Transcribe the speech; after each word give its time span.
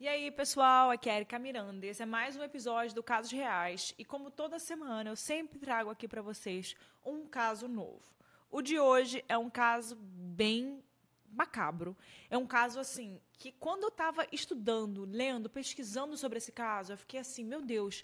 E 0.00 0.08
aí, 0.08 0.30
pessoal, 0.30 0.88
aqui 0.88 1.10
é 1.10 1.16
Erika 1.16 1.38
Miranda. 1.38 1.86
Esse 1.86 2.02
é 2.02 2.06
mais 2.06 2.34
um 2.34 2.42
episódio 2.42 2.94
do 2.94 3.02
Casos 3.02 3.30
Reais. 3.30 3.94
E 3.98 4.04
como 4.04 4.30
toda 4.30 4.58
semana, 4.58 5.10
eu 5.10 5.14
sempre 5.14 5.58
trago 5.58 5.90
aqui 5.90 6.08
para 6.08 6.22
vocês 6.22 6.74
um 7.04 7.26
caso 7.26 7.68
novo. 7.68 8.00
O 8.50 8.62
de 8.62 8.80
hoje 8.80 9.22
é 9.28 9.36
um 9.36 9.50
caso 9.50 9.96
bem 9.96 10.82
macabro. 11.30 11.94
É 12.30 12.38
um 12.38 12.46
caso 12.46 12.80
assim 12.80 13.20
que 13.34 13.52
quando 13.52 13.82
eu 13.82 13.88
estava 13.90 14.26
estudando, 14.32 15.04
lendo, 15.04 15.50
pesquisando 15.50 16.16
sobre 16.16 16.38
esse 16.38 16.50
caso, 16.50 16.94
eu 16.94 16.96
fiquei 16.96 17.20
assim, 17.20 17.44
meu 17.44 17.60
Deus, 17.60 18.02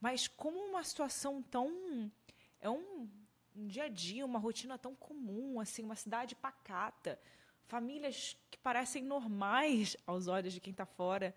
mas 0.00 0.26
como 0.26 0.58
uma 0.58 0.82
situação 0.82 1.40
tão 1.40 2.10
é 2.60 2.68
um, 2.68 3.08
um 3.54 3.68
dia 3.68 3.84
a 3.84 3.88
dia, 3.88 4.26
uma 4.26 4.40
rotina 4.40 4.76
tão 4.76 4.92
comum, 4.92 5.60
assim, 5.60 5.84
uma 5.84 5.94
cidade 5.94 6.34
pacata 6.34 7.16
famílias 7.68 8.34
que 8.50 8.58
parecem 8.58 9.04
normais 9.04 9.96
aos 10.06 10.26
olhos 10.26 10.54
de 10.54 10.60
quem 10.60 10.70
está 10.70 10.86
fora. 10.86 11.34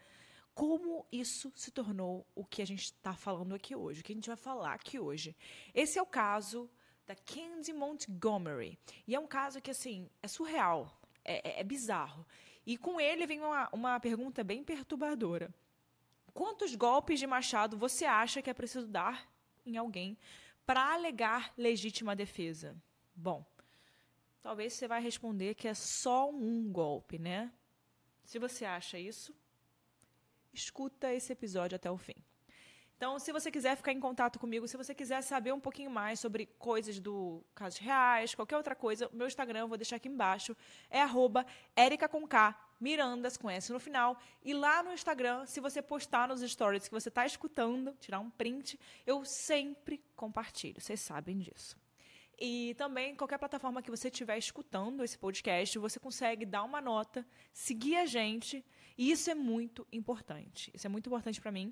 Como 0.54 1.06
isso 1.12 1.52
se 1.56 1.72
tornou 1.72 2.26
o 2.34 2.44
que 2.44 2.62
a 2.62 2.66
gente 2.66 2.86
está 2.86 3.14
falando 3.14 3.54
aqui 3.54 3.76
hoje, 3.76 4.02
o 4.02 4.04
que 4.04 4.14
a 4.14 4.16
gente 4.16 4.28
vai 4.28 4.38
falar 4.38 4.74
aqui 4.74 4.98
hoje. 4.98 5.36
Esse 5.74 6.00
é 6.00 6.02
o 6.02 6.06
caso 6.06 6.70
da 7.06 7.16
Candy 7.16 7.74
Montgomery. 7.74 8.80
E 9.06 9.14
é 9.14 9.20
um 9.20 9.28
caso 9.28 9.62
que, 9.62 9.72
assim, 9.72 10.10
é 10.22 10.28
surreal, 10.28 11.00
é, 11.24 11.50
é, 11.50 11.60
é 11.60 11.64
bizarro. 11.64 12.26
E 12.66 12.78
com 12.78 13.00
ele 13.00 13.28
vem 13.28 13.42
uma, 13.42 13.70
uma 13.74 14.00
pergunta 14.00 14.44
bem 14.44 14.64
perturbadora. 14.64 15.54
Quantos 16.34 16.76
golpes 16.76 17.20
de 17.20 17.28
machado 17.28 17.78
você 17.78 18.06
acha 18.06 18.42
que 18.42 18.50
é 18.50 18.54
preciso 18.54 18.88
dar 18.88 19.30
em 19.66 19.76
alguém 19.76 20.18
para 20.66 20.94
alegar 20.94 21.54
legítima 21.58 22.16
defesa? 22.16 22.76
Bom, 23.14 23.46
talvez 24.42 24.74
você 24.74 24.88
vai 24.88 25.02
responder 25.02 25.56
que 25.56 25.68
é 25.68 25.74
só 25.74 26.30
um 26.30 26.72
golpe, 26.72 27.18
né? 27.20 27.52
Se 28.24 28.40
você 28.40 28.66
acha 28.66 28.98
isso, 28.98 29.36
escuta 30.54 31.14
esse 31.14 31.32
episódio 31.32 31.76
até 31.76 31.90
o 31.90 31.98
fim. 31.98 32.16
Então, 33.02 33.18
se 33.18 33.32
você 33.32 33.50
quiser 33.50 33.76
ficar 33.76 33.92
em 33.92 34.00
contato 34.00 34.38
comigo, 34.38 34.68
se 34.68 34.78
você 34.78 34.94
quiser 34.94 35.24
saber 35.24 35.52
um 35.52 35.60
pouquinho 35.60 35.90
mais 35.90 36.20
sobre 36.20 36.46
coisas 36.60 37.00
do 37.00 37.44
Casos 37.56 37.80
Reais, 37.80 38.36
qualquer 38.36 38.58
outra 38.58 38.76
coisa, 38.76 39.10
meu 39.12 39.26
Instagram 39.26 39.62
eu 39.62 39.68
vou 39.68 39.78
deixar 39.78 39.96
aqui 39.96 40.08
embaixo, 40.08 40.56
é 40.88 41.02
arroba 41.02 41.44
Mirandas, 42.80 43.38
com 43.38 43.50
S 43.50 43.72
no 43.72 43.80
final. 43.80 44.20
E 44.44 44.54
lá 44.54 44.84
no 44.84 44.94
Instagram, 44.94 45.48
se 45.48 45.60
você 45.60 45.82
postar 45.82 46.28
nos 46.28 46.42
stories 46.42 46.88
que 46.88 46.94
você 46.94 47.10
está 47.10 47.26
escutando, 47.26 47.96
tirar 48.00 48.20
um 48.20 48.30
print, 48.30 48.80
eu 49.06 49.26
sempre 49.26 50.04
compartilho. 50.16 50.80
Vocês 50.80 51.00
sabem 51.00 51.40
disso. 51.40 51.76
E 52.44 52.74
também, 52.74 53.16
qualquer 53.16 53.38
plataforma 53.38 53.84
que 53.84 53.92
você 53.92 54.08
estiver 54.08 54.36
escutando 54.36 55.04
esse 55.04 55.16
podcast, 55.16 55.78
você 55.78 56.00
consegue 56.00 56.44
dar 56.44 56.64
uma 56.64 56.82
nota, 56.82 57.24
seguir 57.54 57.98
a 57.98 58.08
gente. 58.08 58.66
E 58.98 59.12
isso 59.12 59.30
é 59.30 59.36
muito 59.36 59.88
importante. 59.92 60.72
Isso 60.74 60.88
é 60.88 60.90
muito 60.90 61.06
importante 61.06 61.40
para 61.40 61.52
mim, 61.52 61.72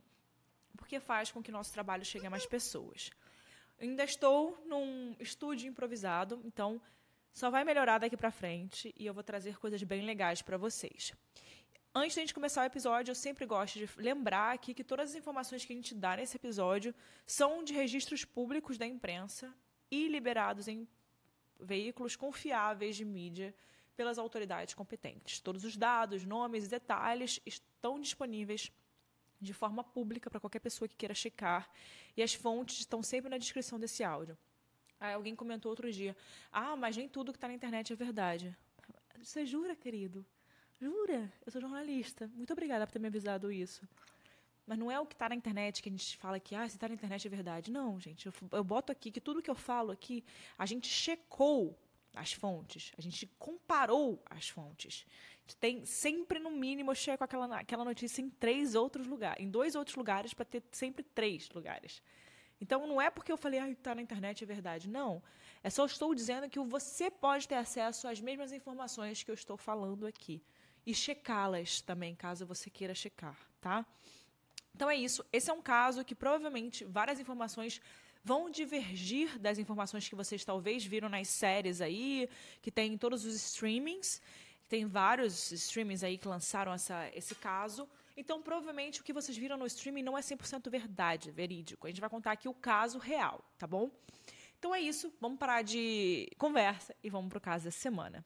porque 0.77 0.99
faz 0.99 1.31
com 1.31 1.41
que 1.41 1.51
nosso 1.51 1.73
trabalho 1.73 2.05
chegue 2.05 2.27
a 2.27 2.29
mais 2.29 2.45
pessoas. 2.45 3.09
Eu 3.79 3.89
ainda 3.89 4.03
estou 4.03 4.63
num 4.67 5.15
estúdio 5.19 5.67
improvisado, 5.67 6.39
então 6.45 6.79
só 7.33 7.49
vai 7.49 7.63
melhorar 7.63 7.97
daqui 7.97 8.15
para 8.15 8.29
frente 8.29 8.93
e 8.95 9.07
eu 9.07 9.13
vou 9.13 9.23
trazer 9.23 9.57
coisas 9.57 9.81
bem 9.81 10.05
legais 10.05 10.43
para 10.43 10.55
vocês. 10.55 11.13
Antes 11.95 12.13
de 12.13 12.19
a 12.19 12.21
gente 12.21 12.33
começar 12.35 12.61
o 12.61 12.65
episódio, 12.65 13.09
eu 13.09 13.15
sempre 13.15 13.47
gosto 13.47 13.79
de 13.79 13.89
lembrar 13.97 14.53
aqui 14.53 14.75
que 14.75 14.83
todas 14.83 15.09
as 15.09 15.15
informações 15.15 15.65
que 15.65 15.73
a 15.73 15.75
gente 15.75 15.95
dá 15.95 16.15
nesse 16.15 16.37
episódio 16.37 16.93
são 17.25 17.63
de 17.63 17.73
registros 17.73 18.23
públicos 18.23 18.77
da 18.77 18.85
imprensa 18.85 19.51
e 19.91 20.07
liberados 20.07 20.67
em 20.67 20.87
veículos 21.59 22.15
confiáveis 22.15 22.95
de 22.95 23.03
mídia 23.03 23.53
pelas 23.95 24.17
autoridades 24.17 24.73
competentes. 24.73 25.39
Todos 25.39 25.65
os 25.65 25.75
dados, 25.75 26.23
nomes 26.23 26.65
e 26.65 26.69
detalhes 26.69 27.41
estão 27.45 27.99
disponíveis 27.99 28.71
de 29.41 29.53
forma 29.53 29.83
pública 29.83 30.29
para 30.29 30.39
qualquer 30.39 30.59
pessoa 30.59 30.87
que 30.87 30.95
queira 30.95 31.13
checar, 31.13 31.69
e 32.15 32.21
as 32.21 32.33
fontes 32.33 32.79
estão 32.79 33.01
sempre 33.01 33.29
na 33.29 33.37
descrição 33.37 33.79
desse 33.79 34.03
áudio. 34.03 34.37
Aí 34.99 35.13
alguém 35.13 35.35
comentou 35.35 35.69
outro 35.69 35.91
dia: 35.91 36.15
Ah, 36.51 36.75
mas 36.75 36.97
nem 36.97 37.07
tudo 37.07 37.31
que 37.31 37.37
está 37.37 37.47
na 37.47 37.53
internet 37.53 37.93
é 37.93 37.95
verdade. 37.95 38.55
Você 39.17 39.45
jura, 39.45 39.75
querido? 39.75 40.25
Jura? 40.79 41.31
Eu 41.45 41.51
sou 41.51 41.61
jornalista. 41.61 42.29
Muito 42.35 42.51
obrigada 42.53 42.85
por 42.85 42.93
ter 42.93 42.99
me 42.99 43.07
avisado 43.07 43.51
isso. 43.51 43.87
Mas 44.69 44.77
não 44.77 44.91
é 44.91 44.99
o 44.99 45.05
que 45.07 45.15
está 45.15 45.27
na 45.27 45.33
internet 45.33 45.81
que 45.81 45.89
a 45.89 45.91
gente 45.91 46.15
fala 46.15 46.39
que, 46.39 46.53
ah, 46.53 46.69
se 46.69 46.75
está 46.75 46.87
na 46.87 46.93
internet 46.93 47.25
é 47.25 47.29
verdade. 47.29 47.71
Não, 47.71 47.99
gente. 47.99 48.27
Eu, 48.27 48.33
eu 48.51 48.63
boto 48.63 48.91
aqui 48.91 49.09
que 49.09 49.19
tudo 49.19 49.41
que 49.41 49.49
eu 49.49 49.55
falo 49.55 49.89
aqui, 49.89 50.23
a 50.55 50.63
gente 50.63 50.87
checou 50.87 51.75
as 52.13 52.33
fontes, 52.33 52.91
a 52.95 53.01
gente 53.01 53.25
comparou 53.39 54.21
as 54.29 54.47
fontes. 54.47 55.07
Tem 55.59 55.83
sempre, 55.85 56.37
no 56.37 56.51
mínimo, 56.51 56.91
eu 56.91 56.95
checo 56.95 57.23
aquela, 57.23 57.57
aquela 57.57 57.83
notícia 57.83 58.21
em 58.21 58.29
três 58.29 58.75
outros 58.75 59.07
lugares, 59.07 59.43
em 59.43 59.49
dois 59.49 59.73
outros 59.73 59.97
lugares, 59.97 60.35
para 60.35 60.45
ter 60.45 60.61
sempre 60.71 61.01
três 61.01 61.49
lugares. 61.49 61.99
Então, 62.61 62.85
não 62.85 63.01
é 63.01 63.09
porque 63.09 63.31
eu 63.31 63.37
falei, 63.37 63.59
ah, 63.59 63.71
está 63.71 63.95
na 63.95 64.03
internet 64.03 64.43
é 64.43 64.45
verdade. 64.45 64.87
Não. 64.87 65.23
É 65.63 65.71
só 65.71 65.83
estou 65.83 66.13
dizendo 66.13 66.47
que 66.47 66.59
você 66.59 67.09
pode 67.09 67.47
ter 67.47 67.55
acesso 67.55 68.07
às 68.07 68.21
mesmas 68.21 68.51
informações 68.51 69.23
que 69.23 69.31
eu 69.31 69.35
estou 69.35 69.57
falando 69.57 70.05
aqui. 70.05 70.43
E 70.85 70.93
checá-las 70.93 71.81
também, 71.81 72.13
caso 72.13 72.45
você 72.45 72.69
queira 72.69 72.93
checar, 72.93 73.35
tá? 73.59 73.83
Então 74.79 74.89
é 74.89 74.95
isso. 74.95 75.25
Esse 75.33 75.51
é 75.51 75.53
um 75.53 75.61
caso 75.61 76.05
que 76.05 76.15
provavelmente 76.15 76.85
várias 76.85 77.19
informações 77.19 77.81
vão 78.23 78.49
divergir 78.49 79.37
das 79.37 79.57
informações 79.57 80.07
que 80.07 80.15
vocês 80.15 80.45
talvez 80.45 80.85
viram 80.85 81.09
nas 81.09 81.27
séries 81.27 81.81
aí, 81.81 82.29
que 82.61 82.71
tem 82.71 82.93
em 82.93 82.97
todos 82.97 83.25
os 83.25 83.35
streamings. 83.35 84.21
Tem 84.69 84.85
vários 84.85 85.51
streamings 85.51 86.01
aí 86.01 86.17
que 86.17 86.29
lançaram 86.29 86.71
essa, 86.71 87.11
esse 87.13 87.35
caso. 87.35 87.89
Então, 88.15 88.41
provavelmente, 88.41 89.01
o 89.01 89.03
que 89.03 89.11
vocês 89.11 89.37
viram 89.37 89.57
no 89.57 89.65
streaming 89.65 90.01
não 90.01 90.17
é 90.17 90.21
100% 90.21 90.69
verdade, 90.69 91.29
verídico. 91.29 91.85
A 91.85 91.89
gente 91.89 91.99
vai 91.99 92.09
contar 92.09 92.31
aqui 92.31 92.47
o 92.47 92.53
caso 92.53 92.99
real, 92.99 93.43
tá 93.57 93.67
bom? 93.67 93.91
Então 94.57 94.73
é 94.73 94.79
isso. 94.79 95.11
Vamos 95.19 95.39
parar 95.39 95.61
de 95.61 96.31
conversa 96.37 96.95
e 97.03 97.09
vamos 97.09 97.27
para 97.27 97.37
o 97.37 97.41
caso 97.41 97.65
dessa 97.65 97.79
semana. 97.79 98.23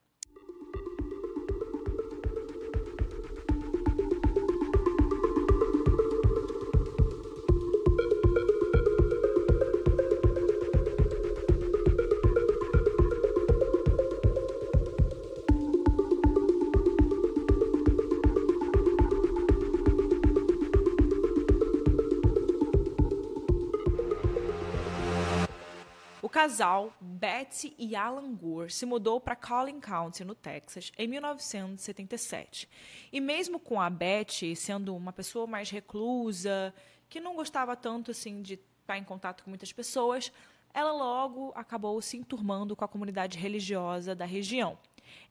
Casal, 26.44 26.94
Betty 27.00 27.74
e 27.78 27.96
Alan 27.96 28.34
Gore, 28.34 28.70
se 28.70 28.84
mudou 28.84 29.18
para 29.18 29.34
Collin 29.34 29.80
County, 29.80 30.26
no 30.26 30.34
Texas, 30.34 30.92
em 30.98 31.08
1977. 31.08 32.68
E 33.10 33.18
mesmo 33.18 33.58
com 33.58 33.80
a 33.80 33.88
Betty 33.88 34.54
sendo 34.54 34.94
uma 34.94 35.10
pessoa 35.10 35.46
mais 35.46 35.70
reclusa, 35.70 36.74
que 37.08 37.18
não 37.18 37.34
gostava 37.34 37.74
tanto 37.74 38.10
assim 38.10 38.42
de 38.42 38.60
estar 38.82 38.98
em 38.98 39.04
contato 39.04 39.42
com 39.42 39.48
muitas 39.48 39.72
pessoas, 39.72 40.30
ela 40.74 40.92
logo 40.92 41.50
acabou 41.54 42.02
se 42.02 42.18
enturmando 42.18 42.76
com 42.76 42.84
a 42.84 42.88
comunidade 42.88 43.38
religiosa 43.38 44.14
da 44.14 44.26
região, 44.26 44.78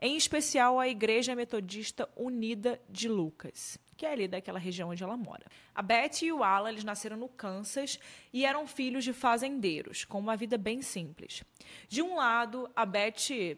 em 0.01 0.17
especial 0.17 0.79
a 0.79 0.87
Igreja 0.87 1.35
Metodista 1.35 2.09
Unida 2.17 2.81
de 2.89 3.07
Lucas 3.07 3.77
que 3.95 4.05
é 4.05 4.11
ali 4.11 4.27
daquela 4.27 4.59
região 4.59 4.89
onde 4.89 5.03
ela 5.03 5.15
mora. 5.15 5.45
A 5.73 5.81
Betty 5.81 6.25
e 6.25 6.31
o 6.31 6.43
Alan, 6.43 6.69
eles 6.69 6.83
nasceram 6.83 7.17
no 7.17 7.29
Kansas 7.29 7.99
e 8.31 8.45
eram 8.45 8.67
filhos 8.67 9.03
de 9.03 9.13
fazendeiros, 9.13 10.05
com 10.05 10.19
uma 10.19 10.35
vida 10.35 10.57
bem 10.57 10.81
simples. 10.81 11.43
De 11.87 12.01
um 12.01 12.15
lado, 12.15 12.69
a 12.75 12.85
Betty 12.85 13.57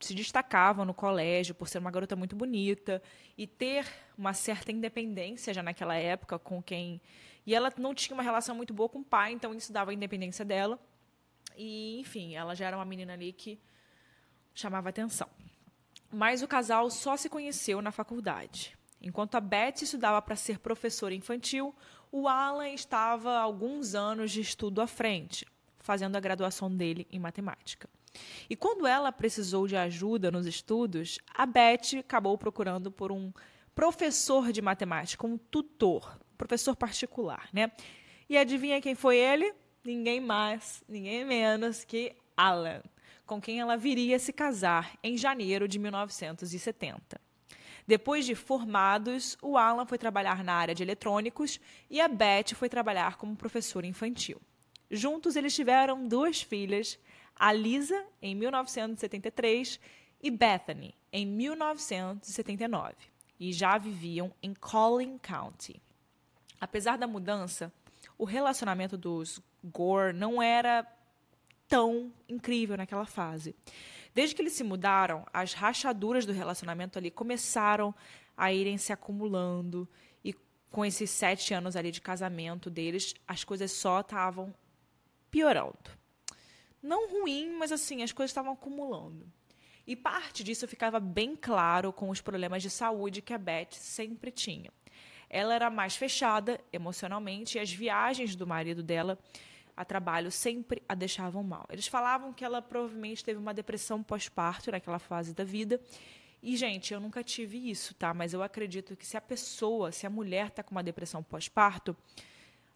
se 0.00 0.14
destacava 0.14 0.84
no 0.84 0.92
colégio 0.92 1.54
por 1.54 1.68
ser 1.68 1.78
uma 1.78 1.90
garota 1.90 2.16
muito 2.16 2.34
bonita 2.34 3.02
e 3.38 3.46
ter 3.46 3.86
uma 4.18 4.32
certa 4.32 4.72
independência 4.72 5.54
já 5.54 5.62
naquela 5.62 5.94
época 5.94 6.38
com 6.38 6.62
quem 6.62 7.00
e 7.46 7.54
ela 7.54 7.72
não 7.76 7.94
tinha 7.94 8.14
uma 8.14 8.22
relação 8.22 8.54
muito 8.54 8.72
boa 8.72 8.88
com 8.88 9.00
o 9.00 9.04
pai, 9.04 9.32
então 9.32 9.54
isso 9.54 9.72
dava 9.72 9.90
a 9.90 9.94
independência 9.94 10.44
dela. 10.44 10.78
E, 11.56 11.98
enfim, 12.00 12.34
ela 12.34 12.54
já 12.54 12.66
era 12.66 12.76
uma 12.76 12.84
menina 12.84 13.12
ali 13.12 13.32
que 13.32 13.60
chamava 14.54 14.88
atenção. 14.88 15.28
Mas 16.10 16.42
o 16.42 16.48
casal 16.48 16.88
só 16.90 17.16
se 17.16 17.28
conheceu 17.28 17.82
na 17.82 17.90
faculdade. 17.90 18.76
Enquanto 19.02 19.34
a 19.34 19.40
Beth 19.40 19.82
estudava 19.82 20.22
para 20.22 20.36
ser 20.36 20.58
professora 20.60 21.14
infantil, 21.14 21.74
o 22.10 22.28
Alan 22.28 22.68
estava 22.68 23.38
alguns 23.38 23.94
anos 23.94 24.30
de 24.30 24.40
estudo 24.40 24.80
à 24.80 24.86
frente, 24.86 25.44
fazendo 25.78 26.16
a 26.16 26.20
graduação 26.20 26.74
dele 26.74 27.06
em 27.10 27.18
matemática. 27.18 27.88
E 28.48 28.54
quando 28.54 28.86
ela 28.86 29.10
precisou 29.10 29.66
de 29.66 29.76
ajuda 29.76 30.30
nos 30.30 30.46
estudos, 30.46 31.18
a 31.34 31.44
Beth 31.46 31.98
acabou 31.98 32.36
procurando 32.38 32.92
por 32.92 33.10
um 33.10 33.32
professor 33.74 34.52
de 34.52 34.62
matemática, 34.62 35.26
um 35.26 35.38
tutor, 35.38 36.18
professor 36.36 36.76
particular, 36.76 37.48
né? 37.52 37.72
E 38.28 38.36
adivinha 38.36 38.80
quem 38.80 38.94
foi 38.94 39.16
ele? 39.16 39.52
Ninguém 39.84 40.20
mais, 40.20 40.84
ninguém 40.88 41.24
menos 41.24 41.84
que 41.84 42.14
Alan, 42.36 42.82
com 43.26 43.40
quem 43.40 43.60
ela 43.60 43.76
viria 43.76 44.18
se 44.18 44.32
casar 44.32 44.96
em 45.02 45.16
janeiro 45.16 45.66
de 45.66 45.78
1970. 45.78 47.20
Depois 47.86 48.24
de 48.24 48.34
formados, 48.34 49.36
o 49.42 49.56
Alan 49.56 49.86
foi 49.86 49.98
trabalhar 49.98 50.44
na 50.44 50.54
área 50.54 50.74
de 50.74 50.82
eletrônicos 50.82 51.60
e 51.90 52.00
a 52.00 52.08
Beth 52.08 52.54
foi 52.54 52.68
trabalhar 52.68 53.16
como 53.16 53.36
professora 53.36 53.86
infantil. 53.86 54.40
Juntos, 54.90 55.36
eles 55.36 55.54
tiveram 55.54 56.06
duas 56.06 56.42
filhas, 56.42 56.98
a 57.34 57.52
Lisa, 57.52 58.04
em 58.20 58.34
1973, 58.34 59.80
e 60.22 60.30
Bethany, 60.30 60.94
em 61.12 61.26
1979, 61.26 62.94
e 63.40 63.52
já 63.52 63.76
viviam 63.78 64.32
em 64.42 64.54
Collin 64.54 65.18
County. 65.18 65.82
Apesar 66.60 66.96
da 66.96 67.08
mudança, 67.08 67.72
o 68.16 68.24
relacionamento 68.24 68.96
dos 68.96 69.40
Gore 69.64 70.12
não 70.12 70.40
era 70.40 70.86
tão 71.66 72.12
incrível 72.28 72.76
naquela 72.76 73.06
fase. 73.06 73.56
Desde 74.14 74.34
que 74.34 74.42
eles 74.42 74.52
se 74.52 74.62
mudaram, 74.62 75.26
as 75.32 75.54
rachaduras 75.54 76.26
do 76.26 76.32
relacionamento 76.32 76.98
ali 76.98 77.10
começaram 77.10 77.94
a 78.36 78.52
irem 78.52 78.76
se 78.76 78.92
acumulando. 78.92 79.88
E 80.24 80.34
com 80.70 80.84
esses 80.84 81.10
sete 81.10 81.54
anos 81.54 81.76
ali 81.76 81.90
de 81.90 82.00
casamento 82.00 82.68
deles, 82.68 83.14
as 83.26 83.44
coisas 83.44 83.72
só 83.72 84.00
estavam 84.00 84.54
piorando. 85.30 85.90
Não 86.82 87.08
ruim, 87.08 87.56
mas 87.58 87.72
assim, 87.72 88.02
as 88.02 88.12
coisas 88.12 88.30
estavam 88.30 88.52
acumulando. 88.52 89.26
E 89.86 89.96
parte 89.96 90.44
disso 90.44 90.68
ficava 90.68 91.00
bem 91.00 91.34
claro 91.34 91.92
com 91.92 92.10
os 92.10 92.20
problemas 92.20 92.62
de 92.62 92.70
saúde 92.70 93.22
que 93.22 93.32
a 93.32 93.38
Beth 93.38 93.72
sempre 93.72 94.30
tinha. 94.30 94.70
Ela 95.28 95.54
era 95.54 95.70
mais 95.70 95.96
fechada 95.96 96.60
emocionalmente 96.72 97.56
e 97.56 97.60
as 97.60 97.72
viagens 97.72 98.36
do 98.36 98.46
marido 98.46 98.82
dela 98.82 99.18
a 99.76 99.84
trabalho 99.84 100.30
sempre 100.30 100.82
a 100.88 100.94
deixavam 100.94 101.42
mal. 101.42 101.66
Eles 101.70 101.86
falavam 101.86 102.32
que 102.32 102.44
ela 102.44 102.60
provavelmente 102.60 103.24
teve 103.24 103.38
uma 103.38 103.54
depressão 103.54 104.02
pós-parto 104.02 104.70
naquela 104.70 104.98
fase 104.98 105.34
da 105.34 105.44
vida. 105.44 105.80
E, 106.42 106.56
gente, 106.56 106.92
eu 106.92 107.00
nunca 107.00 107.22
tive 107.22 107.70
isso, 107.70 107.94
tá? 107.94 108.12
Mas 108.12 108.34
eu 108.34 108.42
acredito 108.42 108.96
que 108.96 109.06
se 109.06 109.16
a 109.16 109.20
pessoa, 109.20 109.92
se 109.92 110.06
a 110.06 110.10
mulher 110.10 110.48
está 110.48 110.62
com 110.62 110.72
uma 110.72 110.82
depressão 110.82 111.22
pós-parto, 111.22 111.96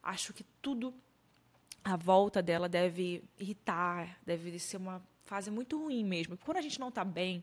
acho 0.03 0.33
que 0.33 0.45
tudo 0.63 0.95
à 1.85 1.97
volta 1.97 2.41
dela 2.41 2.69
deve 2.69 3.23
irritar, 3.39 4.19
deve 4.25 4.59
ser 4.59 4.77
uma 4.77 5.03
fase 5.25 5.51
muito 5.51 5.79
ruim 5.83 6.05
mesmo. 6.05 6.39
Quando 6.39 6.59
a 6.59 6.63
gente 6.63 6.79
não 6.79 6.89
está 6.89 7.05
bem, 7.05 7.43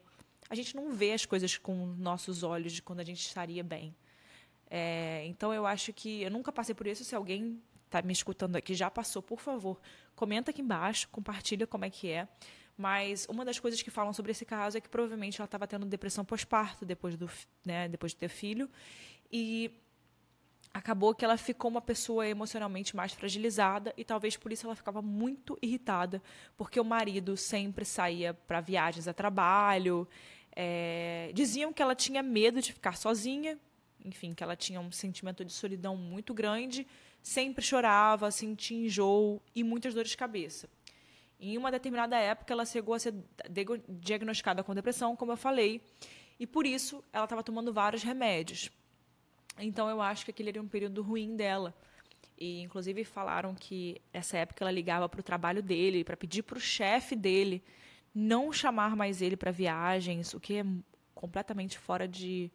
a 0.50 0.55
gente 0.55 0.75
não 0.75 0.91
vê 0.91 1.11
as 1.11 1.25
coisas 1.25 1.57
com 1.57 1.88
nossos 1.97 2.41
olhos 2.41 2.71
de 2.71 2.81
quando 2.81 3.01
a 3.01 3.03
gente 3.03 3.19
estaria 3.19 3.63
bem. 3.63 3.94
É, 4.69 5.23
então 5.25 5.53
eu 5.53 5.65
acho 5.65 5.91
que 5.94 6.21
eu 6.21 6.31
nunca 6.31 6.51
passei 6.51 6.73
por 6.73 6.88
isso. 6.88 7.03
Se 7.03 7.15
alguém 7.15 7.61
está 7.93 8.01
me 8.01 8.11
escutando 8.11 8.55
aqui 8.55 8.73
já 8.73 8.89
passou, 8.89 9.21
por 9.21 9.39
favor, 9.39 9.79
comenta 10.15 10.49
aqui 10.51 10.61
embaixo, 10.61 11.07
compartilha 11.09 11.67
como 11.67 11.85
é 11.85 11.89
que 11.89 12.09
é. 12.09 12.27
Mas 12.75 13.27
uma 13.29 13.45
das 13.45 13.59
coisas 13.59 13.81
que 13.83 13.91
falam 13.91 14.11
sobre 14.13 14.31
esse 14.31 14.45
caso 14.45 14.77
é 14.77 14.81
que 14.81 14.89
provavelmente 14.89 15.39
ela 15.39 15.45
estava 15.45 15.67
tendo 15.67 15.85
depressão 15.85 16.25
pós-parto 16.25 16.85
depois, 16.85 17.15
do, 17.15 17.29
né, 17.63 17.87
depois 17.87 18.13
de 18.13 18.17
ter 18.17 18.29
filho. 18.29 18.67
E 19.31 19.71
acabou 20.73 21.13
que 21.13 21.23
ela 21.23 21.37
ficou 21.37 21.69
uma 21.69 21.81
pessoa 21.81 22.27
emocionalmente 22.27 22.95
mais 22.95 23.13
fragilizada 23.13 23.93
e 23.95 24.03
talvez 24.03 24.35
por 24.35 24.51
isso 24.51 24.65
ela 24.65 24.75
ficava 24.75 25.03
muito 25.03 25.55
irritada, 25.61 26.19
porque 26.57 26.79
o 26.79 26.83
marido 26.83 27.37
sempre 27.37 27.85
saía 27.85 28.33
para 28.33 28.59
viagens 28.59 29.07
a 29.07 29.13
trabalho. 29.13 30.07
É, 30.55 31.31
diziam 31.35 31.71
que 31.71 31.81
ela 31.81 31.93
tinha 31.93 32.23
medo 32.23 32.59
de 32.59 32.73
ficar 32.73 32.97
sozinha, 32.97 33.59
enfim, 34.03 34.33
que 34.33 34.43
ela 34.43 34.55
tinha 34.55 34.79
um 34.79 34.91
sentimento 34.91 35.45
de 35.45 35.53
solidão 35.53 35.95
muito 35.95 36.33
grande 36.33 36.87
sempre 37.23 37.63
chorava, 37.63 38.29
sentia 38.29 38.85
enjoo 38.85 39.41
e 39.55 39.63
muitas 39.63 39.93
dores 39.93 40.11
de 40.11 40.17
cabeça. 40.17 40.69
Em 41.39 41.57
uma 41.57 41.71
determinada 41.71 42.17
época, 42.17 42.53
ela 42.53 42.65
chegou 42.65 42.93
a 42.93 42.99
ser 42.99 43.13
diagnosticada 43.89 44.63
com 44.63 44.75
depressão, 44.75 45.15
como 45.15 45.31
eu 45.31 45.37
falei, 45.37 45.81
e 46.39 46.45
por 46.45 46.65
isso 46.65 47.03
ela 47.11 47.23
estava 47.23 47.41
tomando 47.41 47.73
vários 47.73 48.03
remédios. 48.03 48.69
Então 49.57 49.89
eu 49.89 50.01
acho 50.01 50.25
que 50.25 50.31
aquele 50.31 50.49
era 50.49 50.61
um 50.61 50.67
período 50.67 51.01
ruim 51.01 51.35
dela. 51.35 51.73
E 52.37 52.61
inclusive 52.61 53.03
falaram 53.05 53.55
que 53.55 54.01
essa 54.11 54.37
época 54.37 54.63
ela 54.63 54.71
ligava 54.71 55.07
para 55.07 55.19
o 55.19 55.23
trabalho 55.23 55.63
dele, 55.63 56.03
para 56.03 56.17
pedir 56.17 56.43
para 56.43 56.57
o 56.57 56.61
chefe 56.61 57.15
dele 57.15 57.63
não 58.13 58.51
chamar 58.51 58.95
mais 58.95 59.21
ele 59.21 59.35
para 59.35 59.49
viagens, 59.49 60.33
o 60.33 60.39
que 60.39 60.57
é 60.57 60.65
completamente 61.15 61.79
fora 61.79 62.07
de 62.07 62.51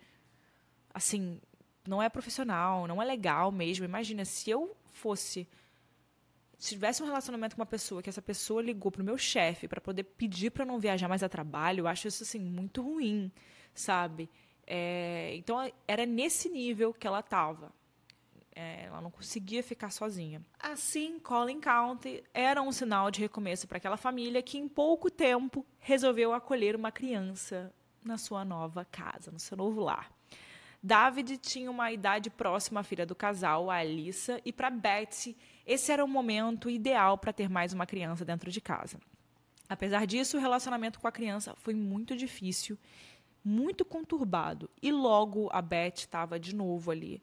assim, 0.93 1.41
não 1.88 2.02
é 2.02 2.08
profissional, 2.08 2.87
não 2.87 3.00
é 3.02 3.05
legal 3.05 3.50
mesmo. 3.50 3.85
Imagina, 3.85 4.25
se 4.25 4.50
eu 4.50 4.76
fosse. 4.93 5.49
Se 6.58 6.70
tivesse 6.70 7.02
um 7.02 7.06
relacionamento 7.06 7.55
com 7.55 7.62
uma 7.62 7.67
pessoa 7.67 8.02
que 8.02 8.11
essa 8.11 8.20
pessoa 8.20 8.61
ligou 8.61 8.90
pro 8.90 9.05
meu 9.05 9.17
chefe 9.17 9.69
para 9.69 9.81
poder 9.81 10.02
pedir 10.02 10.50
para 10.50 10.64
não 10.64 10.79
viajar 10.79 11.08
mais 11.08 11.23
a 11.23 11.29
trabalho, 11.29 11.82
eu 11.82 11.87
acho 11.87 12.08
isso 12.08 12.25
assim 12.25 12.40
muito 12.40 12.82
ruim, 12.82 13.31
sabe? 13.73 14.29
É, 14.67 15.37
então 15.37 15.56
era 15.87 16.05
nesse 16.05 16.49
nível 16.49 16.93
que 16.93 17.06
ela 17.06 17.20
estava. 17.20 17.73
É, 18.55 18.87
ela 18.87 19.00
não 19.00 19.11
conseguia 19.11 19.62
ficar 19.62 19.90
sozinha. 19.90 20.43
Assim, 20.58 21.20
Colin 21.20 21.61
County 21.61 22.25
era 22.35 22.61
um 22.61 22.73
sinal 22.73 23.08
de 23.08 23.20
recomeço 23.20 23.69
para 23.69 23.79
aquela 23.79 23.96
família 23.96 24.43
que, 24.43 24.58
em 24.58 24.67
pouco 24.67 25.08
tempo, 25.08 25.64
resolveu 25.79 26.32
acolher 26.32 26.75
uma 26.75 26.90
criança 26.90 27.73
na 28.02 28.19
sua 28.19 28.44
nova 28.44 28.85
casa, 28.85 29.31
no 29.31 29.38
seu 29.38 29.56
novo 29.56 29.81
lar. 29.81 30.18
David 30.83 31.39
tinha 31.39 31.71
uma 31.71 31.91
idade 31.91 32.31
próxima 32.31 32.81
à 32.81 32.83
filha 32.83 33.05
do 33.05 33.15
casal, 33.15 33.71
a 33.71 33.77
Alissa, 33.77 34.41
e 34.45 34.53
para 34.53 34.71
Betsy, 34.71 35.37
esse 35.67 35.91
era 35.91 36.05
o 36.05 36.09
momento 36.09 36.71
ideal 36.71 37.19
para 37.19 37.33
ter 37.33 37.49
mais 37.49 37.73
uma 37.73 37.87
criança 37.87 38.25
dentro 38.25 38.51
de 38.51 38.61
casa. 38.61 38.99
Apesar 39.69 40.07
disso, 40.07 40.37
o 40.37 40.41
relacionamento 40.41 41.01
com 41.01 41.09
a 41.09 41.13
criança 41.13 41.55
foi 41.57 41.75
muito 41.75 42.17
difícil, 42.17 42.79
muito 43.45 43.85
conturbado, 43.85 44.71
e 44.81 44.93
logo 44.93 45.49
a 45.53 45.61
Beth 45.61 45.95
estava 45.97 46.39
de 46.39 46.55
novo 46.55 46.91
ali 46.91 47.23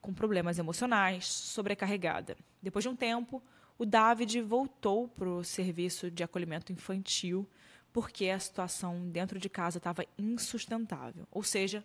com 0.00 0.12
problemas 0.12 0.58
emocionais, 0.58 1.26
sobrecarregada. 1.26 2.36
Depois 2.60 2.82
de 2.82 2.88
um 2.88 2.96
tempo, 2.96 3.42
o 3.78 3.86
David 3.86 4.40
voltou 4.42 5.08
para 5.08 5.28
o 5.28 5.44
serviço 5.44 6.10
de 6.10 6.22
acolhimento 6.22 6.72
infantil 6.72 7.48
porque 7.92 8.28
a 8.28 8.38
situação 8.38 9.08
dentro 9.10 9.38
de 9.38 9.48
casa 9.48 9.78
estava 9.78 10.04
insustentável. 10.18 11.26
Ou 11.30 11.42
seja, 11.42 11.84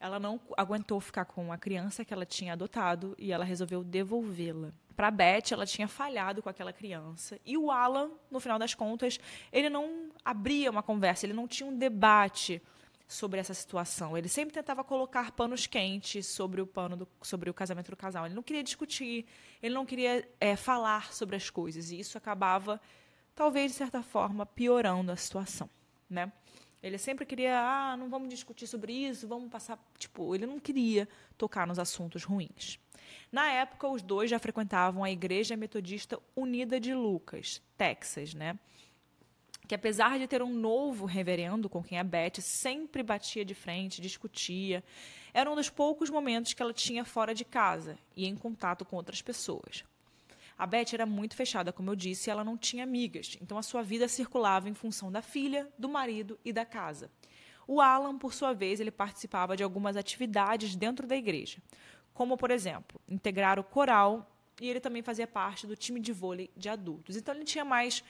ela 0.00 0.18
não 0.18 0.40
aguentou 0.56 0.98
ficar 0.98 1.26
com 1.26 1.52
a 1.52 1.58
criança 1.58 2.04
que 2.04 2.12
ela 2.12 2.24
tinha 2.24 2.54
adotado 2.54 3.14
e 3.18 3.30
ela 3.30 3.44
resolveu 3.44 3.84
devolvê-la. 3.84 4.72
Para 4.96 5.10
Beth, 5.10 5.52
ela 5.52 5.66
tinha 5.66 5.86
falhado 5.86 6.42
com 6.42 6.48
aquela 6.48 6.72
criança. 6.72 7.38
E 7.44 7.56
o 7.56 7.70
Alan, 7.70 8.10
no 8.30 8.40
final 8.40 8.58
das 8.58 8.74
contas, 8.74 9.20
ele 9.52 9.68
não 9.68 10.08
abria 10.24 10.70
uma 10.70 10.82
conversa, 10.82 11.26
ele 11.26 11.34
não 11.34 11.46
tinha 11.46 11.68
um 11.68 11.76
debate 11.76 12.62
sobre 13.06 13.40
essa 13.40 13.52
situação. 13.52 14.16
Ele 14.16 14.28
sempre 14.28 14.54
tentava 14.54 14.82
colocar 14.82 15.32
panos 15.32 15.66
quentes 15.66 16.26
sobre 16.26 16.60
o 16.60 16.66
pano 16.66 16.96
do, 16.96 17.08
sobre 17.20 17.50
o 17.50 17.54
casamento 17.54 17.90
do 17.90 17.96
casal. 17.96 18.24
Ele 18.24 18.34
não 18.34 18.42
queria 18.42 18.62
discutir, 18.62 19.26
ele 19.62 19.74
não 19.74 19.84
queria 19.84 20.26
é, 20.40 20.56
falar 20.56 21.12
sobre 21.12 21.36
as 21.36 21.50
coisas. 21.50 21.90
E 21.90 22.00
isso 22.00 22.16
acabava, 22.16 22.80
talvez 23.34 23.72
de 23.72 23.76
certa 23.76 24.02
forma, 24.02 24.46
piorando 24.46 25.12
a 25.12 25.16
situação, 25.16 25.68
né? 26.08 26.32
Ele 26.82 26.96
sempre 26.96 27.26
queria, 27.26 27.60
ah, 27.60 27.96
não 27.96 28.08
vamos 28.08 28.28
discutir 28.28 28.66
sobre 28.66 28.92
isso, 28.92 29.28
vamos 29.28 29.50
passar. 29.50 29.78
Tipo, 29.98 30.34
ele 30.34 30.46
não 30.46 30.58
queria 30.58 31.08
tocar 31.36 31.66
nos 31.66 31.78
assuntos 31.78 32.24
ruins. 32.24 32.78
Na 33.30 33.50
época, 33.50 33.88
os 33.88 34.02
dois 34.02 34.30
já 34.30 34.38
frequentavam 34.38 35.04
a 35.04 35.10
Igreja 35.10 35.56
Metodista 35.56 36.18
Unida 36.34 36.80
de 36.80 36.94
Lucas, 36.94 37.62
Texas, 37.76 38.34
né? 38.34 38.58
Que 39.68 39.74
apesar 39.74 40.18
de 40.18 40.26
ter 40.26 40.42
um 40.42 40.52
novo 40.52 41.04
reverendo 41.04 41.68
com 41.68 41.82
quem 41.82 41.98
a 41.98 42.02
Beth 42.02 42.40
sempre 42.40 43.02
batia 43.02 43.44
de 43.44 43.54
frente, 43.54 44.00
discutia, 44.00 44.82
era 45.32 45.50
um 45.50 45.54
dos 45.54 45.70
poucos 45.70 46.10
momentos 46.10 46.54
que 46.54 46.62
ela 46.62 46.72
tinha 46.72 47.04
fora 47.04 47.34
de 47.34 47.44
casa 47.44 47.96
e 48.16 48.26
em 48.26 48.34
contato 48.34 48.84
com 48.84 48.96
outras 48.96 49.22
pessoas. 49.22 49.84
A 50.60 50.66
Beth 50.66 50.92
era 50.92 51.06
muito 51.06 51.34
fechada, 51.34 51.72
como 51.72 51.90
eu 51.90 51.96
disse, 51.96 52.28
e 52.28 52.30
ela 52.30 52.44
não 52.44 52.54
tinha 52.54 52.84
amigas, 52.84 53.38
então 53.40 53.56
a 53.56 53.62
sua 53.62 53.82
vida 53.82 54.06
circulava 54.06 54.68
em 54.68 54.74
função 54.74 55.10
da 55.10 55.22
filha, 55.22 55.66
do 55.78 55.88
marido 55.88 56.38
e 56.44 56.52
da 56.52 56.66
casa. 56.66 57.10
O 57.66 57.80
Alan, 57.80 58.18
por 58.18 58.34
sua 58.34 58.52
vez, 58.52 58.78
ele 58.78 58.90
participava 58.90 59.56
de 59.56 59.62
algumas 59.62 59.96
atividades 59.96 60.76
dentro 60.76 61.06
da 61.06 61.16
igreja, 61.16 61.62
como, 62.12 62.36
por 62.36 62.50
exemplo, 62.50 63.00
integrar 63.08 63.58
o 63.58 63.64
coral 63.64 64.30
e 64.60 64.68
ele 64.68 64.80
também 64.80 65.00
fazia 65.00 65.26
parte 65.26 65.66
do 65.66 65.74
time 65.74 65.98
de 65.98 66.12
vôlei 66.12 66.50
de 66.54 66.68
adultos. 66.68 67.16
Então 67.16 67.34
ele 67.34 67.44
tinha 67.44 67.64
mais, 67.64 68.04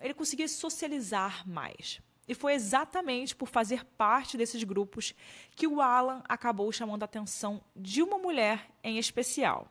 ele 0.00 0.14
conseguia 0.14 0.46
socializar 0.46 1.42
mais. 1.44 2.00
E 2.28 2.36
foi 2.36 2.52
exatamente 2.52 3.34
por 3.34 3.48
fazer 3.48 3.84
parte 3.84 4.36
desses 4.36 4.62
grupos 4.62 5.12
que 5.56 5.66
o 5.66 5.80
Alan 5.80 6.22
acabou 6.28 6.70
chamando 6.70 7.02
a 7.02 7.06
atenção 7.06 7.60
de 7.74 8.00
uma 8.00 8.16
mulher 8.16 8.70
em 8.84 8.96
especial. 8.96 9.68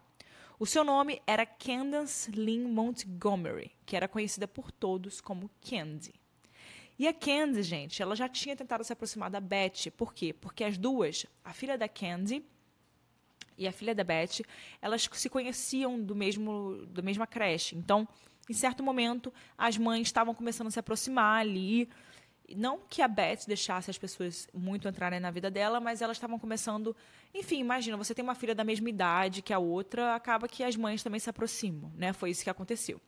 O 0.60 0.66
seu 0.66 0.84
nome 0.84 1.22
era 1.26 1.46
Candace 1.46 2.30
Lynn 2.32 2.68
Montgomery, 2.68 3.72
que 3.86 3.96
era 3.96 4.10
conhecida 4.10 4.46
por 4.46 4.70
todos 4.74 5.22
como 5.22 5.50
Candy. 5.62 6.14
E 6.98 7.08
a 7.08 7.14
Candy, 7.14 7.64
gente, 7.64 8.02
ela 8.02 8.14
já 8.14 8.28
tinha 8.28 8.58
tentado 8.58 8.84
se 8.84 8.92
aproximar 8.92 9.30
da 9.30 9.40
Beth. 9.40 9.90
Por 9.96 10.14
quê? 10.14 10.34
Porque 10.34 10.66
as 10.66 10.78
duas, 10.78 11.26
a 11.46 11.54
filha 11.54 11.78
da 11.78 11.88
Candy 11.88 12.44
e 13.58 13.70
a 13.70 13.72
filha 13.72 13.96
da 13.96 14.04
Beth, 14.04 14.42
elas 14.82 15.08
se 15.14 15.30
conheciam 15.30 15.98
do 15.98 16.14
mesmo 16.14 16.86
da 16.88 17.02
mesma 17.02 17.26
creche. 17.26 17.78
Então, 17.78 18.06
em 18.50 18.54
certo 18.54 18.84
momento, 18.84 19.34
as 19.58 19.78
mães 19.78 20.08
estavam 20.10 20.36
começando 20.36 20.68
a 20.68 20.72
se 20.72 20.80
aproximar 20.80 21.40
ali 21.40 21.88
não 22.56 22.80
que 22.90 23.02
a 23.02 23.08
Beth 23.08 23.46
deixasse 23.48 23.90
as 23.90 23.98
pessoas 23.98 24.48
muito 24.54 24.88
entrarem 24.88 25.20
na 25.20 25.32
vida 25.32 25.50
dela, 25.50 25.80
mas 25.80 26.02
elas 26.02 26.18
estavam 26.18 26.40
começando. 26.40 26.96
Enfim, 27.34 27.60
imagina, 27.60 27.98
você 27.98 28.14
tem 28.14 28.24
uma 28.24 28.36
filha 28.36 28.56
da 28.56 28.64
mesma 28.64 28.90
idade 28.90 29.42
que 29.42 29.54
a 29.54 29.60
outra, 29.60 30.16
acaba 30.16 30.48
que 30.48 30.64
as 30.64 30.76
mães 30.76 31.04
também 31.04 31.20
se 31.20 31.30
aproximam, 31.30 31.92
né? 31.96 32.14
Foi 32.14 32.30
isso 32.30 32.44
que 32.44 32.50
aconteceu. 32.50 33.00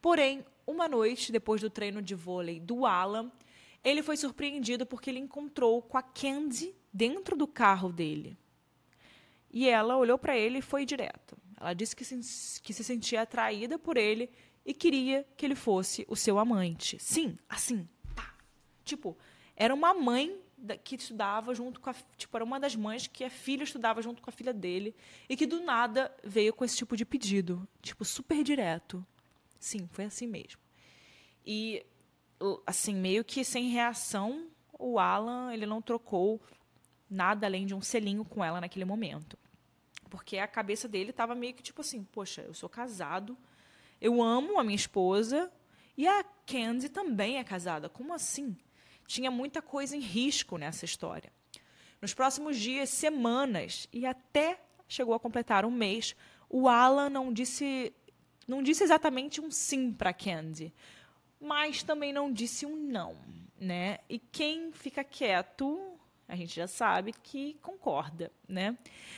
Porém, 0.00 0.44
uma 0.66 0.88
noite, 0.88 1.32
depois 1.32 1.60
do 1.60 1.70
treino 1.70 2.02
de 2.02 2.14
vôlei 2.14 2.60
do 2.60 2.86
Alan, 2.86 3.30
ele 3.82 4.02
foi 4.02 4.16
surpreendido 4.16 4.84
porque 4.84 5.10
ele 5.10 5.18
encontrou 5.18 5.82
com 5.82 5.96
a 5.96 6.02
Candy 6.02 6.74
dentro 6.92 7.36
do 7.36 7.46
carro 7.46 7.92
dele. 7.92 8.36
E 9.50 9.68
ela 9.68 9.96
olhou 9.96 10.18
para 10.18 10.36
ele 10.36 10.58
e 10.58 10.62
foi 10.62 10.84
direto. 10.84 11.36
Ela 11.60 11.72
disse 11.72 11.96
que 11.96 12.04
se, 12.04 12.60
que 12.60 12.72
se 12.72 12.84
sentia 12.84 13.22
atraída 13.22 13.78
por 13.78 13.96
ele 13.96 14.30
e 14.64 14.74
queria 14.74 15.26
que 15.36 15.46
ele 15.46 15.54
fosse 15.54 16.04
o 16.08 16.14
seu 16.14 16.38
amante. 16.38 16.98
Sim, 17.00 17.36
assim. 17.48 17.88
Tipo, 18.88 19.16
era 19.56 19.74
uma 19.74 19.94
mãe 19.94 20.40
que 20.82 20.96
estudava 20.96 21.54
junto 21.54 21.80
com 21.80 21.90
a. 21.90 21.94
Tipo, 22.16 22.36
era 22.36 22.44
uma 22.44 22.58
das 22.58 22.74
mães 22.74 23.06
que 23.06 23.22
a 23.22 23.30
filha 23.30 23.62
estudava 23.62 24.02
junto 24.02 24.20
com 24.22 24.30
a 24.30 24.32
filha 24.32 24.52
dele 24.52 24.94
e 25.28 25.36
que 25.36 25.46
do 25.46 25.60
nada 25.62 26.12
veio 26.24 26.52
com 26.52 26.64
esse 26.64 26.76
tipo 26.76 26.96
de 26.96 27.04
pedido. 27.04 27.66
Tipo, 27.82 28.04
super 28.04 28.42
direto. 28.42 29.04
Sim, 29.58 29.88
foi 29.92 30.04
assim 30.04 30.26
mesmo. 30.26 30.60
E, 31.44 31.84
assim, 32.66 32.94
meio 32.94 33.24
que 33.24 33.44
sem 33.44 33.68
reação, 33.68 34.48
o 34.78 34.98
Alan, 34.98 35.52
ele 35.52 35.66
não 35.66 35.82
trocou 35.82 36.40
nada 37.10 37.46
além 37.46 37.66
de 37.66 37.74
um 37.74 37.80
selinho 37.80 38.24
com 38.24 38.44
ela 38.44 38.60
naquele 38.60 38.84
momento. 38.84 39.38
Porque 40.10 40.38
a 40.38 40.46
cabeça 40.46 40.88
dele 40.88 41.10
estava 41.10 41.34
meio 41.34 41.54
que 41.54 41.62
tipo 41.62 41.80
assim: 41.80 42.04
poxa, 42.04 42.42
eu 42.42 42.54
sou 42.54 42.68
casado, 42.68 43.36
eu 44.00 44.22
amo 44.22 44.58
a 44.58 44.64
minha 44.64 44.76
esposa 44.76 45.50
e 45.96 46.06
a 46.06 46.24
Candy 46.46 46.88
também 46.88 47.38
é 47.38 47.44
casada. 47.44 47.88
Como 47.88 48.14
assim? 48.14 48.56
Tinha 49.08 49.30
muita 49.30 49.62
coisa 49.62 49.96
em 49.96 50.00
risco 50.00 50.58
nessa 50.58 50.84
história. 50.84 51.32
Nos 52.00 52.12
próximos 52.12 52.58
dias, 52.58 52.90
semanas 52.90 53.88
e 53.90 54.04
até 54.04 54.60
chegou 54.86 55.14
a 55.14 55.18
completar 55.18 55.64
um 55.64 55.70
mês, 55.70 56.14
o 56.48 56.68
Alan 56.68 57.08
não 57.08 57.32
disse 57.32 57.92
não 58.46 58.62
disse 58.62 58.84
exatamente 58.84 59.40
um 59.40 59.50
sim 59.50 59.92
para 59.92 60.12
Candy, 60.12 60.72
mas 61.40 61.82
também 61.82 62.12
não 62.12 62.30
disse 62.32 62.64
um 62.64 62.76
não, 62.76 63.16
né? 63.58 63.98
E 64.08 64.18
quem 64.18 64.72
fica 64.72 65.02
quieto, 65.02 65.98
a 66.26 66.36
gente 66.36 66.54
já 66.54 66.66
sabe 66.66 67.12
que 67.12 67.54
concorda, 67.62 68.30
né? 68.46 68.76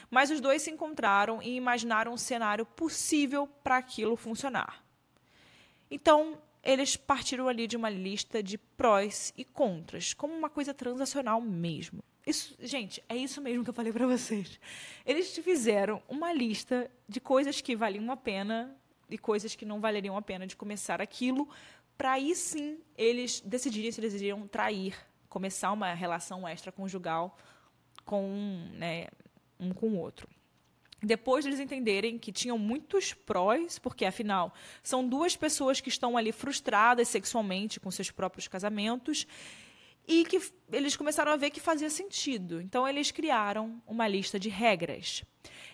Mas 0.09 0.31
os 0.31 0.41
dois 0.41 0.63
se 0.63 0.71
encontraram 0.71 1.43
e 1.43 1.57
imaginaram 1.57 2.13
um 2.13 2.17
cenário 2.17 2.65
possível 2.65 3.49
para 3.63 3.77
aquilo 3.77 4.17
funcionar. 4.17 4.85
Então, 5.91 6.41
eles 6.63 6.97
partiram 6.97 7.49
ali 7.49 7.67
de 7.67 7.77
uma 7.77 7.91
lista 7.91 8.43
de 8.43 8.59
prós 8.59 9.33
e 9.37 9.45
contras, 9.45 10.13
como 10.13 10.35
uma 10.35 10.51
coisa 10.51 10.75
transacional 10.75 11.41
mesmo. 11.41 12.03
Isso, 12.27 12.55
gente, 12.61 13.03
é 13.09 13.17
isso 13.17 13.41
mesmo 13.41 13.65
que 13.65 13.71
eu 13.71 13.75
falei 13.75 13.93
para 13.93 14.07
vocês. 14.07 14.61
Eles 15.07 15.37
fizeram 15.39 16.03
uma 16.09 16.33
lista 16.33 16.91
de 17.09 17.21
coisas 17.21 17.61
que 17.61 17.75
valiam 17.75 18.11
a 18.11 18.17
pena 18.17 18.77
e 19.09 19.19
coisas 19.19 19.57
que 19.57 19.65
não 19.65 19.81
valeriam 19.81 20.17
a 20.17 20.23
pena 20.23 20.47
de 20.47 20.55
começar 20.55 21.01
aquilo, 21.01 21.49
para 21.97 22.13
aí 22.13 22.35
sim 22.35 22.79
eles 22.97 23.41
decidirem 23.41 23.91
se 23.91 24.01
eles 24.01 24.15
iriam 24.15 24.47
trair, 24.47 24.95
começar 25.29 25.73
uma 25.73 25.93
relação 25.93 26.49
extraconjugal 26.49 27.37
com 28.05 28.69
né, 28.75 29.09
um 29.59 29.73
com 29.73 29.89
o 29.89 29.99
outro. 29.99 30.29
Depois 31.03 31.45
de 31.45 31.51
eles 31.51 31.61
entenderem 31.61 32.19
que 32.19 32.31
tinham 32.31 32.59
muitos 32.59 33.15
prós, 33.15 33.79
porque 33.79 34.05
afinal 34.05 34.53
são 34.83 35.07
duas 35.07 35.35
pessoas 35.37 35.81
que 35.81 35.89
estão 35.89 36.17
ali 36.17 36.31
frustradas 36.31 37.09
sexualmente 37.09 37.81
com 37.81 37.91
seus 37.91 38.11
próprios 38.11 38.47
casamentos, 38.47 39.27
e 40.07 40.25
que 40.25 40.41
eles 40.73 40.97
começaram 40.97 41.33
a 41.33 41.37
ver 41.37 41.51
que 41.51 41.61
fazia 41.61 41.89
sentido. 41.89 42.61
Então 42.61 42.87
eles 42.87 43.11
criaram 43.11 43.81
uma 43.87 44.09
lista 44.09 44.39
de 44.39 44.49
regras. 44.49 45.23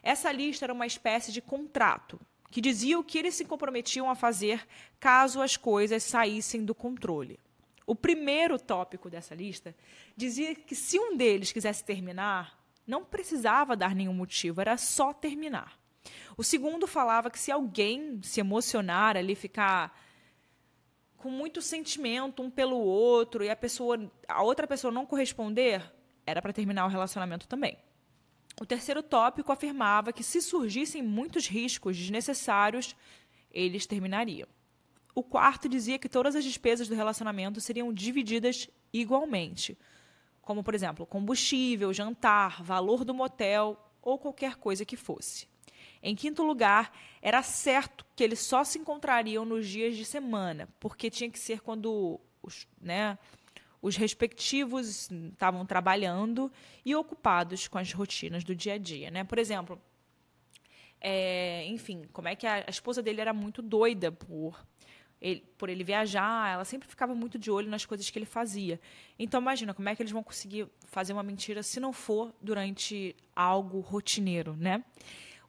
Essa 0.03 0.31
lista 0.31 0.67
era 0.67 0.73
uma 0.73 0.87
espécie 0.87 1.33
de 1.33 1.41
contrato 1.41 2.21
que 2.51 2.61
dizia 2.61 2.99
o 2.99 3.05
que 3.05 3.19
eles 3.19 3.35
se 3.35 3.45
comprometiam 3.45 4.09
a 4.09 4.15
fazer 4.15 4.67
caso 5.01 5.43
as 5.43 5.57
coisas 5.57 6.03
saíssem 6.03 6.65
do 6.65 6.75
controle. 6.75 7.41
O 7.87 7.95
primeiro 7.95 8.59
tópico 8.59 9.09
dessa 9.09 9.35
lista 9.35 9.75
dizia 10.17 10.55
que 10.55 10.75
se 10.75 10.99
um 10.99 11.17
deles 11.17 11.53
quisesse 11.53 11.85
terminar, 11.85 12.56
não 12.87 13.05
precisava 13.05 13.77
dar 13.77 13.95
nenhum 13.95 14.15
motivo, 14.15 14.61
era 14.61 14.77
só 14.77 15.13
terminar. 15.13 15.79
O 16.37 16.45
segundo 16.45 16.87
falava 16.87 17.31
que 17.31 17.39
se 17.39 17.51
alguém 17.51 18.21
se 18.23 18.41
emocionar 18.41 19.17
ali, 19.17 19.35
ficar 19.35 19.99
com 21.17 21.31
muito 21.31 21.61
sentimento 21.61 22.43
um 22.43 22.51
pelo 22.51 22.77
outro 22.77 23.43
e 23.43 23.51
a 23.51 23.57
pessoa, 23.57 23.99
a 24.29 24.43
outra 24.43 24.67
pessoa 24.67 24.93
não 24.93 25.07
corresponder, 25.07 25.83
era 26.25 26.41
para 26.41 26.53
terminar 26.53 26.87
o 26.87 26.91
relacionamento 26.91 27.49
também. 27.49 27.79
O 28.61 28.65
terceiro 28.65 29.03
tópico 29.03 29.53
afirmava 29.53 30.13
que, 30.13 30.23
se 30.23 30.41
surgissem 30.41 31.03
muitos 31.03 31.47
riscos 31.47 31.97
desnecessários, 31.97 32.97
eles 33.51 33.87
terminariam. 33.87 34.49
O 35.15 35.23
quarto 35.23 35.69
dizia 35.69 35.99
que 35.99 36.09
todas 36.09 36.37
as 36.37 36.45
despesas 36.45 36.89
do 36.89 36.95
relacionamento 36.95 37.61
seriam 37.61 37.93
divididas 37.93 38.69
igualmente, 38.93 39.77
como, 40.47 40.63
por 40.63 40.77
exemplo, 40.77 41.05
combustível, 41.05 41.93
jantar, 41.93 42.63
valor 42.63 43.05
do 43.05 43.13
motel 43.13 43.77
ou 44.01 44.17
qualquer 44.17 44.55
coisa 44.55 44.85
que 44.85 44.97
fosse. 44.97 45.49
Em 46.01 46.15
quinto 46.15 46.45
lugar, 46.45 46.97
era 47.21 47.43
certo 47.43 48.07
que 48.15 48.23
eles 48.23 48.39
só 48.39 48.63
se 48.63 48.79
encontrariam 48.79 49.45
nos 49.45 49.67
dias 49.67 49.97
de 49.97 50.05
semana, 50.05 50.69
porque 50.79 51.11
tinha 51.11 51.29
que 51.29 51.39
ser 51.39 51.61
quando 51.61 52.21
os, 52.41 52.65
né, 52.81 53.19
os 53.83 53.97
respectivos 53.97 55.11
estavam 55.11 55.67
trabalhando 55.67 56.51
e 56.85 56.95
ocupados 56.95 57.67
com 57.67 57.79
as 57.79 57.93
rotinas 57.93 58.45
do 58.45 58.55
dia 58.55 58.75
a 58.75 58.79
dia. 58.79 59.11
Né? 59.11 59.25
Por 59.25 59.41
exemplo, 59.41 59.83
é, 61.01 61.67
enfim, 61.67 62.05
como 62.13 62.29
é 62.29 62.37
que 62.37 62.47
a, 62.47 62.63
a, 62.69 62.71
esposa 62.71 63.03
dele 63.03 63.21
era 63.21 63.33
muito 63.33 63.61
doida 63.61 64.13
por 64.13 64.65
ele, 65.27 65.43
por 65.59 65.69
ele 65.69 65.83
viajar, 65.83 66.53
ela 66.53 66.65
sempre 66.65 66.89
ficava 66.89 67.15
muito 67.15 67.37
de 67.37 67.51
olho 67.51 67.69
nas 67.69 67.85
coisas 67.85 68.09
que 68.09 68.17
ele 68.17 68.27
fazia. 68.27 68.81
Então, 69.19 69.41
imagina 69.41 69.75
como 69.75 69.89
é 69.89 69.97
que 69.97 70.03
eles 70.03 70.13
vão 70.13 70.23
conseguir 70.23 70.69
fazer 70.87 71.13
uma 71.13 71.23
mentira 71.23 71.63
se 71.65 71.81
não 71.81 71.93
for 71.93 72.33
durante 72.41 73.17
algo 73.35 73.81
rotineiro, 73.81 74.55
né? 74.57 74.85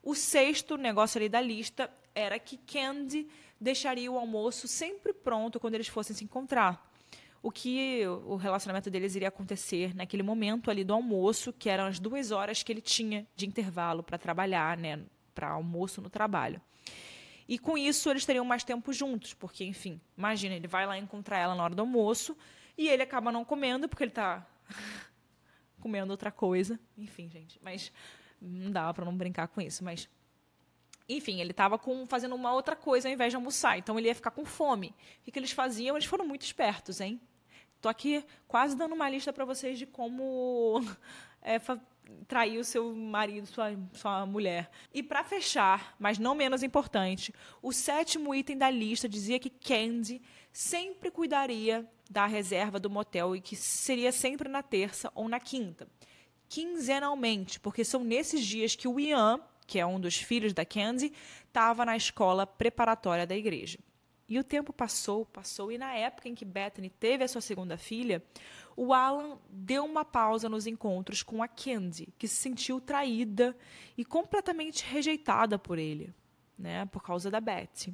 O 0.02 0.16
sexto 0.16 0.76
negócio 0.76 1.18
ali 1.18 1.28
da 1.28 1.40
lista 1.40 1.88
era 2.12 2.38
que 2.40 2.56
Candy 2.56 3.28
deixaria 3.60 4.10
o 4.10 4.18
almoço 4.18 4.66
sempre 4.66 5.12
pronto 5.12 5.60
quando 5.60 5.74
eles 5.74 5.86
fossem 5.86 6.16
se 6.16 6.24
encontrar 6.24 6.84
o 7.40 7.52
que 7.52 8.02
o 8.26 8.34
relacionamento 8.34 8.90
deles 8.90 9.14
iria 9.14 9.28
acontecer 9.28 9.94
naquele 9.94 10.24
momento 10.24 10.72
ali 10.72 10.82
do 10.82 10.92
almoço, 10.92 11.52
que 11.52 11.70
eram 11.70 11.84
as 11.84 12.00
duas 12.00 12.32
horas 12.32 12.64
que 12.64 12.72
ele 12.72 12.80
tinha 12.80 13.24
de 13.36 13.46
intervalo 13.46 14.02
para 14.02 14.18
trabalhar, 14.18 14.76
né, 14.76 14.98
para 15.36 15.50
almoço 15.50 16.02
no 16.02 16.10
trabalho. 16.10 16.60
E 17.48 17.58
com 17.58 17.78
isso 17.78 18.10
eles 18.10 18.26
teriam 18.26 18.44
mais 18.44 18.62
tempo 18.62 18.92
juntos, 18.92 19.32
porque, 19.32 19.64
enfim, 19.64 19.98
imagina, 20.16 20.54
ele 20.54 20.68
vai 20.68 20.86
lá 20.86 20.98
encontrar 20.98 21.38
ela 21.38 21.54
na 21.54 21.64
hora 21.64 21.74
do 21.74 21.80
almoço 21.80 22.36
e 22.76 22.86
ele 22.88 23.02
acaba 23.02 23.32
não 23.32 23.42
comendo 23.42 23.88
porque 23.88 24.04
ele 24.04 24.10
está 24.10 24.46
comendo 25.80 26.12
outra 26.12 26.30
coisa. 26.30 26.78
Enfim, 26.96 27.30
gente, 27.30 27.58
mas 27.62 27.90
não 28.40 28.70
dá 28.70 28.92
para 28.92 29.04
não 29.04 29.16
brincar 29.16 29.48
com 29.48 29.62
isso, 29.62 29.82
mas 29.82 30.08
enfim, 31.08 31.40
ele 31.40 31.52
estava 31.52 31.80
fazendo 32.06 32.34
uma 32.34 32.52
outra 32.52 32.76
coisa 32.76 33.08
ao 33.08 33.14
invés 33.14 33.32
de 33.32 33.36
almoçar, 33.36 33.78
então 33.78 33.98
ele 33.98 34.08
ia 34.08 34.14
ficar 34.14 34.30
com 34.30 34.44
fome. 34.44 34.88
O 34.88 35.24
que, 35.24 35.30
que 35.30 35.38
eles 35.38 35.52
faziam? 35.52 35.96
Eles 35.96 36.06
foram 36.06 36.26
muito 36.26 36.42
espertos, 36.42 37.00
hein? 37.00 37.18
Estou 37.76 37.88
aqui 37.88 38.22
quase 38.46 38.76
dando 38.76 38.94
uma 38.94 39.08
lista 39.08 39.32
para 39.32 39.46
vocês 39.46 39.78
de 39.78 39.86
como 39.86 40.82
é, 41.42 41.58
trair 42.26 42.58
o 42.58 42.64
seu 42.64 42.94
marido, 42.94 43.46
sua, 43.46 43.76
sua 43.92 44.26
mulher. 44.26 44.70
E 44.92 45.02
para 45.02 45.24
fechar, 45.24 45.94
mas 45.98 46.18
não 46.18 46.34
menos 46.34 46.62
importante, 46.62 47.34
o 47.62 47.72
sétimo 47.72 48.34
item 48.34 48.56
da 48.56 48.70
lista 48.70 49.08
dizia 49.08 49.38
que 49.38 49.50
Candy 49.50 50.22
sempre 50.52 51.10
cuidaria 51.10 51.88
da 52.10 52.26
reserva 52.26 52.80
do 52.80 52.88
motel 52.88 53.36
e 53.36 53.40
que 53.40 53.54
seria 53.54 54.12
sempre 54.12 54.48
na 54.48 54.62
terça 54.62 55.12
ou 55.14 55.28
na 55.28 55.38
quinta. 55.38 55.86
Quinzenalmente, 56.48 57.60
porque 57.60 57.84
são 57.84 58.02
nesses 58.02 58.44
dias 58.44 58.74
que 58.74 58.88
o 58.88 58.98
Ian, 58.98 59.40
que 59.66 59.78
é 59.78 59.84
um 59.84 60.00
dos 60.00 60.16
filhos 60.16 60.54
da 60.54 60.64
Candy, 60.64 61.12
estava 61.46 61.84
na 61.84 61.96
escola 61.96 62.46
preparatória 62.46 63.26
da 63.26 63.36
igreja. 63.36 63.78
E 64.26 64.38
o 64.38 64.44
tempo 64.44 64.72
passou, 64.72 65.24
passou, 65.24 65.72
e 65.72 65.78
na 65.78 65.94
época 65.94 66.28
em 66.28 66.34
que 66.34 66.44
Bethany 66.44 66.90
teve 66.90 67.24
a 67.24 67.28
sua 67.28 67.40
segunda 67.40 67.78
filha, 67.78 68.22
o 68.80 68.94
Alan 68.94 69.36
deu 69.50 69.84
uma 69.84 70.04
pausa 70.04 70.48
nos 70.48 70.64
encontros 70.64 71.20
com 71.20 71.42
a 71.42 71.48
Candy, 71.48 72.14
que 72.16 72.28
se 72.28 72.36
sentiu 72.36 72.80
traída 72.80 73.56
e 73.96 74.04
completamente 74.04 74.84
rejeitada 74.84 75.58
por 75.58 75.78
ele, 75.78 76.14
né, 76.56 76.86
por 76.86 77.02
causa 77.02 77.28
da 77.28 77.40
Betty. 77.40 77.92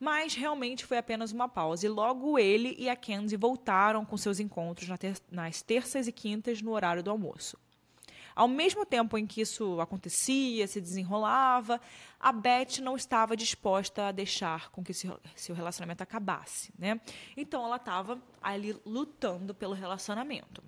Mas 0.00 0.34
realmente 0.34 0.86
foi 0.86 0.96
apenas 0.96 1.30
uma 1.30 1.46
pausa, 1.46 1.84
e 1.84 1.90
logo 1.90 2.38
ele 2.38 2.74
e 2.78 2.88
a 2.88 2.96
Candy 2.96 3.36
voltaram 3.36 4.02
com 4.02 4.16
seus 4.16 4.40
encontros 4.40 4.88
nas 5.30 5.60
terças 5.60 6.08
e 6.08 6.12
quintas 6.12 6.62
no 6.62 6.70
horário 6.70 7.02
do 7.02 7.10
almoço. 7.10 7.58
Ao 8.38 8.46
mesmo 8.46 8.86
tempo 8.86 9.18
em 9.18 9.26
que 9.26 9.40
isso 9.40 9.80
acontecia, 9.80 10.64
se 10.68 10.80
desenrolava, 10.80 11.80
a 12.20 12.30
Beth 12.30 12.78
não 12.80 12.94
estava 12.94 13.36
disposta 13.36 14.06
a 14.06 14.12
deixar 14.12 14.70
com 14.70 14.80
que 14.80 14.94
seu 14.94 15.56
relacionamento 15.56 16.04
acabasse, 16.04 16.72
né? 16.78 17.00
Então 17.36 17.64
ela 17.64 17.74
estava 17.74 18.22
ali 18.40 18.76
lutando 18.86 19.52
pelo 19.52 19.74
relacionamento. 19.74 20.62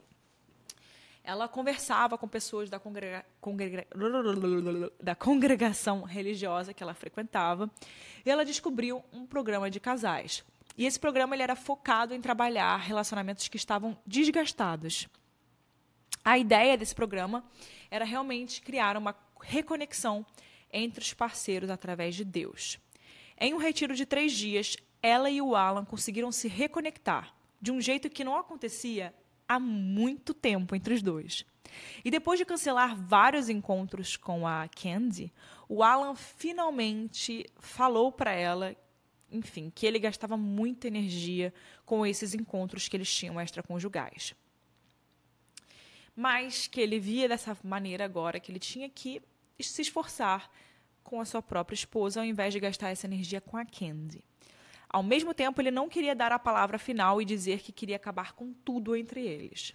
Ela 1.22 1.46
conversava 1.46 2.18
com 2.18 2.26
pessoas 2.26 2.68
da, 2.68 2.80
congrega, 2.80 3.24
congrega, 3.40 3.86
da 5.00 5.14
congregação 5.14 6.02
religiosa 6.02 6.74
que 6.74 6.82
ela 6.82 6.92
frequentava 6.92 7.70
e 8.26 8.30
ela 8.32 8.44
descobriu 8.44 9.04
um 9.12 9.24
programa 9.24 9.70
de 9.70 9.78
casais. 9.78 10.42
E 10.76 10.86
esse 10.86 10.98
programa 10.98 11.36
ele 11.36 11.44
era 11.44 11.54
focado 11.54 12.14
em 12.14 12.20
trabalhar 12.20 12.78
relacionamentos 12.78 13.46
que 13.46 13.56
estavam 13.56 13.96
desgastados. 14.04 15.08
A 16.24 16.38
ideia 16.38 16.76
desse 16.76 16.94
programa 16.94 17.42
era 17.90 18.04
realmente 18.04 18.60
criar 18.60 18.96
uma 18.96 19.16
reconexão 19.40 20.24
entre 20.70 21.02
os 21.02 21.14
parceiros 21.14 21.70
através 21.70 22.14
de 22.14 22.24
Deus. 22.24 22.78
Em 23.38 23.54
um 23.54 23.58
retiro 23.58 23.94
de 23.94 24.04
três 24.04 24.32
dias, 24.32 24.76
ela 25.02 25.30
e 25.30 25.40
o 25.40 25.56
Alan 25.56 25.84
conseguiram 25.84 26.30
se 26.30 26.46
reconectar 26.46 27.34
de 27.60 27.72
um 27.72 27.80
jeito 27.80 28.10
que 28.10 28.22
não 28.22 28.36
acontecia 28.36 29.14
há 29.48 29.58
muito 29.58 30.34
tempo 30.34 30.74
entre 30.74 30.92
os 30.92 31.02
dois. 31.02 31.46
E 32.04 32.10
depois 32.10 32.38
de 32.38 32.44
cancelar 32.44 32.94
vários 32.94 33.48
encontros 33.48 34.16
com 34.16 34.46
a 34.46 34.68
Candy, 34.68 35.32
o 35.68 35.82
Alan 35.82 36.14
finalmente 36.14 37.46
falou 37.58 38.12
para 38.12 38.32
ela, 38.32 38.76
enfim, 39.30 39.72
que 39.74 39.86
ele 39.86 39.98
gastava 39.98 40.36
muita 40.36 40.86
energia 40.86 41.54
com 41.86 42.04
esses 42.04 42.34
encontros 42.34 42.88
que 42.88 42.96
eles 42.96 43.12
tinham 43.12 43.40
extraconjugais 43.40 44.34
mas 46.20 46.66
que 46.66 46.82
ele 46.82 47.00
via 47.00 47.26
dessa 47.26 47.56
maneira 47.64 48.04
agora 48.04 48.38
que 48.38 48.52
ele 48.52 48.58
tinha 48.58 48.90
que 48.90 49.22
se 49.58 49.80
esforçar 49.80 50.50
com 51.02 51.18
a 51.18 51.24
sua 51.24 51.40
própria 51.40 51.74
esposa 51.74 52.20
ao 52.20 52.26
invés 52.26 52.52
de 52.52 52.60
gastar 52.60 52.90
essa 52.90 53.06
energia 53.06 53.40
com 53.40 53.56
a 53.56 53.64
Candy. 53.64 54.22
Ao 54.86 55.02
mesmo 55.02 55.32
tempo, 55.32 55.62
ele 55.62 55.70
não 55.70 55.88
queria 55.88 56.14
dar 56.14 56.30
a 56.30 56.38
palavra 56.38 56.78
final 56.78 57.22
e 57.22 57.24
dizer 57.24 57.62
que 57.62 57.72
queria 57.72 57.96
acabar 57.96 58.34
com 58.34 58.52
tudo 58.52 58.94
entre 58.94 59.26
eles. 59.26 59.74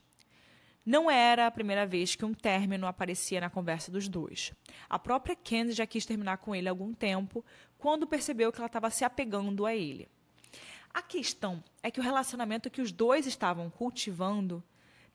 Não 0.85 1.09
era 1.09 1.47
a 1.47 1.51
primeira 1.51 1.83
vez 1.83 2.15
que 2.15 2.23
um 2.23 2.33
término 2.35 2.85
aparecia 2.85 3.41
na 3.41 3.49
conversa 3.49 3.91
dos 3.91 4.07
dois. 4.07 4.53
A 4.87 4.99
própria 4.99 5.35
Candy 5.35 5.71
já 5.71 5.87
quis 5.87 6.05
terminar 6.05 6.37
com 6.37 6.53
ele 6.53 6.67
há 6.67 6.71
algum 6.71 6.93
tempo, 6.93 7.43
quando 7.75 8.05
percebeu 8.05 8.51
que 8.51 8.59
ela 8.59 8.67
estava 8.67 8.91
se 8.91 9.03
apegando 9.03 9.65
a 9.65 9.73
ele. 9.73 10.07
A 10.93 11.01
questão 11.01 11.63
é 11.81 11.89
que 11.89 11.99
o 11.99 12.03
relacionamento 12.03 12.69
que 12.69 12.81
os 12.83 12.91
dois 12.91 13.25
estavam 13.25 13.67
cultivando 13.67 14.63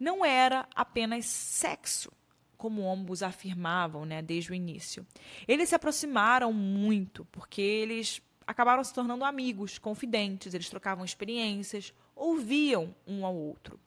não 0.00 0.24
era 0.24 0.66
apenas 0.74 1.26
sexo, 1.26 2.10
como 2.56 2.90
ambos 2.90 3.22
afirmavam 3.22 4.06
né, 4.06 4.22
desde 4.22 4.50
o 4.50 4.54
início. 4.54 5.06
Eles 5.46 5.68
se 5.68 5.74
aproximaram 5.74 6.52
muito, 6.52 7.26
porque 7.26 7.60
eles 7.60 8.22
acabaram 8.46 8.82
se 8.82 8.92
tornando 8.92 9.24
amigos, 9.24 9.78
confidentes, 9.78 10.54
eles 10.54 10.68
trocavam 10.68 11.04
experiências, 11.04 11.94
ouviam 12.16 12.94
um 13.06 13.24
ao 13.24 13.36
outro. 13.36 13.78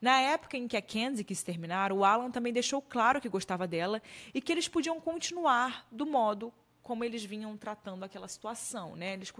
Na 0.00 0.20
época 0.20 0.56
em 0.56 0.68
que 0.68 0.76
a 0.76 0.82
Kenzie 0.82 1.24
quis 1.24 1.42
terminar, 1.42 1.90
o 1.90 2.04
Alan 2.04 2.30
também 2.30 2.52
deixou 2.52 2.82
claro 2.82 3.20
que 3.20 3.28
gostava 3.28 3.66
dela 3.66 4.02
e 4.34 4.40
que 4.40 4.52
eles 4.52 4.68
podiam 4.68 5.00
continuar 5.00 5.86
do 5.90 6.04
modo 6.04 6.52
como 6.82 7.02
eles 7.02 7.24
vinham 7.24 7.56
tratando 7.56 8.04
aquela 8.04 8.28
situação, 8.28 8.94
né? 8.94 9.14
Eles 9.14 9.32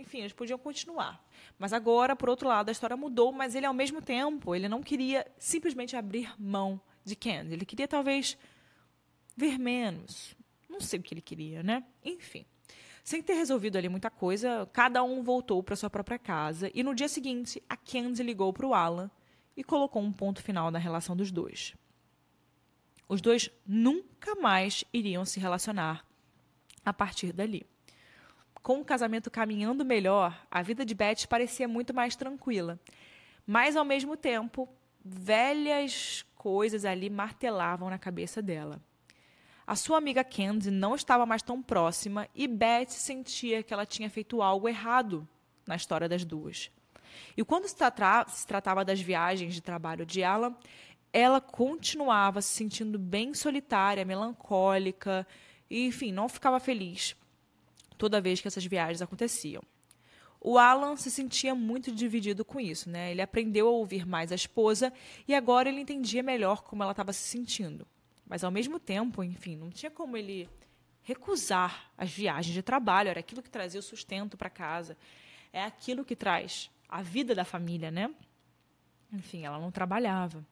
enfim, 0.00 0.20
eles 0.20 0.32
podiam 0.32 0.58
continuar. 0.58 1.24
Mas 1.58 1.72
agora, 1.72 2.14
por 2.14 2.28
outro 2.28 2.48
lado, 2.48 2.68
a 2.68 2.72
história 2.72 2.96
mudou, 2.96 3.32
mas 3.32 3.54
ele, 3.54 3.66
ao 3.66 3.74
mesmo 3.74 4.00
tempo, 4.02 4.54
ele 4.54 4.68
não 4.68 4.82
queria 4.82 5.26
simplesmente 5.38 5.96
abrir 5.96 6.32
mão 6.38 6.80
de 7.04 7.14
Candy. 7.16 7.54
Ele 7.54 7.64
queria, 7.64 7.88
talvez, 7.88 8.36
ver 9.36 9.58
menos. 9.58 10.36
Não 10.68 10.80
sei 10.80 10.98
o 10.98 11.02
que 11.02 11.14
ele 11.14 11.20
queria, 11.20 11.62
né? 11.62 11.84
Enfim. 12.04 12.44
Sem 13.02 13.22
ter 13.22 13.34
resolvido 13.34 13.76
ali 13.76 13.88
muita 13.88 14.10
coisa, 14.10 14.68
cada 14.72 15.02
um 15.02 15.22
voltou 15.22 15.62
para 15.62 15.76
sua 15.76 15.90
própria 15.90 16.18
casa 16.18 16.70
e 16.74 16.82
no 16.82 16.94
dia 16.94 17.06
seguinte 17.06 17.62
a 17.68 17.76
Candy 17.76 18.22
ligou 18.22 18.50
para 18.50 18.66
o 18.66 18.72
Alan 18.72 19.10
e 19.54 19.62
colocou 19.62 20.02
um 20.02 20.10
ponto 20.10 20.42
final 20.42 20.70
na 20.70 20.78
relação 20.78 21.14
dos 21.14 21.30
dois. 21.30 21.74
Os 23.06 23.20
dois 23.20 23.50
nunca 23.66 24.34
mais 24.36 24.84
iriam 24.90 25.24
se 25.26 25.38
relacionar 25.38 26.06
a 26.82 26.92
partir 26.94 27.32
dali 27.32 27.66
com 28.64 28.80
o 28.80 28.84
casamento 28.84 29.30
caminhando 29.30 29.84
melhor, 29.84 30.34
a 30.50 30.62
vida 30.62 30.86
de 30.86 30.94
Beth 30.94 31.26
parecia 31.28 31.68
muito 31.68 31.92
mais 31.92 32.16
tranquila. 32.16 32.80
Mas, 33.46 33.76
ao 33.76 33.84
mesmo 33.84 34.16
tempo, 34.16 34.66
velhas 35.04 36.24
coisas 36.34 36.86
ali 36.86 37.10
martelavam 37.10 37.90
na 37.90 37.98
cabeça 37.98 38.40
dela. 38.40 38.80
A 39.66 39.76
sua 39.76 39.98
amiga 39.98 40.24
Candy 40.24 40.70
não 40.70 40.94
estava 40.94 41.26
mais 41.26 41.42
tão 41.42 41.60
próxima 41.60 42.26
e 42.34 42.48
Beth 42.48 42.88
sentia 42.88 43.62
que 43.62 43.74
ela 43.74 43.84
tinha 43.84 44.08
feito 44.08 44.40
algo 44.40 44.66
errado 44.66 45.28
na 45.66 45.76
história 45.76 46.08
das 46.08 46.24
duas. 46.24 46.70
E 47.36 47.44
quando 47.44 47.68
se, 47.68 47.76
se 48.28 48.46
tratava 48.46 48.82
das 48.82 48.98
viagens 48.98 49.52
de 49.52 49.60
trabalho 49.60 50.06
de 50.06 50.24
Alan, 50.24 50.56
ela 51.12 51.38
continuava 51.38 52.40
se 52.40 52.54
sentindo 52.54 52.98
bem 52.98 53.34
solitária, 53.34 54.06
melancólica, 54.06 55.26
e, 55.68 55.86
enfim, 55.86 56.12
não 56.12 56.30
ficava 56.30 56.58
feliz 56.58 57.14
toda 57.96 58.20
vez 58.20 58.40
que 58.40 58.48
essas 58.48 58.64
viagens 58.64 59.02
aconteciam. 59.02 59.62
O 60.40 60.58
Alan 60.58 60.94
se 60.96 61.10
sentia 61.10 61.54
muito 61.54 61.90
dividido 61.90 62.44
com 62.44 62.60
isso, 62.60 62.90
né? 62.90 63.10
Ele 63.10 63.22
aprendeu 63.22 63.66
a 63.66 63.70
ouvir 63.70 64.06
mais 64.06 64.30
a 64.30 64.34
esposa 64.34 64.92
e 65.26 65.34
agora 65.34 65.70
ele 65.70 65.80
entendia 65.80 66.22
melhor 66.22 66.62
como 66.62 66.82
ela 66.82 66.92
estava 66.92 67.14
se 67.14 67.26
sentindo. 67.26 67.86
Mas 68.26 68.44
ao 68.44 68.50
mesmo 68.50 68.78
tempo, 68.78 69.24
enfim, 69.24 69.56
não 69.56 69.70
tinha 69.70 69.90
como 69.90 70.16
ele 70.16 70.48
recusar 71.02 71.90
as 71.96 72.10
viagens 72.10 72.52
de 72.52 72.62
trabalho, 72.62 73.08
era 73.08 73.20
aquilo 73.20 73.42
que 73.42 73.50
trazia 73.50 73.80
o 73.80 73.82
sustento 73.82 74.36
para 74.36 74.50
casa, 74.50 74.96
é 75.52 75.62
aquilo 75.62 76.04
que 76.04 76.16
traz 76.16 76.70
a 76.88 77.00
vida 77.00 77.34
da 77.34 77.44
família, 77.44 77.90
né? 77.90 78.10
Enfim, 79.12 79.44
ela 79.44 79.58
não 79.58 79.70
trabalhava. 79.70 80.44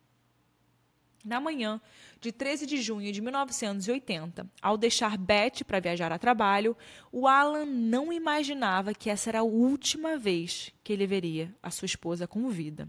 Na 1.24 1.40
manhã 1.40 1.80
de 2.20 2.32
13 2.32 2.66
de 2.66 2.82
junho 2.82 3.12
de 3.12 3.20
1980, 3.20 4.46
ao 4.60 4.76
deixar 4.76 5.16
Beth 5.16 5.64
para 5.66 5.78
viajar 5.78 6.10
a 6.10 6.18
trabalho, 6.18 6.76
o 7.12 7.28
Alan 7.28 7.64
não 7.64 8.12
imaginava 8.12 8.92
que 8.92 9.08
essa 9.08 9.30
era 9.30 9.40
a 9.40 9.44
última 9.44 10.16
vez 10.16 10.72
que 10.82 10.92
ele 10.92 11.06
veria 11.06 11.54
a 11.62 11.70
sua 11.70 11.86
esposa 11.86 12.26
com 12.26 12.48
vida. 12.48 12.88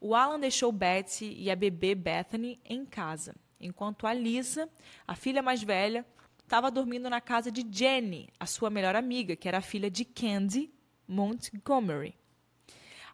O 0.00 0.14
Alan 0.14 0.40
deixou 0.40 0.72
Beth 0.72 1.22
e 1.22 1.50
a 1.50 1.56
bebê 1.56 1.94
Bethany 1.94 2.60
em 2.64 2.84
casa, 2.84 3.34
enquanto 3.60 4.06
a 4.06 4.12
Lisa, 4.12 4.68
a 5.06 5.14
filha 5.14 5.40
mais 5.40 5.62
velha, 5.62 6.04
estava 6.42 6.70
dormindo 6.70 7.08
na 7.08 7.20
casa 7.20 7.50
de 7.50 7.66
Jenny, 7.70 8.28
a 8.38 8.44
sua 8.44 8.70
melhor 8.70 8.96
amiga, 8.96 9.36
que 9.36 9.48
era 9.48 9.58
a 9.58 9.62
filha 9.62 9.90
de 9.90 10.04
Candy 10.04 10.70
Montgomery. 11.06 12.14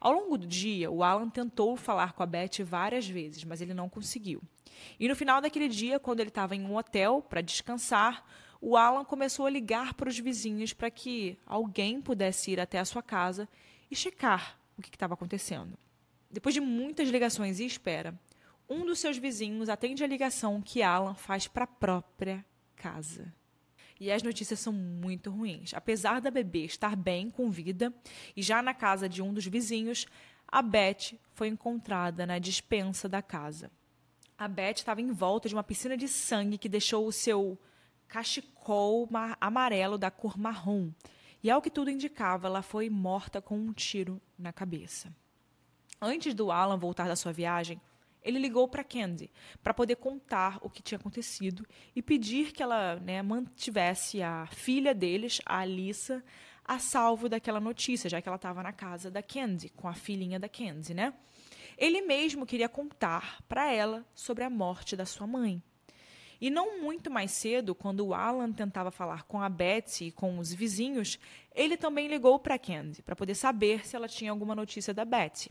Ao 0.00 0.12
longo 0.12 0.38
do 0.38 0.46
dia, 0.46 0.90
o 0.90 1.02
Alan 1.02 1.28
tentou 1.28 1.76
falar 1.76 2.14
com 2.14 2.22
a 2.22 2.26
Beth 2.26 2.64
várias 2.64 3.06
vezes, 3.06 3.44
mas 3.44 3.60
ele 3.60 3.74
não 3.74 3.88
conseguiu. 3.88 4.40
E 4.98 5.06
no 5.06 5.14
final 5.14 5.42
daquele 5.42 5.68
dia, 5.68 6.00
quando 6.00 6.20
ele 6.20 6.30
estava 6.30 6.56
em 6.56 6.64
um 6.64 6.76
hotel 6.76 7.20
para 7.28 7.42
descansar, 7.42 8.24
o 8.62 8.76
Alan 8.76 9.04
começou 9.04 9.44
a 9.44 9.50
ligar 9.50 9.92
para 9.92 10.08
os 10.08 10.18
vizinhos 10.18 10.72
para 10.72 10.90
que 10.90 11.38
alguém 11.44 12.00
pudesse 12.00 12.50
ir 12.50 12.60
até 12.60 12.78
a 12.78 12.84
sua 12.84 13.02
casa 13.02 13.46
e 13.90 13.96
checar 13.96 14.58
o 14.78 14.82
que 14.82 14.88
estava 14.88 15.14
acontecendo. 15.14 15.76
Depois 16.30 16.54
de 16.54 16.60
muitas 16.60 17.08
ligações 17.08 17.60
e 17.60 17.66
espera, 17.66 18.18
um 18.68 18.86
dos 18.86 19.00
seus 19.00 19.18
vizinhos 19.18 19.68
atende 19.68 20.02
a 20.02 20.06
ligação 20.06 20.62
que 20.62 20.82
Alan 20.82 21.14
faz 21.14 21.46
para 21.46 21.64
a 21.64 21.66
própria 21.66 22.44
casa. 22.76 23.34
E 24.00 24.10
as 24.10 24.22
notícias 24.22 24.58
são 24.58 24.72
muito 24.72 25.30
ruins. 25.30 25.74
Apesar 25.74 26.22
da 26.22 26.30
bebê 26.30 26.64
estar 26.64 26.96
bem, 26.96 27.30
com 27.30 27.50
vida, 27.50 27.92
e 28.34 28.42
já 28.42 28.62
na 28.62 28.72
casa 28.72 29.06
de 29.06 29.20
um 29.20 29.32
dos 29.32 29.46
vizinhos, 29.46 30.06
a 30.48 30.62
Beth 30.62 31.18
foi 31.34 31.48
encontrada 31.48 32.26
na 32.26 32.38
dispensa 32.38 33.06
da 33.08 33.20
casa. 33.20 33.70
A 34.38 34.48
Beth 34.48 34.78
estava 34.78 35.02
em 35.02 35.12
volta 35.12 35.50
de 35.50 35.54
uma 35.54 35.62
piscina 35.62 35.98
de 35.98 36.08
sangue 36.08 36.56
que 36.56 36.68
deixou 36.68 37.06
o 37.06 37.12
seu 37.12 37.58
cachecol 38.08 39.06
amarelo 39.38 39.98
da 39.98 40.10
cor 40.10 40.38
marrom. 40.38 40.90
E 41.42 41.50
ao 41.50 41.60
que 41.60 41.70
tudo 41.70 41.90
indicava, 41.90 42.48
ela 42.48 42.62
foi 42.62 42.88
morta 42.88 43.40
com 43.40 43.58
um 43.58 43.72
tiro 43.72 44.20
na 44.38 44.50
cabeça. 44.50 45.14
Antes 46.00 46.32
do 46.32 46.50
Alan 46.50 46.78
voltar 46.78 47.06
da 47.06 47.16
sua 47.16 47.32
viagem, 47.32 47.78
ele 48.22 48.38
ligou 48.38 48.68
para 48.68 48.85
Candy 48.85 49.30
para 49.62 49.74
poder 49.74 49.96
contar 49.96 50.59
o 50.62 50.70
que 50.70 50.83
tinha 50.83 50.98
acontecido 50.98 51.66
e 51.94 52.02
pedir 52.02 52.52
que 52.52 52.62
ela 52.62 52.96
né, 52.96 53.22
mantivesse 53.22 54.22
a 54.22 54.46
filha 54.46 54.94
deles, 54.94 55.40
a 55.46 55.59
Alissa, 55.59 56.22
a 56.64 56.78
salvo 56.78 57.28
daquela 57.28 57.61
notícia, 57.61 58.09
já 58.09 58.20
que 58.20 58.28
ela 58.28 58.37
estava 58.37 58.62
na 58.62 58.72
casa 58.72 59.11
da 59.11 59.22
Candy, 59.22 59.70
com 59.70 59.88
a 59.88 59.94
filhinha 59.94 60.38
da 60.38 60.48
Candy, 60.48 60.94
né? 60.94 61.12
Ele 61.76 62.02
mesmo 62.02 62.46
queria 62.46 62.68
contar 62.68 63.42
para 63.48 63.72
ela 63.72 64.06
sobre 64.14 64.44
a 64.44 64.50
morte 64.50 64.94
da 64.94 65.06
sua 65.06 65.26
mãe. 65.26 65.62
E 66.40 66.48
não 66.48 66.80
muito 66.80 67.11
mais 67.11 67.33
cedo, 67.33 67.74
quando 67.74 68.06
o 68.06 68.14
Alan 68.14 68.52
tentava 68.52 68.90
falar 68.90 69.24
com 69.24 69.42
a 69.42 69.48
Betsy 69.48 70.06
e 70.06 70.12
com 70.12 70.38
os 70.38 70.52
vizinhos, 70.52 71.18
ele 71.54 71.76
também 71.76 72.09
ligou 72.09 72.38
para 72.38 72.59
Candy 72.59 73.02
para 73.02 73.16
poder 73.16 73.35
saber 73.35 73.87
se 73.87 73.96
ela 73.96 74.09
tinha 74.09 74.30
alguma 74.30 74.54
notícia 74.54 74.94
da 74.94 75.04
Betsy. 75.04 75.50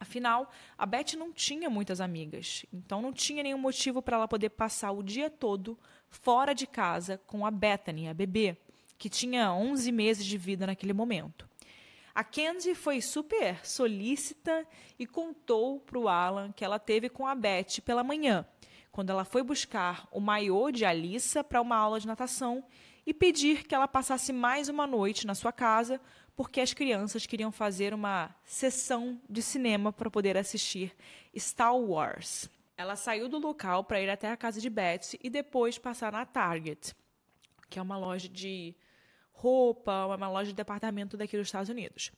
Afinal, 0.00 0.50
a 0.78 0.86
Beth 0.86 1.14
não 1.14 1.30
tinha 1.30 1.68
muitas 1.68 2.00
amigas, 2.00 2.64
então 2.72 3.02
não 3.02 3.12
tinha 3.12 3.42
nenhum 3.42 3.58
motivo 3.58 4.00
para 4.00 4.16
ela 4.16 4.26
poder 4.26 4.48
passar 4.48 4.92
o 4.92 5.02
dia 5.02 5.28
todo 5.28 5.78
fora 6.08 6.54
de 6.54 6.66
casa 6.66 7.20
com 7.26 7.44
a 7.44 7.50
Bethany, 7.50 8.08
a 8.08 8.14
bebê, 8.14 8.56
que 8.96 9.10
tinha 9.10 9.52
11 9.52 9.92
meses 9.92 10.24
de 10.24 10.38
vida 10.38 10.66
naquele 10.66 10.94
momento. 10.94 11.46
A 12.14 12.24
Kenzie 12.24 12.74
foi 12.74 13.02
super 13.02 13.64
solícita 13.64 14.66
e 14.98 15.06
contou 15.06 15.80
para 15.80 15.98
o 15.98 16.08
Alan 16.08 16.50
que 16.50 16.64
ela 16.64 16.78
teve 16.78 17.10
com 17.10 17.26
a 17.26 17.34
Beth 17.34 17.82
pela 17.84 18.02
manhã, 18.02 18.46
quando 18.90 19.10
ela 19.10 19.24
foi 19.24 19.42
buscar 19.42 20.08
o 20.10 20.18
maiô 20.18 20.70
de 20.70 20.86
Alissa 20.86 21.44
para 21.44 21.60
uma 21.60 21.76
aula 21.76 22.00
de 22.00 22.06
natação 22.06 22.64
e 23.06 23.12
pedir 23.12 23.66
que 23.66 23.74
ela 23.74 23.86
passasse 23.86 24.32
mais 24.32 24.68
uma 24.68 24.86
noite 24.86 25.26
na 25.26 25.34
sua 25.34 25.52
casa, 25.52 26.00
porque 26.36 26.60
as 26.60 26.72
crianças 26.72 27.26
queriam 27.26 27.52
fazer 27.52 27.92
uma 27.92 28.34
sessão 28.44 29.20
de 29.28 29.42
cinema 29.42 29.92
para 29.92 30.10
poder 30.10 30.36
assistir 30.36 30.94
Star 31.36 31.76
Wars. 31.76 32.48
Ela 32.76 32.96
saiu 32.96 33.28
do 33.28 33.38
local 33.38 33.84
para 33.84 34.00
ir 34.00 34.08
até 34.08 34.30
a 34.30 34.36
casa 34.36 34.60
de 34.60 34.70
Betsy 34.70 35.18
e 35.22 35.28
depois 35.28 35.78
passar 35.78 36.12
na 36.12 36.24
Target, 36.24 36.94
que 37.68 37.78
é 37.78 37.82
uma 37.82 37.98
loja 37.98 38.28
de 38.28 38.74
roupa, 39.32 40.06
uma 40.06 40.28
loja 40.28 40.50
de 40.50 40.54
departamento 40.54 41.16
daqui 41.16 41.36
dos 41.36 41.48
Estados 41.48 41.68
Unidos. 41.68 42.10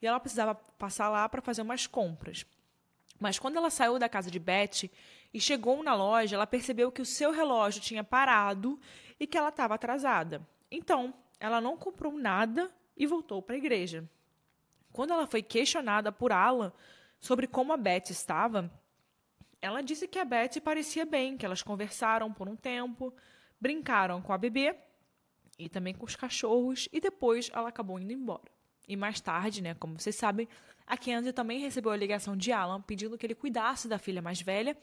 E 0.00 0.06
ela 0.06 0.20
precisava 0.20 0.54
passar 0.54 1.08
lá 1.08 1.28
para 1.28 1.42
fazer 1.42 1.62
umas 1.62 1.86
compras. 1.86 2.44
Mas 3.18 3.38
quando 3.38 3.56
ela 3.56 3.70
saiu 3.70 3.98
da 3.98 4.08
casa 4.08 4.30
de 4.30 4.38
Betty 4.38 4.90
e 5.34 5.40
chegou 5.40 5.82
na 5.82 5.94
loja, 5.94 6.36
ela 6.36 6.46
percebeu 6.46 6.92
que 6.92 7.02
o 7.02 7.06
seu 7.06 7.32
relógio 7.32 7.80
tinha 7.80 8.04
parado 8.04 8.78
e 9.18 9.26
que 9.26 9.36
ela 9.36 9.48
estava 9.48 9.74
atrasada. 9.74 10.46
Então, 10.70 11.12
ela 11.40 11.60
não 11.60 11.76
comprou 11.76 12.12
nada 12.12 12.70
e 12.98 13.06
voltou 13.06 13.40
para 13.40 13.54
a 13.54 13.58
igreja. 13.58 14.08
Quando 14.92 15.12
ela 15.12 15.26
foi 15.26 15.42
questionada 15.42 16.10
por 16.10 16.32
Alan 16.32 16.72
sobre 17.20 17.46
como 17.46 17.72
a 17.72 17.76
Betty 17.76 18.12
estava, 18.12 18.70
ela 19.60 19.80
disse 19.80 20.08
que 20.08 20.18
a 20.18 20.24
Betty 20.24 20.60
parecia 20.60 21.06
bem, 21.06 21.36
que 21.36 21.46
elas 21.46 21.62
conversaram 21.62 22.32
por 22.32 22.48
um 22.48 22.56
tempo, 22.56 23.14
brincaram 23.60 24.20
com 24.20 24.32
a 24.32 24.38
bebê 24.38 24.74
e 25.58 25.68
também 25.68 25.94
com 25.94 26.04
os 26.04 26.16
cachorros 26.16 26.88
e 26.92 27.00
depois 27.00 27.50
ela 27.52 27.68
acabou 27.68 27.98
indo 27.98 28.12
embora. 28.12 28.50
E 28.86 28.96
mais 28.96 29.20
tarde, 29.20 29.62
né, 29.62 29.74
como 29.74 29.98
vocês 29.98 30.16
sabem, 30.16 30.48
a 30.86 30.96
Kenzie 30.96 31.32
também 31.32 31.60
recebeu 31.60 31.92
a 31.92 31.96
ligação 31.96 32.36
de 32.36 32.50
Alan 32.50 32.80
pedindo 32.80 33.18
que 33.18 33.26
ele 33.26 33.34
cuidasse 33.34 33.86
da 33.86 33.98
filha 33.98 34.22
mais 34.22 34.40
velha 34.40 34.76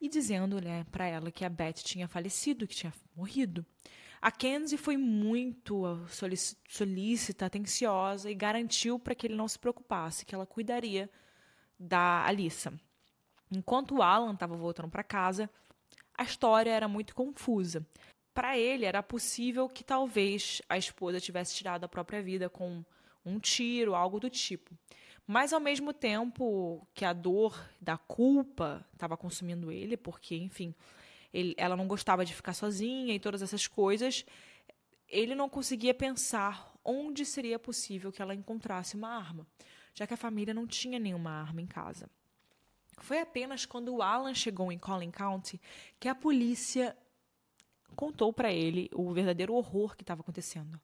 e 0.00 0.08
dizendo 0.08 0.60
né, 0.60 0.84
para 0.90 1.06
ela 1.06 1.30
que 1.30 1.44
a 1.44 1.48
Beth 1.48 1.74
tinha 1.74 2.06
falecido, 2.06 2.66
que 2.66 2.74
tinha 2.74 2.92
morrido. 3.16 3.64
A 4.22 4.30
Kenzie 4.30 4.76
foi 4.76 4.98
muito 4.98 5.98
solícita, 6.68 7.46
atenciosa 7.46 8.30
e 8.30 8.34
garantiu 8.34 8.98
para 8.98 9.14
que 9.14 9.26
ele 9.26 9.34
não 9.34 9.48
se 9.48 9.58
preocupasse, 9.58 10.26
que 10.26 10.34
ela 10.34 10.44
cuidaria 10.44 11.08
da 11.78 12.26
Alissa. 12.26 12.72
Enquanto 13.50 13.96
o 13.96 14.02
Alan 14.02 14.34
estava 14.34 14.54
voltando 14.56 14.90
para 14.90 15.02
casa, 15.02 15.48
a 16.16 16.22
história 16.22 16.70
era 16.70 16.86
muito 16.86 17.14
confusa. 17.14 17.86
Para 18.34 18.58
ele, 18.58 18.84
era 18.84 19.02
possível 19.02 19.68
que 19.68 19.82
talvez 19.82 20.60
a 20.68 20.76
esposa 20.76 21.18
tivesse 21.18 21.54
tirado 21.54 21.84
a 21.84 21.88
própria 21.88 22.22
vida 22.22 22.50
com 22.50 22.84
um 23.24 23.38
tiro, 23.38 23.94
algo 23.94 24.20
do 24.20 24.28
tipo. 24.28 24.76
Mas 25.26 25.52
ao 25.52 25.60
mesmo 25.60 25.92
tempo 25.94 26.86
que 26.92 27.04
a 27.04 27.12
dor 27.12 27.58
da 27.80 27.96
culpa 27.96 28.86
estava 28.92 29.16
consumindo 29.16 29.72
ele, 29.72 29.96
porque, 29.96 30.36
enfim, 30.36 30.74
ele, 31.32 31.54
ela 31.56 31.76
não 31.76 31.86
gostava 31.86 32.24
de 32.24 32.34
ficar 32.34 32.54
sozinha 32.54 33.14
e 33.14 33.20
todas 33.20 33.42
essas 33.42 33.66
coisas, 33.66 34.24
ele 35.08 35.34
não 35.34 35.48
conseguia 35.48 35.94
pensar 35.94 36.72
onde 36.84 37.24
seria 37.24 37.58
possível 37.58 38.12
que 38.12 38.22
ela 38.22 38.34
encontrasse 38.34 38.96
uma 38.96 39.08
arma, 39.08 39.46
já 39.94 40.06
que 40.06 40.14
a 40.14 40.16
família 40.16 40.54
não 40.54 40.66
tinha 40.66 40.98
nenhuma 40.98 41.30
arma 41.30 41.60
em 41.60 41.66
casa. 41.66 42.08
Foi 42.98 43.20
apenas 43.20 43.64
quando 43.64 43.94
o 43.94 44.02
Alan 44.02 44.34
chegou 44.34 44.70
em 44.70 44.78
Collin 44.78 45.10
County 45.10 45.60
que 45.98 46.08
a 46.08 46.14
polícia 46.14 46.96
contou 47.96 48.32
para 48.32 48.52
ele 48.52 48.88
o 48.92 49.12
verdadeiro 49.12 49.54
horror 49.54 49.96
que 49.96 50.02
estava 50.02 50.20
acontecendo. 50.20 50.80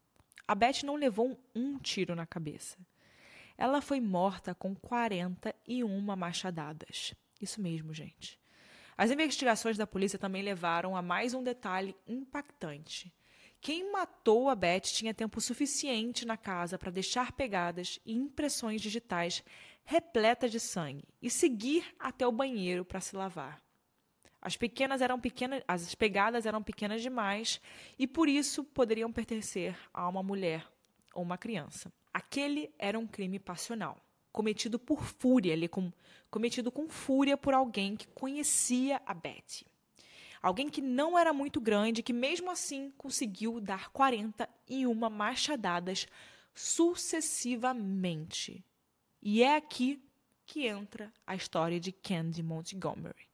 A 0.49 0.55
Beth 0.55 0.83
não 0.85 0.97
levou 0.97 1.39
um 1.55 1.79
tiro 1.79 2.15
na 2.15 2.27
cabeça. 2.27 2.79
Ela 3.59 3.81
foi 3.81 4.01
morta 4.01 4.55
com 4.55 4.75
41 4.75 6.17
machadadas. 6.17 7.15
Isso 7.41 7.61
mesmo, 7.61 7.93
gente. 7.93 8.39
As 8.97 9.11
investigações 9.11 9.77
da 9.77 9.87
polícia 9.87 10.19
também 10.19 10.43
levaram 10.43 10.97
a 10.97 11.03
mais 11.03 11.35
um 11.35 11.43
detalhe 11.43 11.95
impactante. 12.07 13.13
Quem 13.61 13.91
matou 13.91 14.49
a 14.49 14.55
Beth 14.55 14.81
tinha 14.81 15.13
tempo 15.13 15.41
suficiente 15.41 16.25
na 16.25 16.37
casa 16.37 16.79
para 16.79 16.91
deixar 16.91 17.33
pegadas 17.33 17.99
e 18.07 18.15
impressões 18.15 18.81
digitais 18.81 19.43
repletas 19.85 20.51
de 20.51 20.61
sangue 20.61 21.05
e 21.21 21.31
seguir 21.31 21.85
até 21.99 22.27
o 22.27 22.33
banheiro 22.33 22.85
para 22.85 23.01
se 23.01 23.17
lavar. 23.17 23.61
As 24.41 24.57
pequenas 24.57 25.03
eram 25.03 25.21
pequenas, 25.21 25.63
as 25.67 25.95
pegadas 25.95 26.47
eram 26.47 26.63
pequenas 26.63 27.03
demais 27.03 27.61
e 27.99 28.07
por 28.07 28.29
isso 28.29 28.63
poderiam 28.63 29.13
pertencer 29.13 29.77
a 29.93 30.09
uma 30.09 30.23
mulher 30.23 30.67
ou 31.15 31.23
uma 31.23 31.37
criança. 31.37 31.93
Aquele 32.15 32.73
era 32.79 32.99
um 32.99 33.07
crime 33.07 33.39
passional, 33.39 34.01
cometido 34.37 34.79
por 34.79 35.03
fúria, 35.03 35.55
ali, 35.55 35.67
com, 35.67 35.91
cometido 36.31 36.71
com 36.71 36.87
fúria 36.91 37.39
por 37.39 37.55
alguém 37.55 37.97
que 37.97 38.07
conhecia 38.09 39.01
a 39.07 39.15
Betty. 39.15 39.67
Alguém 40.43 40.69
que 40.69 40.83
não 40.83 41.19
era 41.19 41.33
muito 41.33 41.59
grande, 41.59 42.03
que 42.03 42.13
mesmo 42.13 42.51
assim 42.51 42.93
conseguiu 42.99 43.59
dar 43.59 43.89
41 43.89 44.95
machadadas 45.09 46.07
sucessivamente. 46.55 48.63
E 49.23 49.43
é 49.43 49.57
aqui 49.57 50.03
que 50.45 50.67
entra 50.67 51.11
a 51.27 51.35
história 51.35 51.81
de 51.81 51.91
Candy 51.91 52.43
Montgomery. 52.43 53.31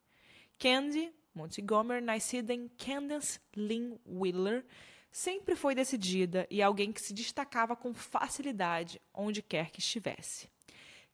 Candy 0.56 1.12
Montgomery, 1.34 2.00
nascida 2.00 2.54
em 2.54 2.68
Candace 2.68 3.40
Lynn 3.56 3.96
Wheeler, 4.06 4.64
sempre 5.10 5.56
foi 5.56 5.74
decidida 5.74 6.46
e 6.48 6.62
alguém 6.62 6.92
que 6.92 7.02
se 7.02 7.12
destacava 7.12 7.74
com 7.74 7.92
facilidade 7.92 9.02
onde 9.12 9.42
quer 9.42 9.72
que 9.72 9.80
estivesse. 9.80 10.51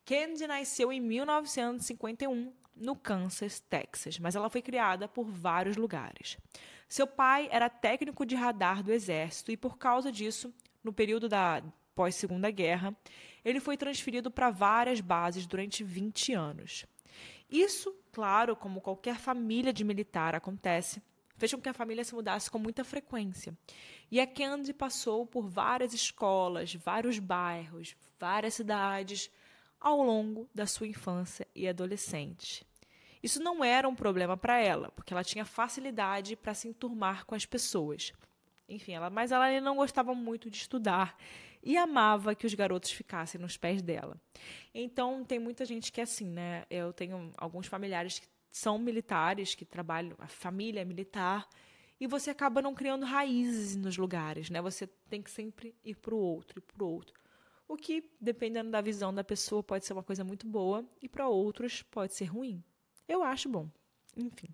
Candy 0.08 0.46
nasceu 0.46 0.90
em 0.90 1.00
1951 1.00 2.50
no 2.74 2.96
Kansas, 2.96 3.60
Texas, 3.60 4.18
mas 4.18 4.34
ela 4.34 4.48
foi 4.48 4.62
criada 4.62 5.06
por 5.06 5.26
vários 5.26 5.76
lugares. 5.76 6.38
Seu 6.88 7.06
pai 7.06 7.46
era 7.52 7.68
técnico 7.68 8.24
de 8.24 8.34
radar 8.34 8.82
do 8.82 8.90
exército 8.90 9.52
e 9.52 9.56
por 9.56 9.76
causa 9.76 10.10
disso, 10.10 10.50
no 10.82 10.94
período 10.94 11.28
da 11.28 11.62
pós-segunda 11.94 12.50
guerra, 12.50 12.96
ele 13.44 13.60
foi 13.60 13.76
transferido 13.76 14.30
para 14.30 14.48
várias 14.48 14.98
bases 15.02 15.46
durante 15.46 15.84
20 15.84 16.32
anos. 16.32 16.86
Isso, 17.50 17.94
claro, 18.10 18.56
como 18.56 18.80
qualquer 18.80 19.18
família 19.18 19.74
de 19.74 19.84
militar 19.84 20.34
acontece, 20.34 21.02
fez 21.36 21.52
com 21.52 21.60
que 21.60 21.68
a 21.68 21.74
família 21.74 22.02
se 22.02 22.14
mudasse 22.14 22.50
com 22.50 22.58
muita 22.58 22.82
frequência. 22.82 23.54
E 24.10 24.18
a 24.18 24.26
Candy 24.26 24.72
passou 24.72 25.26
por 25.26 25.46
várias 25.46 25.92
escolas, 25.92 26.74
vários 26.74 27.18
bairros, 27.18 27.94
várias 28.18 28.54
cidades 28.54 29.30
ao 29.80 30.02
longo 30.02 30.48
da 30.54 30.66
sua 30.66 30.86
infância 30.86 31.46
e 31.54 31.68
adolescente. 31.68 32.66
Isso 33.22 33.42
não 33.42 33.64
era 33.64 33.88
um 33.88 33.94
problema 33.94 34.36
para 34.36 34.58
ela, 34.58 34.90
porque 34.92 35.12
ela 35.12 35.24
tinha 35.24 35.44
facilidade 35.44 36.36
para 36.36 36.54
se 36.54 36.68
enturmar 36.68 37.24
com 37.26 37.34
as 37.34 37.44
pessoas. 37.44 38.12
Enfim, 38.68 38.92
ela, 38.92 39.10
mas 39.10 39.32
ela 39.32 39.60
não 39.60 39.76
gostava 39.76 40.14
muito 40.14 40.50
de 40.50 40.58
estudar 40.58 41.16
e 41.62 41.76
amava 41.76 42.34
que 42.34 42.46
os 42.46 42.54
garotos 42.54 42.90
ficassem 42.90 43.40
nos 43.40 43.56
pés 43.56 43.82
dela. 43.82 44.16
Então, 44.74 45.24
tem 45.24 45.38
muita 45.38 45.64
gente 45.64 45.90
que 45.90 46.00
é 46.00 46.04
assim, 46.04 46.26
né? 46.26 46.64
Eu 46.70 46.92
tenho 46.92 47.32
alguns 47.36 47.66
familiares 47.66 48.18
que 48.18 48.28
são 48.50 48.78
militares, 48.78 49.54
que 49.54 49.64
trabalham, 49.64 50.16
a 50.18 50.28
família 50.28 50.80
é 50.80 50.84
militar, 50.84 51.48
e 52.00 52.06
você 52.06 52.30
acaba 52.30 52.62
não 52.62 52.74
criando 52.74 53.04
raízes 53.04 53.74
nos 53.74 53.96
lugares, 53.96 54.50
né? 54.50 54.62
Você 54.62 54.86
tem 55.08 55.20
que 55.20 55.30
sempre 55.30 55.74
ir 55.84 55.96
para 55.96 56.14
o 56.14 56.18
outro, 56.18 56.58
ir 56.58 56.62
para 56.62 56.84
o 56.84 56.88
outro. 56.88 57.20
O 57.68 57.76
que, 57.76 58.10
dependendo 58.18 58.70
da 58.70 58.80
visão 58.80 59.14
da 59.14 59.22
pessoa, 59.22 59.62
pode 59.62 59.84
ser 59.84 59.92
uma 59.92 60.02
coisa 60.02 60.24
muito 60.24 60.46
boa 60.46 60.82
e 61.02 61.08
para 61.08 61.28
outros 61.28 61.82
pode 61.82 62.14
ser 62.14 62.24
ruim. 62.24 62.64
Eu 63.06 63.22
acho 63.22 63.46
bom. 63.46 63.68
Enfim. 64.16 64.48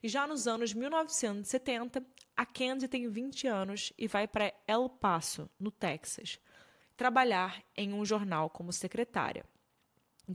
E 0.00 0.08
já 0.08 0.26
nos 0.26 0.46
anos 0.46 0.72
1970, 0.72 2.04
a 2.36 2.46
Candy 2.46 2.86
tem 2.86 3.08
20 3.08 3.48
anos 3.48 3.92
e 3.98 4.06
vai 4.06 4.28
para 4.28 4.54
El 4.66 4.88
Paso, 4.88 5.50
no 5.58 5.72
Texas, 5.72 6.38
trabalhar 6.96 7.62
em 7.76 7.92
um 7.92 8.04
jornal 8.04 8.48
como 8.48 8.72
secretária. 8.72 9.44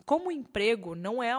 Como 0.06 0.28
o 0.28 0.32
emprego 0.32 0.96
não 0.96 1.24
é 1.24 1.34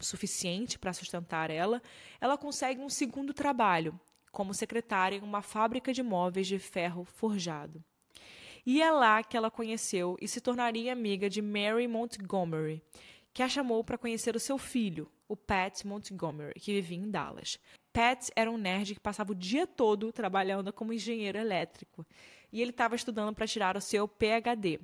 suficiente 0.00 0.78
para 0.78 0.92
sustentar 0.92 1.50
ela, 1.50 1.80
ela 2.20 2.38
consegue 2.38 2.80
um 2.80 2.88
segundo 2.88 3.32
trabalho, 3.32 3.98
como 4.32 4.54
secretária 4.54 5.16
em 5.16 5.22
uma 5.22 5.42
fábrica 5.42 5.92
de 5.92 6.02
móveis 6.02 6.46
de 6.46 6.58
ferro 6.58 7.04
forjado. 7.04 7.84
E 8.70 8.82
é 8.82 8.90
lá 8.90 9.22
que 9.22 9.34
ela 9.34 9.50
conheceu 9.50 10.14
e 10.20 10.28
se 10.28 10.42
tornaria 10.42 10.92
amiga 10.92 11.30
de 11.30 11.40
Mary 11.40 11.88
Montgomery, 11.88 12.82
que 13.32 13.42
a 13.42 13.48
chamou 13.48 13.82
para 13.82 13.96
conhecer 13.96 14.36
o 14.36 14.38
seu 14.38 14.58
filho, 14.58 15.10
o 15.26 15.34
Pat 15.34 15.86
Montgomery, 15.86 16.60
que 16.60 16.74
vivia 16.74 16.98
em 16.98 17.10
Dallas. 17.10 17.58
Pat 17.94 18.28
era 18.36 18.50
um 18.50 18.58
nerd 18.58 18.92
que 18.92 19.00
passava 19.00 19.32
o 19.32 19.34
dia 19.34 19.66
todo 19.66 20.12
trabalhando 20.12 20.70
como 20.70 20.92
engenheiro 20.92 21.38
elétrico. 21.38 22.04
E 22.52 22.60
ele 22.60 22.70
estava 22.70 22.94
estudando 22.94 23.34
para 23.34 23.46
tirar 23.46 23.74
o 23.74 23.80
seu 23.80 24.06
PhD, 24.06 24.78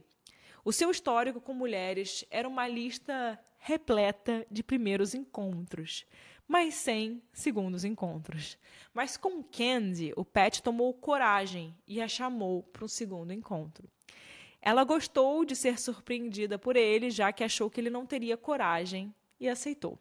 o 0.65 0.73
seu 0.73 0.91
histórico 0.91 1.43
com 1.43 1.53
mulheres 1.53 2.25
era 2.31 2.49
uma 2.49 2.67
lista 2.67 3.39
repleta 3.59 4.47
de 4.51 4.63
primeiros 4.63 5.15
encontros, 5.15 6.07
mas 6.47 6.75
sem 6.75 7.23
segundos 7.33 7.85
encontros. 7.85 8.59
Mas 8.93 9.17
com 9.17 9.43
Candy, 9.43 10.13
o 10.17 10.25
Pat 10.25 10.61
tomou 10.61 10.93
coragem 10.95 11.75
e 11.87 12.01
a 12.01 12.09
chamou 12.09 12.63
para 12.63 12.85
um 12.85 12.89
segundo 12.89 13.33
encontro. 13.33 13.89
Ela 14.61 14.85
gostou 14.85 15.45
de 15.45 15.55
ser 15.55 15.79
surpreendida 15.79 16.59
por 16.59 16.77
ele, 16.77 17.11
já 17.11 17.33
que 17.33 17.45
achou 17.45 17.69
que 17.69 17.81
ele 17.81 17.91
não 17.91 18.07
teria 18.07 18.37
coragem 18.37 19.15
e 19.39 19.49
aceitou. 19.49 19.99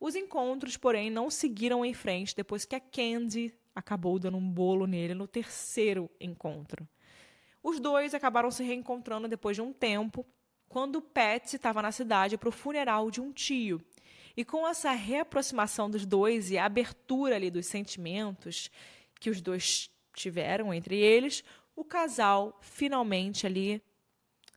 Os 0.00 0.14
encontros, 0.14 0.76
porém, 0.76 1.10
não 1.10 1.30
seguiram 1.30 1.84
em 1.84 1.94
frente 1.94 2.34
depois 2.34 2.64
que 2.64 2.74
a 2.74 2.80
Candy 2.80 3.54
acabou 3.74 4.18
dando 4.18 4.36
um 4.36 4.50
bolo 4.50 4.86
nele 4.86 5.14
no 5.14 5.26
terceiro 5.26 6.10
encontro. 6.20 6.88
Os 7.62 7.80
dois 7.80 8.14
acabaram 8.14 8.50
se 8.50 8.62
reencontrando 8.62 9.26
depois 9.26 9.56
de 9.56 9.62
um 9.62 9.72
tempo, 9.72 10.26
quando 10.68 11.00
Pat 11.00 11.54
estava 11.54 11.80
na 11.80 11.92
cidade 11.92 12.36
para 12.36 12.48
o 12.48 12.52
funeral 12.52 13.10
de 13.10 13.20
um 13.20 13.32
tio. 13.32 13.80
E 14.36 14.44
com 14.44 14.66
essa 14.66 14.92
reaproximação 14.92 15.90
dos 15.90 16.04
dois 16.04 16.50
e 16.50 16.58
a 16.58 16.64
abertura 16.64 17.36
ali 17.36 17.50
dos 17.50 17.66
sentimentos 17.66 18.70
que 19.20 19.30
os 19.30 19.40
dois 19.40 19.90
tiveram 20.12 20.72
entre 20.74 20.96
eles, 20.96 21.44
o 21.76 21.84
casal 21.84 22.58
finalmente 22.60 23.46
ali 23.46 23.82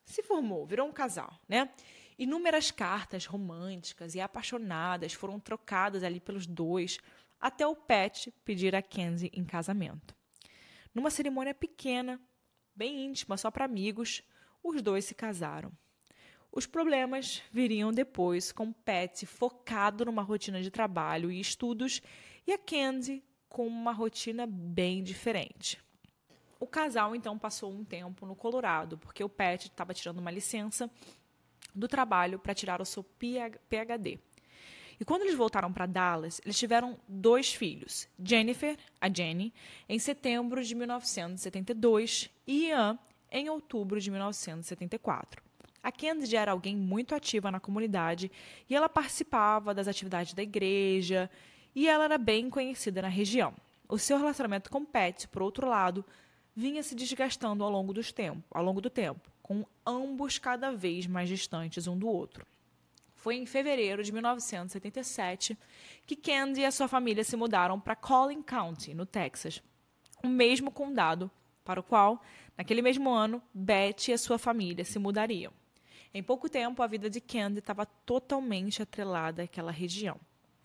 se 0.05 0.23
formou, 0.23 0.65
virou 0.65 0.87
um 0.87 0.93
casal, 0.93 1.39
né? 1.47 1.69
Inúmeras 2.17 2.71
cartas 2.71 3.25
românticas 3.25 4.15
e 4.15 4.21
apaixonadas 4.21 5.13
foram 5.13 5.39
trocadas 5.39 6.03
ali 6.03 6.19
pelos 6.19 6.47
dois, 6.47 6.97
até 7.39 7.67
o 7.67 7.75
Pat 7.75 8.29
pedir 8.43 8.75
a 8.75 8.81
Kenzie 8.81 9.31
em 9.33 9.45
casamento. 9.45 10.15
Numa 10.95 11.11
cerimônia 11.11 11.53
pequena, 11.53 12.19
bem 12.75 13.05
íntima, 13.05 13.37
só 13.37 13.51
para 13.51 13.65
amigos, 13.65 14.23
os 14.63 14.81
dois 14.81 15.05
se 15.05 15.13
casaram. 15.13 15.71
Os 16.51 16.65
problemas 16.65 17.41
viriam 17.51 17.91
depois, 17.91 18.51
com 18.51 18.71
Pat 18.71 19.25
focado 19.25 20.05
numa 20.05 20.21
rotina 20.21 20.61
de 20.61 20.71
trabalho 20.71 21.31
e 21.31 21.39
estudos 21.39 22.01
e 22.45 22.53
a 22.53 22.57
Kenzie 22.57 23.23
com 23.49 23.67
uma 23.67 23.91
rotina 23.91 24.45
bem 24.47 25.03
diferente. 25.03 25.79
O 26.59 26.65
casal 26.65 27.15
então 27.15 27.37
passou 27.37 27.71
um 27.71 27.83
tempo 27.83 28.25
no 28.25 28.35
Colorado, 28.35 28.97
porque 28.97 29.23
o 29.23 29.29
Pat 29.29 29.65
estava 29.65 29.93
tirando 29.93 30.19
uma 30.19 30.31
licença 30.31 30.89
do 31.75 31.87
trabalho 31.87 32.39
para 32.39 32.55
tirar 32.55 32.81
o 32.81 32.85
seu 32.85 33.03
PhD. 33.03 34.19
E 34.99 35.05
quando 35.05 35.21
eles 35.21 35.35
voltaram 35.35 35.71
para 35.71 35.85
Dallas, 35.85 36.41
eles 36.43 36.57
tiveram 36.57 36.99
dois 37.07 37.53
filhos: 37.53 38.09
Jennifer, 38.23 38.75
a 38.99 39.07
Jenny, 39.13 39.53
em 39.87 39.99
setembro 39.99 40.63
de 40.63 40.73
1972 40.73 42.31
e 42.47 42.69
Ian, 42.69 42.97
em 43.29 43.49
outubro 43.49 43.99
de 43.99 44.09
1974. 44.09 45.46
A 45.87 45.91
Candy 45.91 46.35
era 46.35 46.51
alguém 46.51 46.75
muito 46.75 47.15
ativa 47.15 47.49
na 47.49 47.61
comunidade 47.61 48.29
e 48.69 48.75
ela 48.75 48.89
participava 48.89 49.73
das 49.73 49.87
atividades 49.87 50.33
da 50.33 50.43
igreja 50.43 51.31
e 51.73 51.87
ela 51.87 52.03
era 52.03 52.17
bem 52.17 52.49
conhecida 52.49 53.01
na 53.01 53.07
região. 53.07 53.53
O 53.87 53.97
seu 53.97 54.17
relacionamento 54.17 54.69
com 54.69 54.83
Pat, 54.83 55.27
por 55.27 55.41
outro 55.41 55.65
lado, 55.65 56.03
vinha 56.53 56.83
se 56.83 56.93
desgastando 56.93 57.63
ao 57.63 57.69
longo, 57.69 57.93
dos 57.93 58.11
tempo, 58.11 58.43
ao 58.51 58.61
longo 58.61 58.81
do 58.81 58.89
tempo, 58.89 59.31
com 59.41 59.65
ambos 59.85 60.37
cada 60.37 60.73
vez 60.73 61.07
mais 61.07 61.29
distantes 61.29 61.87
um 61.87 61.97
do 61.97 62.09
outro. 62.09 62.45
Foi 63.15 63.37
em 63.37 63.45
fevereiro 63.45 64.03
de 64.03 64.11
1977 64.11 65.57
que 66.05 66.17
Candy 66.17 66.59
e 66.59 66.65
a 66.65 66.71
sua 66.71 66.89
família 66.89 67.23
se 67.23 67.37
mudaram 67.37 67.79
para 67.79 67.95
Collin 67.95 68.41
County, 68.41 68.93
no 68.93 69.05
Texas, 69.05 69.63
o 70.21 70.27
mesmo 70.27 70.69
condado 70.69 71.31
para 71.63 71.79
o 71.79 71.83
qual, 71.83 72.21
naquele 72.57 72.81
mesmo 72.81 73.09
ano, 73.09 73.41
Beth 73.53 74.09
e 74.09 74.11
a 74.11 74.17
sua 74.17 74.37
família 74.37 74.83
se 74.83 74.99
mudariam. 74.99 75.53
Em 76.13 76.23
pouco 76.23 76.49
tempo, 76.49 76.81
a 76.81 76.87
vida 76.87 77.09
de 77.09 77.19
Candy 77.21 77.59
estava 77.59 77.85
totalmente 77.85 78.81
atrelada 78.81 79.43
àquela 79.43 79.71
região. 79.71 80.19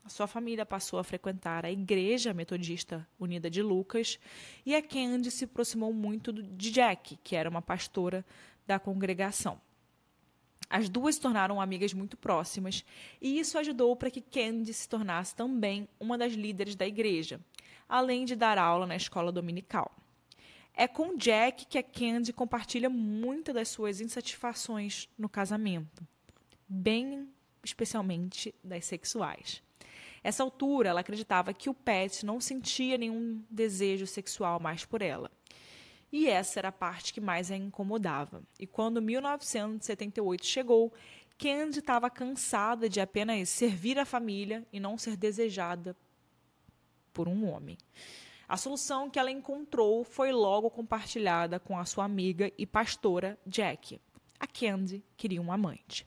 A 0.05 0.09
sua 0.09 0.27
família 0.27 0.67
passou 0.67 0.99
a 0.99 1.05
frequentar 1.05 1.65
a 1.65 1.71
Igreja 1.71 2.35
Metodista 2.35 3.07
Unida 3.21 3.49
de 3.49 3.63
Lucas 3.63 4.19
e 4.67 4.75
a 4.75 4.83
Candy 4.83 5.31
se 5.31 5.45
aproximou 5.45 5.93
muito 5.93 6.33
de 6.33 6.73
Jack, 6.73 7.19
que 7.23 7.37
era 7.37 7.49
uma 7.49 7.63
pastora 7.63 8.25
da 8.67 8.81
congregação. 8.81 9.61
As 10.69 10.89
duas 10.89 11.17
se 11.17 11.21
tornaram 11.21 11.61
amigas 11.61 11.93
muito 11.93 12.17
próximas 12.17 12.85
e 13.21 13.39
isso 13.39 13.59
ajudou 13.59 13.95
para 13.95 14.11
que 14.11 14.21
Candy 14.21 14.73
se 14.73 14.89
tornasse 14.89 15.37
também 15.37 15.87
uma 16.01 16.19
das 16.19 16.33
líderes 16.33 16.75
da 16.75 16.87
igreja, 16.87 17.39
além 17.89 18.25
de 18.25 18.35
dar 18.35 18.59
aula 18.59 18.87
na 18.87 18.97
escola 18.97 19.31
dominical. 19.31 19.95
É 20.75 20.89
com 20.89 21.17
Jack 21.17 21.67
que 21.67 21.79
a 21.79 21.83
Candy 21.83 22.33
compartilha 22.33 22.89
muitas 22.89 23.55
das 23.55 23.69
suas 23.69 24.01
insatisfações 24.01 25.09
no 25.19 25.29
casamento, 25.29 26.07
bem 26.67 27.29
especialmente 27.63 28.55
das 28.65 28.85
sexuais. 28.87 29.63
Essa 30.25 30.43
altura, 30.43 30.91
ela 30.91 31.01
acreditava 31.01 31.53
que 31.53 31.69
o 31.69 31.75
Pat 31.75 32.23
não 32.23 32.41
sentia 32.41 32.97
nenhum 32.97 33.43
desejo 33.51 34.07
sexual 34.07 34.61
mais 34.61 34.85
por 34.85 35.03
ela. 35.03 35.31
E 36.13 36.29
essa 36.29 36.61
era 36.61 36.69
a 36.69 36.73
parte 36.73 37.13
que 37.13 37.21
mais 37.21 37.51
a 37.51 37.57
incomodava. 37.57 38.43
E 38.59 38.67
quando 38.67 39.03
1978 39.03 40.45
chegou, 40.45 40.93
Candy 41.39 41.81
estava 41.81 42.09
cansada 42.11 42.89
de 42.89 43.01
apenas 43.01 43.49
servir 43.49 43.99
a 43.99 44.05
família 44.05 44.65
e 44.73 44.79
não 44.79 44.97
ser 44.97 45.17
desejada 45.17 45.97
por 47.13 47.29
um 47.29 47.49
homem. 47.49 47.77
A 48.53 48.57
solução 48.59 49.09
que 49.09 49.19
ela 49.19 49.31
encontrou 49.31 50.05
foi 50.05 50.31
logo 50.31 50.69
compartilhada 50.69 51.59
com 51.59 51.79
a 51.79 51.87
sua 51.87 52.05
amiga 52.05 52.53
e 52.59 52.67
pastora 52.67 53.39
Jack. 53.47 53.99
A 54.39 54.47
Candy 54.47 55.03
queria 55.17 55.41
um 55.41 55.51
amante. 55.51 56.07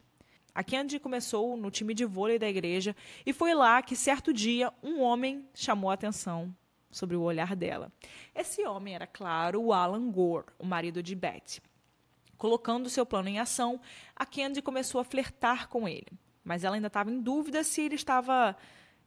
A 0.53 0.63
Candy 0.63 0.99
começou 0.99 1.57
no 1.57 1.71
time 1.71 1.95
de 1.95 2.05
vôlei 2.05 2.37
da 2.37 2.47
igreja 2.47 2.95
e 3.25 3.33
foi 3.33 3.55
lá 3.55 3.81
que, 3.81 3.95
certo 3.95 4.31
dia, 4.31 4.71
um 4.83 5.01
homem 5.01 5.49
chamou 5.55 5.89
a 5.89 5.95
atenção 5.95 6.55
sobre 6.91 7.15
o 7.15 7.23
olhar 7.23 7.55
dela. 7.55 7.91
Esse 8.35 8.63
homem 8.63 8.93
era, 8.93 9.07
claro, 9.07 9.59
o 9.59 9.73
Alan 9.73 10.11
Gore, 10.11 10.45
o 10.59 10.67
marido 10.67 11.01
de 11.01 11.15
Betty. 11.15 11.63
Colocando 12.37 12.91
seu 12.91 13.07
plano 13.07 13.27
em 13.27 13.39
ação, 13.39 13.81
a 14.15 14.23
Candy 14.23 14.61
começou 14.61 15.01
a 15.01 15.03
flertar 15.03 15.67
com 15.67 15.87
ele, 15.87 16.11
mas 16.43 16.63
ela 16.63 16.75
ainda 16.75 16.89
estava 16.89 17.09
em 17.09 17.19
dúvida 17.19 17.63
se 17.63 17.81
ele 17.81 17.95
estava 17.95 18.55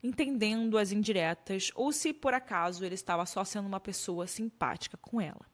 entendendo 0.02 0.78
as 0.78 0.92
indiretas 0.92 1.70
ou 1.74 1.92
se 1.92 2.12
por 2.12 2.34
acaso 2.34 2.84
ele 2.84 2.94
estava 2.94 3.26
só 3.26 3.44
sendo 3.44 3.66
uma 3.66 3.80
pessoa 3.80 4.26
simpática 4.26 4.96
com 4.96 5.20
ela. 5.20 5.46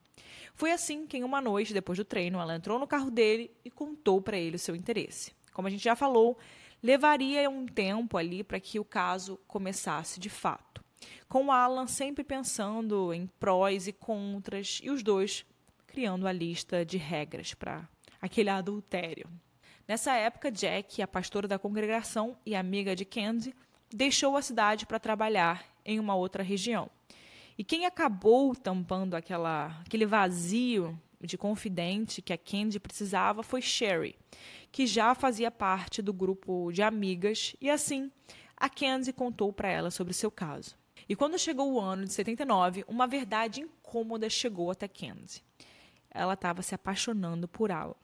Foi 0.55 0.71
assim 0.71 1.07
que, 1.07 1.17
em 1.17 1.25
uma 1.25 1.41
noite 1.41 1.75
depois 1.75 1.99
do 1.99 2.05
treino, 2.05 2.39
ela 2.39 2.55
entrou 2.55 2.79
no 2.79 2.87
carro 2.87 3.11
dele 3.11 3.51
e 3.65 3.71
contou 3.71 4.21
para 4.21 4.37
ele 4.37 4.57
o 4.57 4.59
seu 4.59 4.77
interesse 4.77 5.33
como 5.55 5.69
a 5.69 5.71
gente 5.71 5.85
já 5.85 5.97
falou, 5.97 6.37
levaria 6.83 7.49
um 7.49 7.65
tempo 7.65 8.19
ali 8.19 8.45
para 8.45 8.61
que 8.61 8.79
o 8.79 8.85
caso 8.85 9.39
começasse 9.47 10.21
de 10.21 10.29
fato. 10.29 10.85
Com 11.29 11.51
Alan 11.51 11.87
sempre 11.87 12.25
pensando 12.25 13.15
em 13.15 13.27
prós 13.39 13.87
e 13.87 13.93
contras 13.93 14.81
e 14.83 14.91
os 14.91 15.03
dois 15.03 15.47
criando 15.87 16.27
a 16.27 16.33
lista 16.33 16.85
de 16.85 16.99
regras 16.99 17.55
para 17.55 17.89
aquele 18.21 18.51
adultério. 18.51 19.31
Nessa 19.87 20.15
época, 20.15 20.51
Jack, 20.51 21.01
a 21.01 21.07
pastora 21.07 21.47
da 21.47 21.59
congregação 21.59 22.37
e 22.45 22.55
amiga 22.55 22.97
de 22.97 23.05
Candy, 23.05 23.55
deixou 23.93 24.37
a 24.37 24.43
cidade 24.43 24.87
para 24.87 24.99
trabalhar 24.99 25.65
em 25.85 25.99
uma 25.99 26.15
outra 26.15 26.43
região. 26.43 26.91
E 27.57 27.63
quem 27.63 27.87
acabou 27.87 28.55
tampando 28.55 29.15
aquela, 29.15 29.81
aquele 29.87 30.07
vazio 30.07 30.99
de 31.21 31.39
confidente 31.39 32.21
que 32.21 32.33
a 32.33 32.39
Candy 32.39 32.81
precisava 32.81 33.43
foi 33.43 33.63
Sherry, 33.63 34.17
que 34.71 34.87
já 34.87 35.15
fazia 35.15 35.51
parte 35.51 36.03
do 36.03 36.13
grupo 36.13 36.71
de 36.73 36.83
amigas, 36.83 37.55
e 37.61 37.71
assim 37.71 38.11
a 38.57 38.69
Candy 38.69 39.13
contou 39.13 39.53
para 39.53 39.69
ela 39.69 39.91
sobre 39.91 40.13
seu 40.13 40.31
caso. 40.31 40.77
E 41.09 41.15
quando 41.15 41.39
chegou 41.39 41.73
o 41.73 41.81
ano 41.81 42.05
de 42.05 42.13
79, 42.13 42.85
uma 42.89 43.07
verdade 43.07 43.61
incômoda 43.61 44.29
chegou 44.31 44.71
até 44.71 44.89
Candy. 44.89 45.45
Ela 46.11 46.35
estava 46.35 46.63
se 46.63 46.75
apaixonando 46.75 47.47
por 47.47 47.71
Alan. 47.71 47.95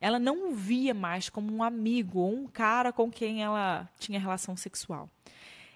Ela 0.00 0.18
não 0.18 0.50
o 0.50 0.54
via 0.54 0.92
mais 0.92 1.28
como 1.28 1.52
um 1.52 1.62
amigo 1.62 2.20
ou 2.20 2.34
um 2.34 2.46
cara 2.46 2.92
com 2.92 3.10
quem 3.10 3.42
ela 3.42 3.88
tinha 3.98 4.20
relação 4.20 4.56
sexual. 4.56 5.10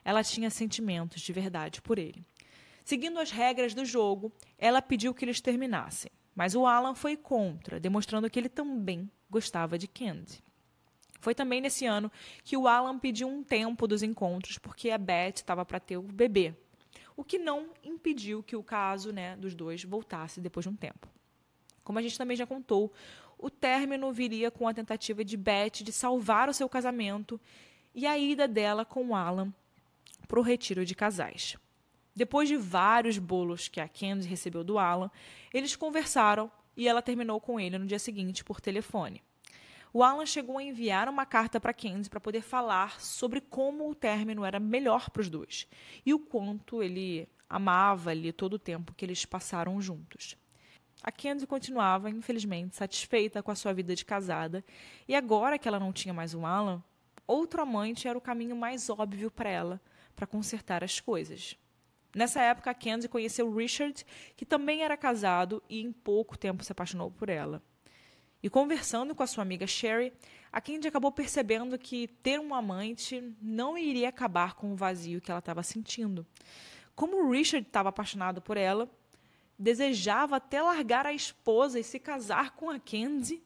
Ela 0.05 0.23
tinha 0.23 0.51
sentimentos 0.51 1.21
de 1.21 1.33
verdade 1.33 1.81
por 1.81 1.99
ele. 1.99 2.25
Seguindo 2.85 3.19
as 3.19 3.31
regras 3.31 3.75
do 3.75 3.85
jogo, 3.85 4.33
ela 4.59 4.83
pediu 4.83 5.15
que 5.15 5.25
eles 5.25 5.41
terminassem. 5.41 6.11
Mas 6.35 6.55
o 6.55 6.67
Alan 6.67 6.95
foi 6.95 7.17
contra, 7.17 7.79
demonstrando 7.79 8.29
que 8.31 8.39
ele 8.39 8.49
também 8.49 9.11
gostava 9.29 9.79
de 9.79 9.87
Candy. 9.87 10.43
Foi 11.21 11.35
também 11.35 11.61
nesse 11.61 11.85
ano 11.85 12.11
que 12.43 12.57
o 12.57 12.67
Alan 12.67 12.99
pediu 12.99 13.29
um 13.29 13.43
tempo 13.43 13.87
dos 13.87 14.03
encontros 14.03 14.57
porque 14.59 14.91
a 14.91 14.99
Beth 14.99 15.35
estava 15.37 15.65
para 15.65 15.79
ter 15.79 15.99
o 15.99 16.03
bebê, 16.03 16.55
o 17.15 17.23
que 17.23 17.39
não 17.39 17.71
impediu 17.85 18.43
que 18.43 18.57
o 18.57 18.63
caso 18.63 19.13
né, 19.13 19.37
dos 19.37 19.55
dois 19.55 19.85
voltasse 19.85 20.41
depois 20.41 20.65
de 20.65 20.71
um 20.71 20.77
tempo. 20.77 21.07
Como 21.85 21.99
a 21.99 22.03
gente 22.03 22.17
também 22.17 22.37
já 22.37 22.47
contou, 22.47 22.93
o 23.41 23.49
término 23.49 24.13
viria 24.13 24.51
com 24.51 24.69
a 24.69 24.75
tentativa 24.75 25.25
de 25.25 25.37
Beth 25.37 25.83
de 25.83 25.93
salvar 25.93 26.49
o 26.49 26.55
seu 26.55 26.69
casamento 26.69 27.41
e 27.95 28.07
a 28.07 28.17
ida 28.19 28.47
dela 28.47 28.85
com 28.85 29.17
Alan 29.17 29.53
para 30.29 30.39
o 30.39 30.43
retiro 30.43 30.85
de 30.85 30.95
casais. 30.95 31.57
Depois 32.15 32.49
de 32.49 32.57
vários 32.57 33.17
bolos 33.19 33.67
que 33.67 33.81
a 33.81 33.89
Candy 33.89 34.29
recebeu 34.29 34.63
do 34.63 34.79
Alan, 34.79 35.11
eles 35.53 35.75
conversaram 35.75 36.51
e 36.77 36.87
ela 36.87 37.01
terminou 37.01 37.41
com 37.41 37.59
ele 37.59 37.79
no 37.79 37.87
dia 37.87 37.99
seguinte 37.99 38.45
por 38.45 38.61
telefone. 38.61 39.23
o 39.93 40.05
Alan 40.05 40.27
chegou 40.27 40.59
a 40.59 40.63
enviar 40.63 41.09
uma 41.09 41.27
carta 41.27 41.59
para 41.59 41.75
Candy 41.75 42.09
para 42.09 42.21
poder 42.21 42.43
falar 42.43 43.01
sobre 43.01 43.41
como 43.41 43.91
o 43.91 43.95
término 43.95 44.45
era 44.45 44.61
melhor 44.61 45.11
para 45.11 45.23
os 45.23 45.31
dois 45.31 45.67
e 46.05 46.15
o 46.15 46.19
quanto 46.19 46.83
ele 46.83 47.29
amava 47.49 48.11
ali 48.11 48.33
todo 48.33 48.55
o 48.55 48.59
tempo 48.59 48.95
que 48.95 49.05
eles 49.05 49.25
passaram 49.25 49.81
juntos. 49.81 50.37
A 51.03 51.11
Candy 51.11 51.47
continuava, 51.47 52.11
infelizmente, 52.11 52.77
satisfeita 52.77 53.43
com 53.43 53.51
a 53.51 53.55
sua 53.55 53.73
vida 53.73 53.95
de 53.95 54.05
casada, 54.05 54.65
e 55.09 55.15
agora 55.15 55.59
que 55.59 55.67
ela 55.67 55.81
não 55.81 55.93
tinha 55.93 56.13
mais 56.13 56.35
o 56.35 56.45
Alan, 56.45 56.83
outro 57.27 57.63
amante 57.63 58.07
era 58.07 58.19
o 58.19 58.21
caminho 58.21 58.55
mais 58.55 58.91
óbvio 58.91 59.31
para 59.31 59.49
ela 59.49 59.81
para 60.15 60.27
consertar 60.27 60.85
as 60.85 61.01
coisas. 61.01 61.57
Nessa 62.15 62.43
época, 62.43 62.71
a 62.71 62.75
Candy 62.75 63.09
conheceu 63.09 63.51
Richard, 63.55 64.05
que 64.37 64.45
também 64.45 64.83
era 64.83 64.97
casado 64.97 65.63
e 65.69 65.81
em 65.81 65.93
pouco 65.93 66.37
tempo 66.37 66.65
se 66.65 66.73
apaixonou 66.73 67.11
por 67.11 67.29
ela. 67.29 67.63
E 68.43 68.51
conversando 68.51 69.15
com 69.15 69.23
a 69.23 69.27
sua 69.27 69.43
amiga 69.43 69.67
Sherry, 69.67 70.13
a 70.53 70.61
Candy 70.61 70.89
acabou 70.89 71.13
percebendo 71.13 71.79
que 71.79 72.09
ter 72.09 72.41
um 72.41 72.55
amante 72.55 73.23
não 73.41 73.79
iria 73.79 74.09
acabar 74.09 74.55
com 74.55 74.73
o 74.73 74.77
vazio 74.77 75.21
que 75.21 75.31
ela 75.31 75.39
estava 75.39 75.63
sentindo. 75.63 76.27
Como 76.97 77.31
Richard 77.31 77.67
estava 77.67 77.91
apaixonado 77.91 78.43
por 78.43 78.57
ela, 78.57 78.91
desejava 79.61 80.37
até 80.37 80.63
largar 80.63 81.05
a 81.05 81.13
esposa 81.13 81.79
e 81.79 81.85
se 81.85 82.01
casar 82.01 82.53
com 82.53 82.71
a 82.71 82.81
Candy. 82.81 83.43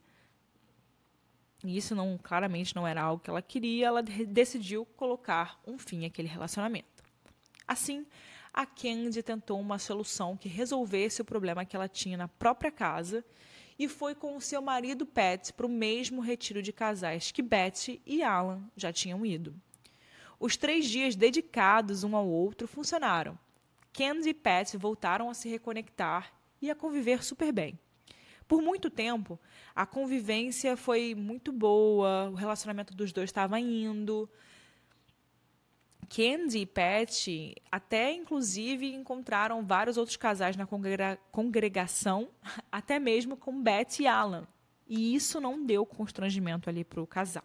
E 1.65 1.77
isso 1.77 1.95
não, 1.95 2.17
claramente 2.23 2.77
não 2.77 2.87
era 2.87 3.03
algo 3.03 3.23
que 3.23 3.29
ela 3.29 3.43
queria, 3.43 3.89
ela 3.89 4.03
decidiu 4.03 4.87
colocar 4.97 5.61
um 5.67 5.77
fim 5.77 6.07
àquele 6.07 6.29
relacionamento. 6.29 7.03
Assim, 7.67 8.07
a 8.53 8.65
Candy 8.65 9.23
tentou 9.23 9.59
uma 9.59 9.79
solução 9.79 10.37
que 10.37 10.49
resolvesse 10.49 11.21
o 11.21 11.25
problema 11.25 11.65
que 11.65 11.75
ela 11.75 11.89
tinha 11.89 12.17
na 12.17 12.29
própria 12.29 12.71
casa 12.71 13.25
e 13.77 13.89
foi 13.89 14.15
com 14.15 14.37
o 14.37 14.41
seu 14.41 14.63
marido 14.63 15.05
Pat 15.05 15.51
para 15.51 15.67
o 15.67 15.69
mesmo 15.69 16.21
retiro 16.21 16.63
de 16.63 16.73
casais 16.73 17.33
que 17.33 17.43
Betty 17.43 18.01
e 18.07 18.23
Alan 18.23 18.63
já 18.77 18.93
tinham 18.93 19.27
ido. 19.27 19.53
Os 20.39 20.57
três 20.57 20.89
dias 20.89 21.17
dedicados 21.17 22.05
um 22.05 22.15
ao 22.15 22.29
outro 22.29 22.69
funcionaram. 22.69 23.37
Candy 23.95 24.31
e 24.31 24.35
Pat 24.35 24.75
voltaram 24.75 25.31
a 25.31 25.35
se 25.35 25.49
reconectar 25.49 26.35
e 26.61 26.71
a 26.71 26.75
conviver 26.75 27.25
super 27.25 27.53
bem. 27.53 27.79
Por 28.47 28.61
muito 28.61 28.91
tempo, 28.91 29.41
a 29.75 29.87
convivência 29.87 30.77
foi 30.77 31.15
muito 31.15 31.51
boa, 31.51 32.29
o 32.31 32.35
relacionamento 32.35 32.93
dos 32.93 33.13
dois 33.13 33.31
estava 33.31 33.59
indo, 33.59 34.29
Candy 36.09 36.59
e 36.59 36.67
Pat 36.67 37.29
até 37.71 38.13
inclusive 38.13 38.93
encontraram 38.93 39.65
vários 39.65 39.97
outros 39.97 40.17
casais 40.17 40.57
na 40.57 40.67
congrega 40.67 41.19
congregação, 41.31 42.29
até 42.71 42.99
mesmo 42.99 43.37
com 43.37 43.63
Beth 43.63 44.01
e 44.01 44.07
Alan. 44.07 44.47
E 44.87 45.15
isso 45.15 45.41
não 45.41 45.65
deu 45.65 45.87
constrangimento 45.87 46.69
ali 46.69 46.85
para 46.85 47.01
o 47.01 47.07
casal. 47.07 47.45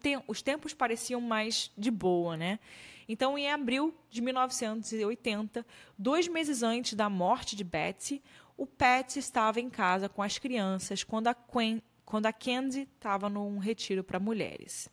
Te 0.00 0.18
os 0.28 0.42
tempos 0.42 0.74
pareciam 0.74 1.20
mais 1.20 1.72
de 1.76 1.90
boa, 1.90 2.36
né? 2.36 2.60
Então, 3.08 3.38
em 3.38 3.50
abril 3.50 3.94
de 4.10 4.20
1980, 4.20 5.64
dois 5.96 6.28
meses 6.28 6.62
antes 6.62 6.92
da 6.92 7.08
morte 7.08 7.56
de 7.56 7.64
Betsy, 7.64 8.22
o 8.54 8.66
Pat 8.66 9.16
estava 9.16 9.60
em 9.60 9.70
casa 9.70 10.08
com 10.08 10.22
as 10.22 10.36
crianças 10.36 11.02
quando 11.02 11.28
a, 11.28 11.34
Quen 11.34 11.82
quando 12.04 12.26
a 12.26 12.32
Candy 12.32 12.88
estava 12.94 13.28
num 13.28 13.58
retiro 13.58 14.04
para 14.04 14.20
mulheres. 14.20 14.90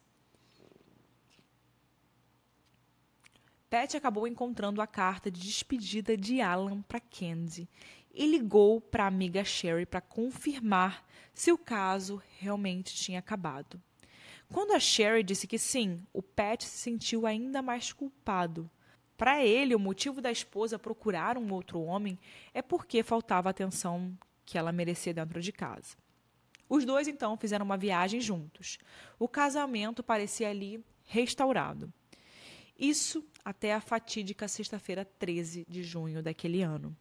Pat 3.70 3.96
acabou 3.96 4.28
encontrando 4.28 4.82
a 4.82 4.88
carta 4.88 5.30
de 5.30 5.42
despedida 5.42 6.16
de 6.16 6.40
Alan 6.40 6.82
para 6.82 7.00
Candy 7.00 7.68
e 8.14 8.26
ligou 8.26 8.80
para 8.80 9.04
a 9.04 9.08
amiga 9.08 9.44
Sherry 9.44 9.86
para 9.86 10.00
confirmar 10.00 11.06
se 11.34 11.52
o 11.52 11.58
caso 11.58 12.22
realmente 12.40 12.96
tinha 12.96 13.20
acabado. 13.20 13.82
Quando 14.52 14.72
a 14.72 14.80
Sherry 14.80 15.24
disse 15.24 15.48
que 15.48 15.58
sim, 15.58 16.06
o 16.14 16.22
Pat 16.22 16.64
se 16.64 16.78
sentiu 16.78 17.26
ainda 17.26 17.62
mais 17.62 17.92
culpado. 17.92 18.70
Para 19.18 19.44
ele, 19.44 19.74
o 19.74 19.80
motivo 19.80 20.22
da 20.22 20.32
esposa 20.32 20.78
procurar 20.78 21.38
um 21.38 21.52
outro 21.54 21.82
homem 21.82 22.20
é 22.54 22.62
porque 22.62 23.02
faltava 23.02 23.50
a 23.50 23.52
atenção 23.52 24.18
que 24.46 24.58
ela 24.58 24.72
merecia 24.72 25.14
dentro 25.14 25.42
de 25.42 25.52
casa. 25.52 25.96
Os 26.68 26.84
dois 26.84 27.08
então 27.08 27.38
fizeram 27.38 27.66
uma 27.66 27.78
viagem 27.78 28.20
juntos. 28.20 28.78
O 29.18 29.28
casamento 29.28 30.04
parecia 30.04 30.50
ali 30.50 30.84
restaurado. 31.04 31.92
Isso 32.78 33.24
até 33.44 33.74
a 33.74 33.80
fatídica 33.80 34.48
sexta-feira 34.48 35.06
13 35.06 35.66
de 35.68 35.84
junho 35.84 36.22
daquele 36.22 36.62
ano. 36.62 36.96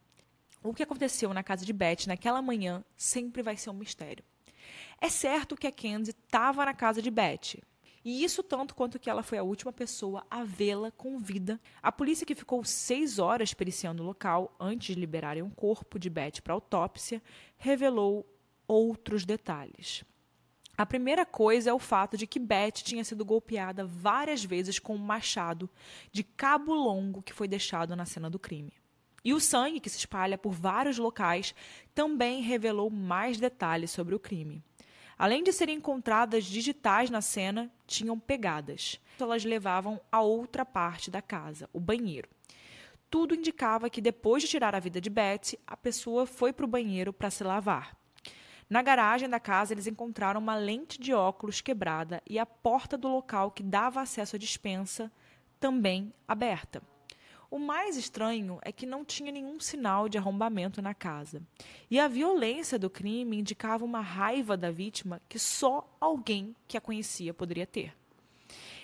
O 0.62 0.72
que 0.72 0.82
aconteceu 0.82 1.34
na 1.34 1.42
casa 1.42 1.64
de 1.64 1.72
Beth 1.72 2.06
naquela 2.06 2.40
manhã 2.40 2.84
sempre 2.96 3.42
vai 3.42 3.56
ser 3.56 3.70
um 3.70 3.74
mistério. 3.74 4.24
É 5.00 5.08
certo 5.08 5.56
que 5.56 5.66
a 5.66 5.72
Candy 5.72 6.10
estava 6.10 6.64
na 6.64 6.74
casa 6.74 7.02
de 7.02 7.10
Beth, 7.10 7.58
e 8.04 8.22
isso 8.22 8.42
tanto 8.42 8.74
quanto 8.74 8.98
que 8.98 9.08
ela 9.08 9.22
foi 9.22 9.38
a 9.38 9.42
última 9.42 9.72
pessoa 9.72 10.26
a 10.30 10.44
vê-la 10.44 10.90
com 10.90 11.18
vida. 11.18 11.58
A 11.82 11.90
polícia, 11.90 12.26
que 12.26 12.34
ficou 12.34 12.62
seis 12.62 13.18
horas 13.18 13.54
periciando 13.54 14.02
o 14.02 14.06
local 14.06 14.54
antes 14.60 14.94
de 14.94 15.00
liberarem 15.00 15.42
um 15.42 15.48
corpo 15.48 15.98
de 15.98 16.10
Beth 16.10 16.42
para 16.42 16.52
autópsia, 16.52 17.22
revelou 17.56 18.26
outros 18.68 19.24
detalhes. 19.24 20.04
A 20.76 20.84
primeira 20.84 21.24
coisa 21.24 21.70
é 21.70 21.72
o 21.72 21.78
fato 21.78 22.16
de 22.16 22.26
que 22.26 22.38
Beth 22.38 22.82
tinha 22.82 23.04
sido 23.04 23.24
golpeada 23.24 23.86
várias 23.86 24.44
vezes 24.44 24.78
com 24.78 24.96
um 24.96 24.98
machado 24.98 25.70
de 26.12 26.22
cabo 26.22 26.74
longo 26.74 27.22
que 27.22 27.32
foi 27.32 27.48
deixado 27.48 27.96
na 27.96 28.04
cena 28.04 28.28
do 28.28 28.38
crime. 28.38 28.72
E 29.24 29.32
o 29.32 29.40
sangue, 29.40 29.80
que 29.80 29.88
se 29.88 29.96
espalha 29.96 30.36
por 30.36 30.52
vários 30.52 30.98
locais, 30.98 31.54
também 31.94 32.42
revelou 32.42 32.90
mais 32.90 33.38
detalhes 33.38 33.90
sobre 33.92 34.14
o 34.14 34.20
crime. 34.20 34.62
Além 35.18 35.42
de 35.42 35.52
serem 35.52 35.76
encontradas 35.76 36.44
digitais 36.44 37.10
na 37.10 37.20
cena, 37.20 37.70
tinham 37.86 38.18
pegadas. 38.18 39.00
Elas 39.18 39.44
levavam 39.44 40.00
a 40.10 40.20
outra 40.20 40.64
parte 40.64 41.10
da 41.10 41.22
casa, 41.22 41.68
o 41.72 41.78
banheiro. 41.78 42.28
Tudo 43.08 43.34
indicava 43.34 43.88
que 43.88 44.00
depois 44.00 44.42
de 44.42 44.48
tirar 44.48 44.74
a 44.74 44.80
vida 44.80 45.00
de 45.00 45.08
Beth, 45.08 45.56
a 45.66 45.76
pessoa 45.76 46.26
foi 46.26 46.52
para 46.52 46.64
o 46.64 46.68
banheiro 46.68 47.12
para 47.12 47.30
se 47.30 47.44
lavar. 47.44 47.96
Na 48.68 48.82
garagem 48.82 49.28
da 49.28 49.38
casa, 49.38 49.72
eles 49.72 49.86
encontraram 49.86 50.40
uma 50.40 50.56
lente 50.56 50.98
de 50.98 51.14
óculos 51.14 51.60
quebrada 51.60 52.20
e 52.28 52.38
a 52.38 52.46
porta 52.46 52.98
do 52.98 53.08
local 53.08 53.50
que 53.50 53.62
dava 53.62 54.00
acesso 54.00 54.34
à 54.34 54.38
dispensa 54.38 55.12
também 55.60 56.12
aberta. 56.26 56.82
O 57.54 57.58
mais 57.60 57.96
estranho 57.96 58.58
é 58.62 58.72
que 58.72 58.84
não 58.84 59.04
tinha 59.04 59.30
nenhum 59.30 59.60
sinal 59.60 60.08
de 60.08 60.18
arrombamento 60.18 60.82
na 60.82 60.92
casa. 60.92 61.40
E 61.88 62.00
a 62.00 62.08
violência 62.08 62.80
do 62.80 62.90
crime 62.90 63.38
indicava 63.38 63.84
uma 63.84 64.00
raiva 64.00 64.56
da 64.56 64.72
vítima 64.72 65.22
que 65.28 65.38
só 65.38 65.88
alguém 66.00 66.56
que 66.66 66.76
a 66.76 66.80
conhecia 66.80 67.32
poderia 67.32 67.64
ter. 67.64 67.94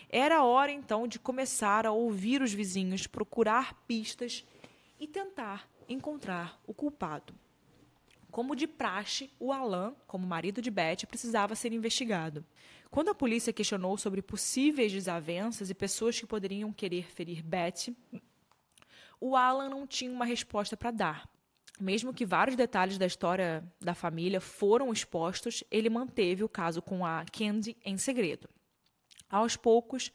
Era 0.08 0.44
hora 0.44 0.70
então 0.70 1.08
de 1.08 1.18
começar 1.18 1.84
a 1.84 1.90
ouvir 1.90 2.42
os 2.42 2.52
vizinhos, 2.52 3.08
procurar 3.08 3.74
pistas 3.88 4.46
e 5.00 5.08
tentar 5.08 5.68
encontrar 5.88 6.56
o 6.64 6.72
culpado. 6.72 7.34
Como 8.30 8.54
de 8.54 8.68
praxe, 8.68 9.32
o 9.40 9.52
Alan, 9.52 9.96
como 10.06 10.24
marido 10.24 10.62
de 10.62 10.70
Beth, 10.70 11.08
precisava 11.08 11.56
ser 11.56 11.72
investigado. 11.72 12.44
Quando 12.88 13.08
a 13.08 13.14
polícia 13.16 13.52
questionou 13.52 13.98
sobre 13.98 14.22
possíveis 14.22 14.92
desavenças 14.92 15.70
e 15.70 15.74
pessoas 15.74 16.20
que 16.20 16.26
poderiam 16.26 16.72
querer 16.72 17.10
ferir 17.10 17.42
Beth, 17.42 17.92
o 19.20 19.36
Alan 19.36 19.68
não 19.68 19.86
tinha 19.86 20.10
uma 20.10 20.24
resposta 20.24 20.76
para 20.76 20.90
dar. 20.90 21.28
Mesmo 21.78 22.12
que 22.12 22.26
vários 22.26 22.56
detalhes 22.56 22.98
da 22.98 23.06
história 23.06 23.64
da 23.80 23.94
família 23.94 24.40
foram 24.40 24.92
expostos, 24.92 25.62
ele 25.70 25.88
manteve 25.88 26.42
o 26.44 26.48
caso 26.48 26.82
com 26.82 27.04
a 27.04 27.24
Candy 27.24 27.76
em 27.84 27.96
segredo. 27.96 28.48
Aos 29.28 29.56
poucos, 29.56 30.10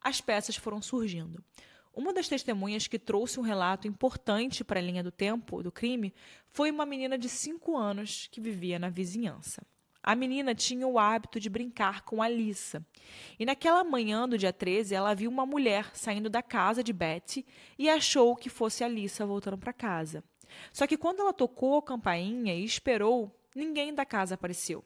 as 0.00 0.20
peças 0.20 0.56
foram 0.56 0.80
surgindo. 0.80 1.42
Uma 1.94 2.12
das 2.12 2.28
testemunhas 2.28 2.86
que 2.86 2.98
trouxe 2.98 3.38
um 3.38 3.42
relato 3.42 3.86
importante 3.86 4.64
para 4.64 4.80
a 4.80 4.82
linha 4.82 5.02
do 5.02 5.10
tempo 5.10 5.62
do 5.62 5.70
crime 5.70 6.14
foi 6.48 6.70
uma 6.70 6.86
menina 6.86 7.18
de 7.18 7.28
5 7.28 7.76
anos 7.76 8.28
que 8.30 8.40
vivia 8.40 8.78
na 8.78 8.88
vizinhança. 8.88 9.62
A 10.02 10.16
menina 10.16 10.52
tinha 10.52 10.86
o 10.86 10.98
hábito 10.98 11.38
de 11.38 11.48
brincar 11.48 12.02
com 12.02 12.20
a 12.20 12.26
Alissa. 12.26 12.84
E 13.38 13.46
naquela 13.46 13.84
manhã 13.84 14.28
do 14.28 14.36
dia 14.36 14.52
13, 14.52 14.94
ela 14.94 15.14
viu 15.14 15.30
uma 15.30 15.46
mulher 15.46 15.94
saindo 15.94 16.28
da 16.28 16.42
casa 16.42 16.82
de 16.82 16.92
Betty 16.92 17.46
e 17.78 17.88
achou 17.88 18.34
que 18.34 18.50
fosse 18.50 18.82
a 18.82 18.88
Alissa 18.88 19.24
voltando 19.24 19.56
para 19.56 19.72
casa. 19.72 20.24
Só 20.72 20.86
que 20.86 20.96
quando 20.96 21.20
ela 21.20 21.32
tocou 21.32 21.78
a 21.78 21.82
campainha 21.82 22.52
e 22.52 22.64
esperou, 22.64 23.30
ninguém 23.54 23.94
da 23.94 24.04
casa 24.04 24.34
apareceu, 24.34 24.84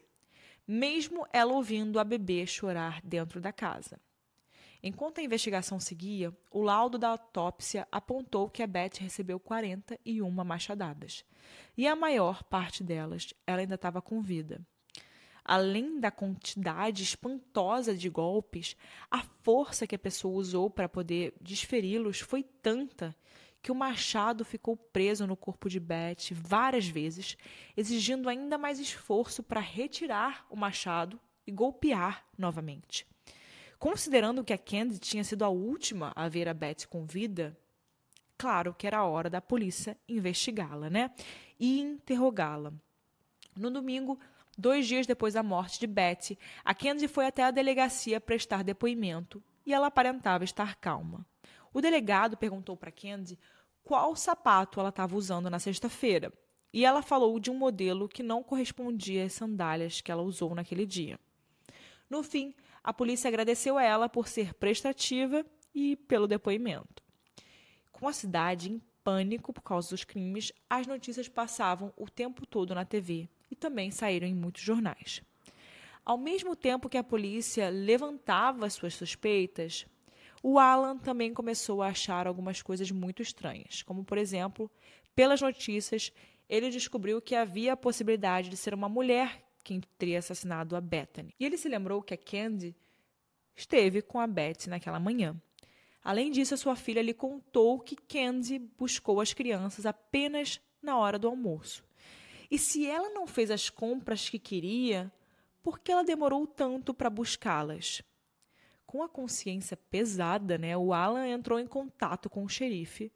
mesmo 0.67 1.25
ela 1.33 1.53
ouvindo 1.53 1.99
a 1.99 2.03
bebê 2.03 2.45
chorar 2.45 3.01
dentro 3.03 3.41
da 3.41 3.51
casa. 3.51 3.99
Enquanto 4.83 5.19
a 5.19 5.23
investigação 5.23 5.79
seguia, 5.79 6.31
o 6.51 6.61
laudo 6.61 6.99
da 6.99 7.09
autópsia 7.09 7.87
apontou 7.91 8.47
que 8.49 8.61
a 8.61 8.67
Beth 8.67 8.99
recebeu 8.99 9.39
41 9.39 10.29
machadadas. 10.45 11.25
E 11.75 11.87
a 11.87 11.95
maior 11.95 12.43
parte 12.43 12.83
delas, 12.83 13.33
ela 13.45 13.61
ainda 13.61 13.75
estava 13.75 14.01
com 14.01 14.21
vida. 14.21 14.61
Além 15.47 15.97
da 15.97 16.11
quantidade 16.11 17.03
espantosa 17.03 17.95
de 17.95 18.09
golpes, 18.09 18.75
a 19.09 19.21
força 19.21 19.87
que 19.87 19.95
a 19.95 19.99
pessoa 19.99 20.37
usou 20.37 20.69
para 20.69 20.89
poder 20.89 21.33
desferi-los 21.39 22.19
foi 22.19 22.43
tanta 22.43 23.15
que 23.61 23.71
o 23.71 23.75
machado 23.75 24.43
ficou 24.43 24.75
preso 24.75 25.25
no 25.25 25.37
corpo 25.37 25.69
de 25.69 25.79
Beth 25.79 26.33
várias 26.33 26.85
vezes, 26.85 27.37
exigindo 27.77 28.27
ainda 28.27 28.57
mais 28.57 28.77
esforço 28.77 29.41
para 29.41 29.61
retirar 29.61 30.45
o 30.49 30.57
machado 30.57 31.17
e 31.45 31.51
golpear 31.51 32.25
novamente. 32.37 33.07
Considerando 33.79 34.43
que 34.43 34.51
a 34.51 34.57
Candy 34.57 34.99
tinha 34.99 35.23
sido 35.23 35.45
a 35.45 35.49
última 35.49 36.11
a 36.13 36.27
ver 36.27 36.49
a 36.49 36.53
Beth 36.53 36.87
com 36.89 37.05
vida, 37.05 37.57
claro 38.37 38.73
que 38.73 38.85
era 38.85 39.05
hora 39.05 39.29
da 39.29 39.39
polícia 39.39 39.97
investigá-la, 40.09 40.89
né? 40.89 41.09
E 41.57 41.79
interrogá-la. 41.79 42.73
No 43.55 43.71
domingo, 43.71 44.19
dois 44.57 44.87
dias 44.87 45.05
depois 45.05 45.35
da 45.35 45.43
morte 45.43 45.79
de 45.79 45.87
Beth, 45.87 46.37
a 46.65 46.73
Candy 46.73 47.07
foi 47.07 47.25
até 47.25 47.43
a 47.43 47.51
delegacia 47.51 48.19
prestar 48.19 48.63
depoimento 48.63 49.43
e 49.65 49.73
ela 49.73 49.87
aparentava 49.87 50.43
estar 50.43 50.75
calma. 50.75 51.25
O 51.73 51.79
delegado 51.79 52.35
perguntou 52.35 52.75
para 52.75 52.91
Candy 52.91 53.37
qual 53.83 54.15
sapato 54.15 54.79
ela 54.79 54.89
estava 54.89 55.15
usando 55.15 55.49
na 55.49 55.59
sexta-feira 55.59 56.33
e 56.73 56.83
ela 56.83 57.01
falou 57.01 57.39
de 57.39 57.51
um 57.51 57.57
modelo 57.57 58.09
que 58.09 58.23
não 58.23 58.43
correspondia 58.43 59.25
às 59.25 59.33
sandálias 59.33 60.01
que 60.01 60.11
ela 60.11 60.23
usou 60.23 60.55
naquele 60.55 60.85
dia. 60.85 61.19
No 62.09 62.23
fim, 62.23 62.55
a 62.83 62.93
polícia 62.93 63.27
agradeceu 63.27 63.77
a 63.77 63.83
ela 63.83 64.09
por 64.09 64.27
ser 64.27 64.53
prestativa 64.53 65.45
e 65.73 65.95
pelo 65.95 66.27
depoimento. 66.27 67.03
Com 67.91 68.07
a 68.07 68.13
cidade 68.13 68.71
em 68.71 68.81
pânico 69.03 69.53
por 69.53 69.61
causa 69.61 69.89
dos 69.89 70.03
crimes, 70.03 70.51
as 70.69 70.87
notícias 70.87 71.27
passavam 71.27 71.93
o 71.95 72.09
tempo 72.09 72.45
todo 72.45 72.75
na 72.75 72.85
TV 72.85 73.29
e 73.49 73.55
também 73.55 73.91
saíram 73.91 74.27
em 74.27 74.35
muitos 74.35 74.61
jornais. 74.61 75.21
Ao 76.05 76.17
mesmo 76.17 76.55
tempo 76.55 76.89
que 76.89 76.97
a 76.97 77.03
polícia 77.03 77.69
levantava 77.69 78.69
suas 78.69 78.93
suspeitas, 78.93 79.85
o 80.41 80.57
Alan 80.57 80.97
também 80.97 81.33
começou 81.33 81.81
a 81.81 81.87
achar 81.87 82.27
algumas 82.27 82.61
coisas 82.61 82.91
muito 82.91 83.21
estranhas, 83.21 83.83
como, 83.83 84.03
por 84.03 84.17
exemplo, 84.17 84.71
pelas 85.15 85.41
notícias, 85.41 86.13
ele 86.47 86.69
descobriu 86.69 87.21
que 87.21 87.35
havia 87.35 87.73
a 87.73 87.77
possibilidade 87.77 88.49
de 88.49 88.55
ser 88.55 88.73
uma 88.73 88.87
mulher 88.87 89.43
quem 89.67 89.81
teria 89.97 90.19
assassinado 90.19 90.77
a 90.77 90.81
Bethany. 90.81 91.35
E 91.37 91.45
ele 91.45 91.57
se 91.57 91.67
lembrou 91.67 92.01
que 92.01 92.13
a 92.13 92.17
Candy 92.17 92.73
esteve 93.53 94.01
com 94.01 94.17
a 94.17 94.25
Beth 94.25 94.67
naquela 94.67 94.97
manhã. 94.97 95.35
Além 96.01 96.31
disso, 96.31 96.53
a 96.53 96.57
sua 96.57 96.77
filha 96.77 97.01
lhe 97.01 97.13
contou 97.13 97.81
que 97.81 97.97
Candy 97.97 98.59
buscou 98.59 99.19
as 99.19 99.33
crianças 99.33 99.85
apenas 99.85 100.61
na 100.81 100.97
hora 100.97 101.19
do 101.19 101.27
almoço. 101.27 101.83
E 102.49 102.57
se 102.57 102.85
ela 102.85 103.09
não 103.09 103.27
fez 103.27 103.51
as 103.51 103.69
compras 103.69 104.29
que 104.29 104.39
queria, 104.39 105.11
por 105.61 105.79
que 105.79 105.91
ela 105.91 106.03
demorou 106.03 106.47
tanto 106.47 106.93
para 106.93 107.09
buscá-las? 107.09 108.01
Com 108.85 109.03
a 109.03 109.09
consciência 109.09 109.75
pesada, 109.75 110.57
né, 110.57 110.77
o 110.77 110.93
Alan 110.93 111.27
entrou 111.27 111.59
em 111.59 111.67
contato 111.67 112.29
com 112.29 112.43
o 112.43 112.49
xerife 112.49 113.11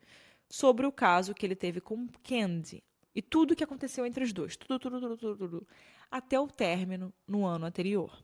sobre 0.49 0.85
o 0.85 0.91
caso 0.91 1.33
que 1.33 1.45
ele 1.45 1.55
teve 1.55 1.79
com 1.79 2.07
Candy 2.23 2.83
e 3.15 3.21
tudo 3.21 3.51
o 3.51 3.55
que 3.55 3.63
aconteceu 3.63 4.05
entre 4.05 4.23
os 4.23 4.33
dois, 4.33 4.57
tudo, 4.57 4.77
tudo, 4.77 4.99
tudo, 4.99 5.17
tudo, 5.17 5.37
tudo, 5.37 5.67
até 6.09 6.39
o 6.39 6.47
término 6.47 7.13
no 7.25 7.45
ano 7.45 7.65
anterior. 7.65 8.21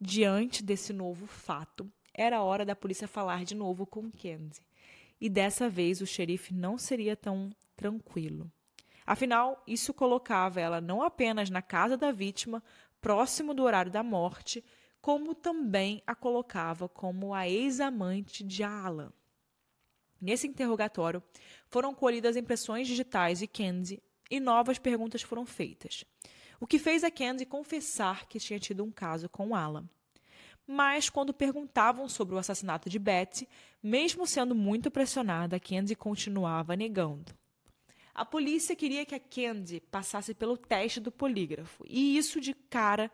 Diante 0.00 0.62
desse 0.62 0.92
novo 0.92 1.26
fato, 1.26 1.90
era 2.12 2.42
hora 2.42 2.64
da 2.64 2.74
polícia 2.74 3.06
falar 3.06 3.44
de 3.44 3.54
novo 3.54 3.86
com 3.86 4.10
Candy. 4.10 4.60
E 5.20 5.28
dessa 5.28 5.68
vez 5.68 6.00
o 6.00 6.06
xerife 6.06 6.54
não 6.54 6.78
seria 6.78 7.16
tão 7.16 7.50
tranquilo. 7.76 8.50
Afinal, 9.08 9.62
isso 9.66 9.94
colocava 9.94 10.60
ela 10.60 10.82
não 10.82 11.02
apenas 11.02 11.48
na 11.48 11.62
casa 11.62 11.96
da 11.96 12.12
vítima, 12.12 12.62
próximo 13.00 13.54
do 13.54 13.62
horário 13.62 13.90
da 13.90 14.02
morte, 14.02 14.62
como 15.00 15.34
também 15.34 16.02
a 16.06 16.14
colocava 16.14 16.90
como 16.90 17.32
a 17.32 17.48
ex-amante 17.48 18.44
de 18.44 18.62
Alan. 18.62 19.10
Nesse 20.20 20.46
interrogatório, 20.46 21.22
foram 21.68 21.94
colhidas 21.94 22.36
impressões 22.36 22.86
digitais 22.86 23.38
de 23.38 23.46
Candy 23.46 24.02
e 24.30 24.38
novas 24.38 24.78
perguntas 24.78 25.22
foram 25.22 25.46
feitas, 25.46 26.04
o 26.60 26.66
que 26.66 26.78
fez 26.78 27.02
a 27.02 27.10
Candy 27.10 27.46
confessar 27.46 28.28
que 28.28 28.38
tinha 28.38 28.58
tido 28.60 28.84
um 28.84 28.90
caso 28.90 29.26
com 29.26 29.56
Alan 29.56 29.88
mas 30.70 31.08
quando 31.08 31.32
perguntavam 31.32 32.06
sobre 32.10 32.34
o 32.34 32.38
assassinato 32.38 32.90
de 32.90 32.98
Betty, 32.98 33.48
mesmo 33.82 34.26
sendo 34.26 34.54
muito 34.54 34.90
pressionada, 34.90 35.58
Candy 35.58 35.96
continuava 35.96 36.76
negando. 36.76 37.37
A 38.18 38.24
polícia 38.24 38.74
queria 38.74 39.06
que 39.06 39.14
a 39.14 39.20
Candy 39.20 39.78
passasse 39.78 40.34
pelo 40.34 40.56
teste 40.56 40.98
do 40.98 41.12
polígrafo, 41.12 41.84
e 41.88 42.18
isso 42.18 42.40
de 42.40 42.52
cara 42.52 43.12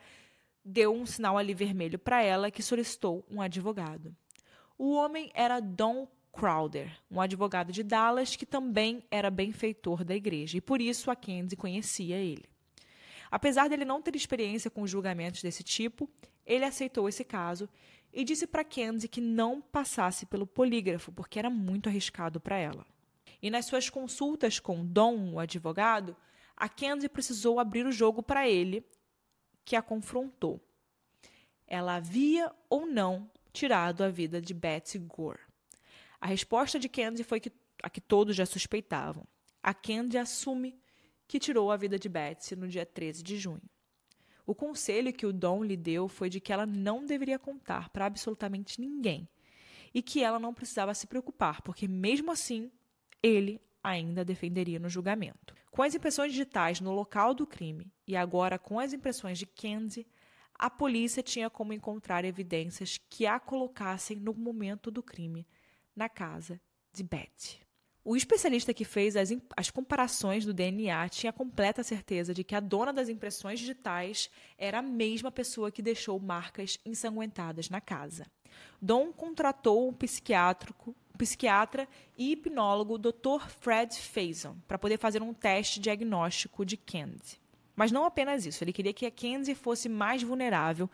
deu 0.64 0.94
um 0.94 1.04
sinal 1.04 1.36
ali 1.36 1.52
vermelho 1.52 1.98
para 1.98 2.22
ela 2.22 2.50
que 2.50 2.62
solicitou 2.62 3.22
um 3.30 3.42
advogado. 3.42 4.16
O 4.78 4.94
homem 4.94 5.30
era 5.34 5.60
Don 5.60 6.08
Crowder, 6.32 6.90
um 7.10 7.20
advogado 7.20 7.70
de 7.70 7.82
Dallas 7.82 8.34
que 8.34 8.46
também 8.46 9.04
era 9.10 9.30
benfeitor 9.30 10.04
da 10.04 10.16
igreja, 10.16 10.56
e 10.56 10.62
por 10.62 10.80
isso 10.80 11.10
a 11.10 11.14
Candy 11.14 11.54
conhecia 11.54 12.16
ele. 12.16 12.46
Apesar 13.30 13.68
dele 13.68 13.84
não 13.84 14.00
ter 14.00 14.16
experiência 14.16 14.70
com 14.70 14.86
julgamentos 14.86 15.42
desse 15.42 15.62
tipo, 15.62 16.08
ele 16.46 16.64
aceitou 16.64 17.10
esse 17.10 17.24
caso 17.24 17.68
e 18.10 18.24
disse 18.24 18.46
para 18.46 18.64
Candy 18.64 19.06
que 19.06 19.20
não 19.20 19.60
passasse 19.60 20.24
pelo 20.24 20.46
polígrafo, 20.46 21.12
porque 21.12 21.38
era 21.38 21.50
muito 21.50 21.90
arriscado 21.90 22.40
para 22.40 22.56
ela. 22.56 22.93
E 23.40 23.50
nas 23.50 23.66
suas 23.66 23.90
consultas 23.90 24.58
com 24.58 24.84
Dom, 24.84 25.34
o 25.34 25.38
advogado, 25.38 26.16
a 26.56 26.68
Candy 26.68 27.08
precisou 27.08 27.58
abrir 27.58 27.86
o 27.86 27.92
jogo 27.92 28.22
para 28.22 28.48
ele, 28.48 28.86
que 29.64 29.76
a 29.76 29.82
confrontou. 29.82 30.60
Ela 31.66 31.96
havia 31.96 32.52
ou 32.68 32.86
não 32.86 33.30
tirado 33.52 34.02
a 34.02 34.08
vida 34.08 34.40
de 34.40 34.52
Betsy 34.52 34.98
Gore. 34.98 35.40
A 36.20 36.26
resposta 36.26 36.78
de 36.78 36.88
Candy 36.88 37.24
foi 37.24 37.40
que, 37.40 37.52
a 37.82 37.90
que 37.90 38.00
todos 38.00 38.36
já 38.36 38.46
suspeitavam. 38.46 39.26
A 39.62 39.72
Candy 39.72 40.18
assume 40.18 40.78
que 41.26 41.38
tirou 41.38 41.70
a 41.70 41.76
vida 41.76 41.98
de 41.98 42.08
Betsy 42.08 42.54
no 42.56 42.68
dia 42.68 42.84
13 42.84 43.22
de 43.22 43.36
junho. 43.38 43.62
O 44.46 44.54
conselho 44.54 45.12
que 45.12 45.24
o 45.24 45.32
Dom 45.32 45.64
lhe 45.64 45.76
deu 45.76 46.06
foi 46.06 46.28
de 46.28 46.38
que 46.38 46.52
ela 46.52 46.66
não 46.66 47.04
deveria 47.04 47.38
contar 47.38 47.88
para 47.88 48.04
absolutamente 48.04 48.80
ninguém 48.80 49.26
e 49.94 50.02
que 50.02 50.22
ela 50.22 50.38
não 50.38 50.52
precisava 50.52 50.92
se 50.92 51.06
preocupar, 51.06 51.62
porque 51.62 51.88
mesmo 51.88 52.30
assim 52.30 52.70
ele 53.24 53.58
ainda 53.82 54.22
defenderia 54.22 54.78
no 54.78 54.90
julgamento. 54.90 55.54
Com 55.70 55.82
as 55.82 55.94
impressões 55.94 56.32
digitais 56.32 56.78
no 56.78 56.92
local 56.92 57.32
do 57.32 57.46
crime 57.46 57.90
e 58.06 58.14
agora 58.14 58.58
com 58.58 58.78
as 58.78 58.92
impressões 58.92 59.38
de 59.38 59.46
Candy, 59.46 60.06
a 60.54 60.68
polícia 60.68 61.22
tinha 61.22 61.48
como 61.48 61.72
encontrar 61.72 62.24
evidências 62.24 63.00
que 63.08 63.26
a 63.26 63.40
colocassem 63.40 64.18
no 64.18 64.34
momento 64.34 64.90
do 64.90 65.02
crime 65.02 65.46
na 65.96 66.06
casa 66.06 66.60
de 66.92 67.02
Betty. 67.02 67.64
O 68.04 68.14
especialista 68.14 68.74
que 68.74 68.84
fez 68.84 69.16
as, 69.16 69.30
as, 69.56 69.70
comparações 69.70 70.44
do 70.44 70.52
DNA 70.52 71.08
tinha 71.08 71.32
completa 71.32 71.82
certeza 71.82 72.34
de 72.34 72.44
que 72.44 72.54
a 72.54 72.60
dona 72.60 72.92
das 72.92 73.08
impressões 73.08 73.58
digitais 73.58 74.28
era 74.58 74.80
a 74.80 74.82
mesma 74.82 75.32
pessoa 75.32 75.72
que 75.72 75.80
deixou 75.80 76.20
marcas 76.20 76.78
ensanguentadas 76.84 77.70
na 77.70 77.80
casa. 77.80 78.26
Dom 78.80 79.10
contratou 79.10 79.88
um 79.88 79.94
psiquiátrico, 79.94 80.94
psiquiatra 81.16 81.88
e 82.16 82.32
hipnólogo 82.32 82.98
Dr. 82.98 83.48
Fred 83.60 83.94
Faison 83.94 84.56
para 84.66 84.78
poder 84.78 84.98
fazer 84.98 85.22
um 85.22 85.32
teste 85.32 85.80
diagnóstico 85.80 86.64
de 86.64 86.76
Candy. 86.76 87.40
Mas 87.76 87.90
não 87.90 88.04
apenas 88.04 88.46
isso, 88.46 88.62
ele 88.62 88.72
queria 88.72 88.92
que 88.92 89.06
a 89.06 89.10
Candy 89.10 89.54
fosse 89.54 89.88
mais 89.88 90.22
vulnerável, 90.22 90.88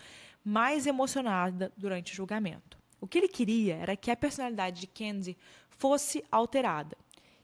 mais 0.45 0.87
emocionada 0.87 1.73
durante 1.77 2.13
o 2.13 2.17
julgamento. 2.17 2.79
O 3.01 3.07
que 3.07 3.19
ele 3.19 3.29
queria 3.29 3.77
era 3.77 3.97
que 3.97 4.11
a 4.11 4.17
personalidade 4.17 4.81
de 4.81 4.87
Candy 4.87 5.37
fosse 5.69 6.25
alterada, 6.31 6.97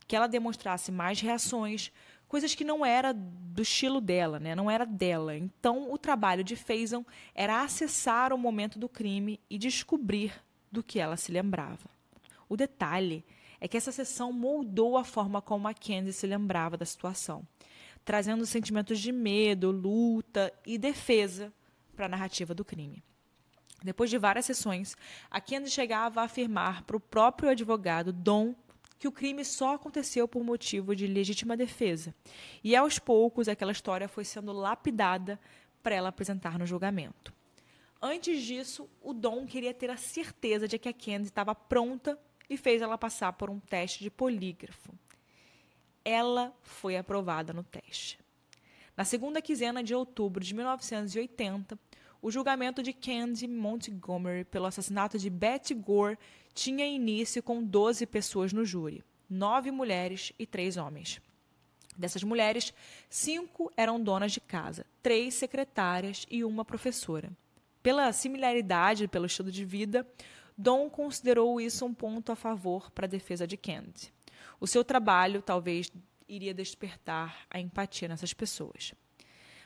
que 0.06 0.14
ela 0.14 0.26
demonstrasse 0.26 0.92
mais 0.92 1.20
reações, 1.20 1.92
coisas 2.28 2.54
que 2.54 2.64
não 2.64 2.84
era 2.84 3.12
do 3.12 3.62
estilo 3.62 4.00
dela, 4.00 4.38
né? 4.38 4.54
não 4.54 4.70
era 4.70 4.84
dela. 4.84 5.36
Então, 5.36 5.90
o 5.90 5.98
trabalho 5.98 6.44
de 6.44 6.56
Faison 6.56 7.04
era 7.34 7.62
acessar 7.62 8.32
o 8.32 8.38
momento 8.38 8.78
do 8.78 8.88
crime 8.88 9.40
e 9.48 9.58
descobrir 9.58 10.32
do 10.70 10.82
que 10.82 10.98
ela 10.98 11.16
se 11.16 11.32
lembrava. 11.32 11.95
O 12.48 12.56
detalhe 12.56 13.24
é 13.60 13.66
que 13.66 13.76
essa 13.76 13.92
sessão 13.92 14.32
moldou 14.32 14.96
a 14.96 15.04
forma 15.04 15.40
como 15.40 15.68
a 15.68 15.74
Candy 15.74 16.12
se 16.12 16.26
lembrava 16.26 16.76
da 16.76 16.84
situação, 16.84 17.46
trazendo 18.04 18.46
sentimentos 18.46 19.00
de 19.00 19.10
medo, 19.10 19.70
luta 19.70 20.52
e 20.66 20.78
defesa 20.78 21.52
para 21.94 22.06
a 22.06 22.08
narrativa 22.08 22.54
do 22.54 22.64
crime. 22.64 23.02
Depois 23.82 24.10
de 24.10 24.18
várias 24.18 24.46
sessões, 24.46 24.96
a 25.30 25.40
Candy 25.40 25.70
chegava 25.70 26.20
a 26.20 26.24
afirmar 26.24 26.82
para 26.84 26.96
o 26.96 27.00
próprio 27.00 27.50
advogado 27.50 28.12
Dom 28.12 28.54
que 28.98 29.06
o 29.06 29.12
crime 29.12 29.44
só 29.44 29.74
aconteceu 29.74 30.26
por 30.26 30.42
motivo 30.42 30.96
de 30.96 31.06
legítima 31.06 31.56
defesa. 31.56 32.14
E 32.64 32.74
aos 32.74 32.98
poucos 32.98 33.48
aquela 33.48 33.72
história 33.72 34.08
foi 34.08 34.24
sendo 34.24 34.52
lapidada 34.52 35.38
para 35.82 35.94
ela 35.94 36.08
apresentar 36.08 36.58
no 36.58 36.66
julgamento. 36.66 37.32
Antes 38.00 38.42
disso, 38.42 38.88
o 39.02 39.12
Dom 39.12 39.46
queria 39.46 39.74
ter 39.74 39.90
a 39.90 39.96
certeza 39.96 40.66
de 40.66 40.78
que 40.78 40.88
a 40.88 40.92
Candy 40.92 41.28
estava 41.28 41.54
pronta 41.54 42.18
e 42.48 42.56
fez 42.56 42.82
ela 42.82 42.96
passar 42.98 43.32
por 43.32 43.50
um 43.50 43.58
teste 43.58 44.02
de 44.02 44.10
polígrafo. 44.10 44.92
Ela 46.04 46.56
foi 46.62 46.96
aprovada 46.96 47.52
no 47.52 47.62
teste. 47.62 48.18
Na 48.96 49.04
segunda 49.04 49.42
quinzena 49.42 49.82
de 49.82 49.94
outubro 49.94 50.42
de 50.42 50.54
1980, 50.54 51.78
o 52.22 52.30
julgamento 52.30 52.82
de 52.82 52.92
Candy 52.92 53.46
Montgomery 53.46 54.44
pelo 54.44 54.66
assassinato 54.66 55.18
de 55.18 55.28
Betty 55.28 55.74
Gore 55.74 56.18
tinha 56.54 56.86
início 56.86 57.42
com 57.42 57.62
12 57.62 58.06
pessoas 58.06 58.52
no 58.52 58.64
júri. 58.64 59.04
nove 59.28 59.70
mulheres 59.70 60.32
e 60.38 60.46
três 60.46 60.76
homens. 60.76 61.20
Dessas 61.96 62.22
mulheres, 62.22 62.72
cinco 63.08 63.72
eram 63.76 64.00
donas 64.00 64.32
de 64.32 64.40
casa, 64.40 64.86
três 65.02 65.34
secretárias 65.34 66.26
e 66.30 66.44
uma 66.44 66.64
professora. 66.64 67.30
Pela 67.82 68.12
similaridade, 68.12 69.08
pelo 69.08 69.26
estilo 69.26 69.50
de 69.50 69.64
vida, 69.64 70.06
Dom 70.56 70.88
considerou 70.88 71.60
isso 71.60 71.84
um 71.84 71.92
ponto 71.92 72.32
a 72.32 72.36
favor 72.36 72.90
para 72.90 73.06
a 73.06 73.08
defesa 73.08 73.46
de 73.46 73.56
Kennedy. 73.56 74.12
O 74.58 74.66
seu 74.66 74.82
trabalho 74.82 75.42
talvez 75.42 75.92
iria 76.28 76.54
despertar 76.54 77.46
a 77.50 77.60
empatia 77.60 78.08
nessas 78.08 78.32
pessoas. 78.32 78.94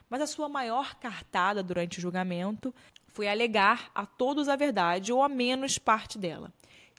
Mas 0.09 0.20
a 0.20 0.26
sua 0.26 0.49
maior 0.49 0.97
cartada 0.97 1.62
durante 1.62 1.99
o 1.99 2.03
julgamento 2.03 2.74
foi 3.07 3.28
alegar 3.28 3.91
a 3.95 4.05
todos 4.05 4.49
a 4.49 4.57
verdade 4.57 5.12
ou 5.12 5.22
a 5.22 5.28
menos 5.28 5.78
parte 5.78 6.18
dela. 6.18 6.53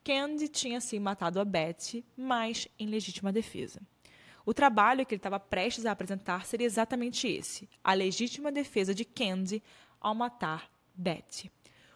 Kennedy 0.04 0.48
tinha 0.48 0.80
sim 0.80 1.00
matado 1.00 1.40
a 1.40 1.46
Betty, 1.46 2.04
mas 2.16 2.68
em 2.80 2.88
legítima 2.88 3.32
defesa. 3.32 3.82
O 4.46 4.54
trabalho 4.54 5.06
que 5.06 5.14
ele 5.14 5.20
estava 5.20 5.40
prestes 5.40 5.86
a 5.86 5.92
apresentar 5.92 6.46
seria 6.46 6.66
exatamente 6.66 7.28
esse: 7.28 7.70
a 7.84 7.94
legítima 7.94 8.52
defesa 8.52 8.96
de 8.96 9.06
Candy 9.06 9.62
ao 10.00 10.16
matar 10.16 10.72
Betty. 10.96 11.52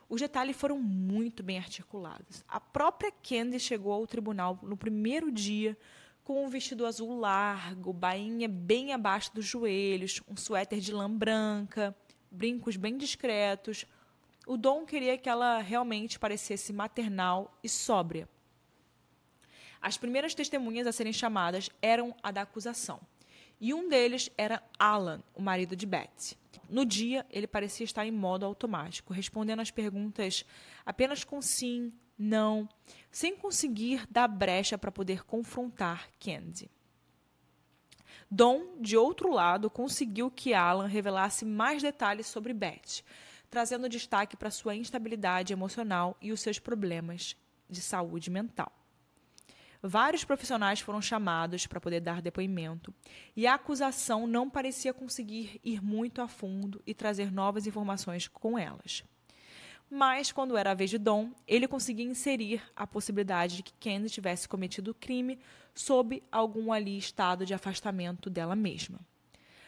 Os 0.07 0.21
detalhes 0.21 0.55
foram 0.55 0.79
muito 0.79 1.41
bem 1.41 1.57
articulados. 1.57 2.43
A 2.47 2.59
própria 2.59 3.11
Candy 3.11 3.59
chegou 3.59 3.91
ao 3.91 4.05
tribunal 4.05 4.59
no 4.61 4.77
primeiro 4.77 5.31
dia 5.31 5.77
com 6.23 6.43
um 6.43 6.49
vestido 6.49 6.85
azul 6.85 7.19
largo, 7.19 7.93
bainha 7.93 8.47
bem 8.47 8.93
abaixo 8.93 9.33
dos 9.33 9.45
joelhos, 9.45 10.21
um 10.27 10.35
suéter 10.35 10.79
de 10.79 10.91
lã 10.91 11.09
branca, 11.09 11.95
brincos 12.31 12.75
bem 12.75 12.97
discretos. 12.97 13.85
O 14.47 14.57
Dom 14.57 14.85
queria 14.85 15.17
que 15.17 15.29
ela 15.29 15.59
realmente 15.59 16.19
parecesse 16.19 16.73
maternal 16.73 17.57
e 17.63 17.69
sóbria. 17.69 18.27
As 19.81 19.97
primeiras 19.97 20.33
testemunhas 20.33 20.87
a 20.87 20.91
serem 20.91 21.13
chamadas 21.13 21.69
eram 21.79 22.15
a 22.23 22.31
da 22.31 22.41
acusação. 22.41 22.99
E 23.61 23.73
um 23.73 23.87
deles 23.87 24.29
era 24.37 24.61
Alan, 24.79 25.23
o 25.33 25.41
marido 25.41 25.75
de 25.75 25.85
Betsy. 25.85 26.35
No 26.69 26.85
dia, 26.85 27.25
ele 27.29 27.47
parecia 27.47 27.83
estar 27.83 28.05
em 28.05 28.11
modo 28.11 28.45
automático, 28.45 29.13
respondendo 29.13 29.61
às 29.61 29.71
perguntas 29.71 30.45
apenas 30.85 31.23
com 31.23 31.41
sim, 31.41 31.93
não, 32.17 32.67
sem 33.11 33.35
conseguir 33.35 34.05
dar 34.09 34.27
brecha 34.27 34.77
para 34.77 34.91
poder 34.91 35.23
confrontar 35.23 36.09
Candy. 36.19 36.69
Dom, 38.29 38.77
de 38.79 38.97
outro 38.97 39.31
lado, 39.31 39.69
conseguiu 39.69 40.31
que 40.31 40.53
Alan 40.53 40.87
revelasse 40.87 41.45
mais 41.45 41.81
detalhes 41.81 42.27
sobre 42.27 42.53
Beth, 42.53 43.03
trazendo 43.49 43.87
destaque 43.87 44.35
para 44.35 44.49
sua 44.49 44.75
instabilidade 44.75 45.53
emocional 45.53 46.17
e 46.21 46.31
os 46.31 46.41
seus 46.41 46.59
problemas 46.59 47.35
de 47.69 47.81
saúde 47.81 48.29
mental. 48.29 48.71
Vários 49.87 50.23
profissionais 50.23 50.79
foram 50.79 50.99
chamados 50.99 51.67
para 51.67 51.79
poder 51.79 51.99
dar 51.99 52.19
depoimento 52.19 52.91
e 53.35 53.45
a 53.45 53.53
acusação 53.53 54.25
não 54.25 54.49
parecia 54.49 54.91
conseguir 54.91 55.61
ir 55.63 55.79
muito 55.79 56.23
a 56.23 56.27
fundo 56.27 56.81
e 56.87 56.93
trazer 56.95 57.31
novas 57.31 57.67
informações 57.67 58.27
com 58.27 58.57
elas. 58.57 59.03
Mas, 59.87 60.31
quando 60.31 60.57
era 60.57 60.71
a 60.71 60.73
vez 60.73 60.89
de 60.89 60.97
Dom, 60.97 61.31
ele 61.47 61.67
conseguia 61.67 62.03
inserir 62.03 62.63
a 62.75 62.87
possibilidade 62.87 63.57
de 63.57 63.61
que 63.61 63.73
Candy 63.73 64.09
tivesse 64.09 64.49
cometido 64.49 64.89
o 64.89 64.95
crime 64.95 65.37
sob 65.75 66.23
algum 66.31 66.73
ali 66.73 66.97
estado 66.97 67.45
de 67.45 67.53
afastamento 67.53 68.27
dela 68.27 68.55
mesma. 68.55 68.99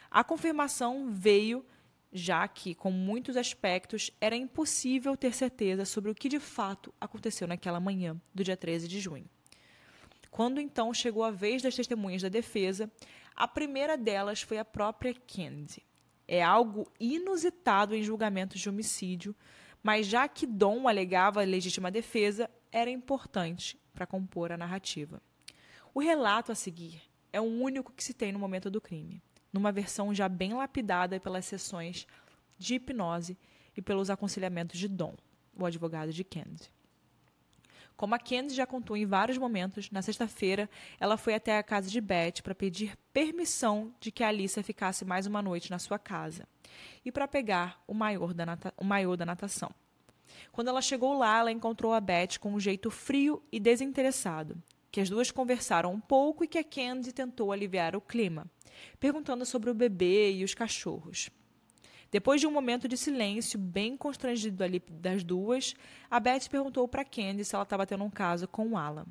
A 0.09 0.23
confirmação 0.23 1.11
veio 1.11 1.63
já 2.11 2.47
que, 2.47 2.73
com 2.73 2.89
muitos 2.89 3.37
aspectos, 3.37 4.09
era 4.19 4.35
impossível 4.35 5.15
ter 5.15 5.35
certeza 5.35 5.85
sobre 5.85 6.09
o 6.09 6.15
que 6.15 6.27
de 6.27 6.39
fato 6.39 6.91
aconteceu 6.99 7.47
naquela 7.47 7.79
manhã 7.79 8.19
do 8.33 8.43
dia 8.43 8.57
13 8.57 8.87
de 8.87 8.99
junho. 8.99 9.29
Quando 10.29 10.59
então 10.59 10.93
chegou 10.93 11.23
a 11.23 11.31
vez 11.31 11.61
das 11.61 11.75
testemunhas 11.75 12.21
da 12.21 12.29
defesa, 12.29 12.91
a 13.35 13.47
primeira 13.47 13.97
delas 13.97 14.41
foi 14.41 14.57
a 14.57 14.65
própria 14.65 15.13
Candy. 15.13 15.83
É 16.27 16.43
algo 16.43 16.91
inusitado 16.99 17.95
em 17.95 18.03
julgamentos 18.03 18.59
de 18.59 18.67
homicídio, 18.67 19.35
mas 19.81 20.07
já 20.07 20.27
que 20.27 20.45
Dom 20.45 20.87
alegava 20.87 21.43
legítima 21.43 21.89
defesa, 21.89 22.49
era 22.71 22.89
importante 22.89 23.79
para 23.93 24.05
compor 24.05 24.51
a 24.51 24.57
narrativa. 24.57 25.21
O 25.93 25.99
relato 25.99 26.51
a 26.51 26.55
seguir 26.55 27.01
é 27.31 27.39
o 27.39 27.45
único 27.45 27.93
que 27.93 28.03
se 28.03 28.13
tem 28.13 28.31
no 28.31 28.39
momento 28.39 28.69
do 28.69 28.81
crime, 28.81 29.21
numa 29.51 29.71
versão 29.71 30.13
já 30.13 30.27
bem 30.27 30.53
lapidada 30.53 31.19
pelas 31.19 31.45
sessões 31.45 32.05
de 32.57 32.75
hipnose 32.75 33.37
e 33.75 33.81
pelos 33.81 34.09
aconselhamentos 34.09 34.79
de 34.79 34.87
Dom, 34.87 35.15
o 35.55 35.65
advogado 35.65 36.11
de 36.11 36.23
Candy. 36.23 36.71
Como 37.97 38.13
a 38.13 38.19
Candy 38.19 38.53
já 38.53 38.67
contou 38.67 38.95
em 38.95 39.07
vários 39.07 39.39
momentos, 39.39 39.89
na 39.89 40.03
sexta-feira 40.03 40.69
ela 40.99 41.17
foi 41.17 41.33
até 41.33 41.57
a 41.57 41.63
casa 41.63 41.89
de 41.89 41.99
Beth 41.99 42.43
para 42.43 42.53
pedir 42.53 42.95
permissão 43.11 43.91
de 43.99 44.11
que 44.11 44.23
a 44.23 44.27
Alissa 44.27 44.61
ficasse 44.61 45.03
mais 45.03 45.25
uma 45.25 45.41
noite 45.41 45.71
na 45.71 45.79
sua 45.79 45.97
casa 45.97 46.47
e 47.03 47.11
para 47.11 47.27
pegar 47.27 47.81
o 47.87 47.95
maior 47.95 48.35
da, 48.35 48.45
nata 48.45 48.71
o 48.77 49.17
da 49.17 49.25
natação. 49.25 49.71
Quando 50.51 50.67
ela 50.67 50.81
chegou 50.81 51.17
lá, 51.17 51.39
ela 51.39 51.51
encontrou 51.51 51.91
a 51.91 51.99
Beth 51.99 52.37
com 52.39 52.53
um 52.53 52.59
jeito 52.59 52.91
frio 52.91 53.41
e 53.51 53.59
desinteressado, 53.59 54.61
que 54.91 55.01
as 55.01 55.09
duas 55.09 55.31
conversaram 55.31 55.91
um 55.91 55.99
pouco 55.99 56.43
e 56.43 56.47
que 56.47 56.59
a 56.59 56.63
Candy 56.63 57.11
tentou 57.11 57.51
aliviar 57.51 57.95
o 57.95 58.01
clima, 58.01 58.45
perguntando 58.99 59.43
sobre 59.43 59.71
o 59.71 59.73
bebê 59.73 60.33
e 60.33 60.43
os 60.43 60.53
cachorros. 60.53 61.31
Depois 62.09 62.39
de 62.39 62.47
um 62.47 62.51
momento 62.51 62.87
de 62.87 62.95
silêncio 62.95 63.59
bem 63.59 63.97
constrangido 63.97 64.63
ali 64.63 64.79
das 64.89 65.23
duas, 65.23 65.75
a 66.09 66.19
Beth 66.19 66.47
perguntou 66.49 66.87
para 66.87 67.03
Candy 67.03 67.43
se 67.43 67.53
ela 67.53 67.63
estava 67.63 67.85
tendo 67.85 68.03
um 68.03 68.09
caso 68.09 68.47
com 68.47 68.69
o 68.69 68.77
Alan. 68.77 69.05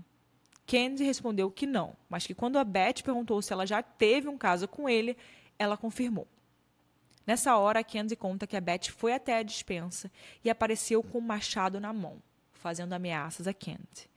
Candy 0.66 1.04
respondeu 1.04 1.50
que 1.50 1.66
não, 1.66 1.94
mas 2.08 2.26
que 2.26 2.34
quando 2.34 2.58
a 2.58 2.64
Beth 2.64 3.02
perguntou 3.04 3.40
se 3.40 3.52
ela 3.52 3.66
já 3.66 3.82
teve 3.82 4.28
um 4.28 4.38
caso 4.38 4.66
com 4.66 4.88
ele, 4.88 5.16
ela 5.58 5.76
confirmou. 5.76 6.26
Nessa 7.26 7.56
hora, 7.56 7.80
a 7.80 7.84
Candy 7.84 8.16
conta 8.16 8.46
que 8.46 8.56
a 8.56 8.60
Beth 8.60 8.90
foi 8.90 9.12
até 9.12 9.36
a 9.36 9.42
dispensa 9.42 10.10
e 10.44 10.50
apareceu 10.50 11.02
com 11.02 11.18
um 11.18 11.20
machado 11.20 11.80
na 11.80 11.92
mão, 11.92 12.22
fazendo 12.52 12.92
ameaças 12.92 13.46
a 13.46 13.54
Candy. 13.54 14.08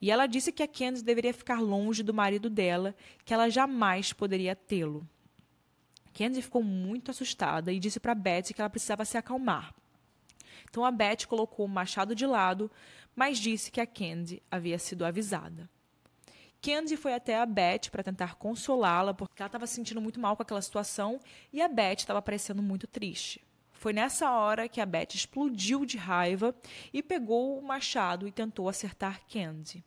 E 0.00 0.10
ela 0.10 0.26
disse 0.26 0.50
que 0.50 0.62
a 0.62 0.68
Candy 0.68 1.02
deveria 1.02 1.34
ficar 1.34 1.60
longe 1.60 2.02
do 2.02 2.14
marido 2.14 2.48
dela, 2.48 2.94
que 3.24 3.32
ela 3.32 3.48
jamais 3.48 4.12
poderia 4.12 4.56
tê-lo. 4.56 5.06
Candy 6.12 6.42
ficou 6.42 6.62
muito 6.62 7.10
assustada 7.10 7.72
e 7.72 7.78
disse 7.78 7.98
para 7.98 8.14
Betty 8.14 8.54
que 8.54 8.60
ela 8.60 8.70
precisava 8.70 9.04
se 9.04 9.16
acalmar. 9.16 9.74
Então 10.68 10.84
a 10.84 10.90
Betty 10.90 11.26
colocou 11.26 11.66
o 11.66 11.68
machado 11.68 12.14
de 12.14 12.26
lado, 12.26 12.70
mas 13.14 13.38
disse 13.38 13.70
que 13.70 13.80
a 13.80 13.86
Candy 13.86 14.42
havia 14.50 14.78
sido 14.78 15.04
avisada. 15.04 15.68
Candy 16.62 16.96
foi 16.96 17.12
até 17.12 17.36
a 17.36 17.44
Betty 17.44 17.90
para 17.90 18.04
tentar 18.04 18.36
consolá-la, 18.36 19.12
porque 19.12 19.42
ela 19.42 19.48
estava 19.48 19.66
se 19.66 19.74
sentindo 19.74 20.00
muito 20.00 20.20
mal 20.20 20.36
com 20.36 20.42
aquela 20.42 20.62
situação 20.62 21.18
e 21.52 21.60
a 21.60 21.66
Betty 21.66 22.04
estava 22.04 22.22
parecendo 22.22 22.62
muito 22.62 22.86
triste. 22.86 23.44
Foi 23.72 23.92
nessa 23.92 24.30
hora 24.30 24.68
que 24.68 24.80
a 24.80 24.86
Betty 24.86 25.16
explodiu 25.16 25.84
de 25.84 25.98
raiva 25.98 26.54
e 26.92 27.02
pegou 27.02 27.58
o 27.58 27.62
machado 27.62 28.28
e 28.28 28.32
tentou 28.32 28.68
acertar 28.68 29.20
Candy. 29.26 29.84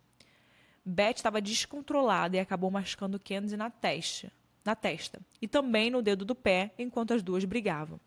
Betty 0.84 1.20
estava 1.20 1.42
descontrolada 1.42 2.36
e 2.36 2.40
acabou 2.40 2.70
machucando 2.70 3.20
Candy 3.20 3.56
na 3.56 3.70
testa, 3.70 4.32
na 4.66 4.76
testa 4.76 5.22
e 5.42 5.48
também 5.48 5.92
no 5.92 6.02
dedo 6.02 6.26
do 6.26 6.34
pé 6.34 6.74
enquanto 6.78 7.14
as 7.14 7.22
duas 7.22 7.46
brigavam. 7.46 8.00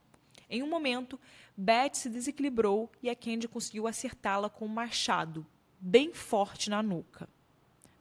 Em 0.51 0.63
um 0.63 0.69
momento, 0.69 1.21
Beth 1.57 1.95
se 1.95 2.09
desequilibrou 2.09 2.91
e 3.03 3.09
a 3.09 3.15
Candy 3.15 3.47
conseguiu 3.47 3.87
acertá-la 3.87 4.51
com 4.51 4.65
um 4.65 4.69
machado, 4.69 5.47
bem 5.79 6.13
forte 6.13 6.69
na 6.69 6.83
nuca. 6.83 7.29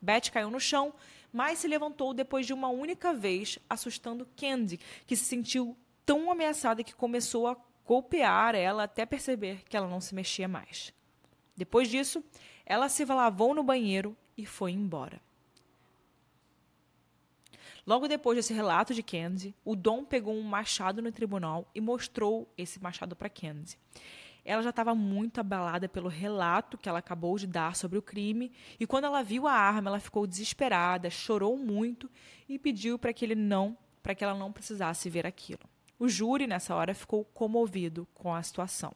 Beth 0.01 0.32
caiu 0.32 0.49
no 0.49 0.60
chão, 0.60 0.93
mas 1.32 1.60
se 1.60 1.68
levantou 1.68 2.14
depois 2.14 2.45
de 2.45 2.53
uma 2.53 2.70
única 2.70 3.14
vez, 3.14 3.60
assustando 3.70 4.28
Candy, 4.36 4.80
que 5.05 5.16
se 5.16 5.26
sentiu 5.26 5.78
tão 6.05 6.32
ameaçada 6.32 6.84
que 6.84 6.95
começou 6.95 7.47
a 7.47 7.58
golpear 7.86 8.55
ela 8.55 8.84
até 8.84 9.05
perceber 9.05 9.64
que 9.66 9.76
ela 9.76 9.88
não 9.88 10.01
se 10.01 10.16
mexia 10.16 10.47
mais. 10.47 10.93
Depois 11.55 11.89
disso, 11.89 12.24
ela 12.66 12.88
se 12.88 13.03
lavou 13.05 13.53
no 13.53 13.64
banheiro 13.64 14.16
e 14.38 14.45
foi 14.45 14.72
embora. 14.72 15.22
Logo 17.88 18.06
depois 18.06 18.36
desse 18.36 18.54
relato 18.54 18.94
de 18.94 19.02
Kenzie, 19.02 19.56
o 19.64 19.74
Dom 19.74 20.04
pegou 20.04 20.36
um 20.36 20.44
machado 20.44 21.02
no 21.02 21.10
tribunal 21.10 21.66
e 21.74 21.80
mostrou 21.80 22.54
esse 22.58 22.84
machado 22.84 23.16
para 23.16 23.30
Kenzie. 23.30 23.78
Ela 24.44 24.62
já 24.62 24.72
estava 24.72 24.94
muito 24.94 25.40
abalada 25.40 25.88
pelo 25.88 26.10
relato 26.10 26.78
que 26.78 26.90
ela 26.90 27.00
acabou 27.00 27.38
de 27.38 27.48
dar 27.48 27.78
sobre 27.78 27.98
o 27.98 28.02
crime, 28.02 28.52
e 28.78 28.86
quando 28.86 29.06
ela 29.06 29.24
viu 29.24 29.48
a 29.48 29.54
arma, 29.54 29.90
ela 29.90 30.02
ficou 30.02 30.28
desesperada, 30.28 31.10
chorou 31.10 31.58
muito 31.58 32.12
e 32.50 32.60
pediu 32.60 33.00
para 33.00 33.14
que 33.14 33.24
ele 33.24 33.36
não, 33.36 33.78
para 34.04 34.14
que 34.14 34.22
ela 34.22 34.36
não 34.36 34.52
precisasse 34.52 35.10
ver 35.10 35.26
aquilo. 35.26 35.62
O 35.98 36.10
júri 36.10 36.46
nessa 36.46 36.76
hora 36.76 36.94
ficou 36.94 37.24
comovido 37.24 38.06
com 38.14 38.36
a 38.36 38.44
situação. 38.44 38.94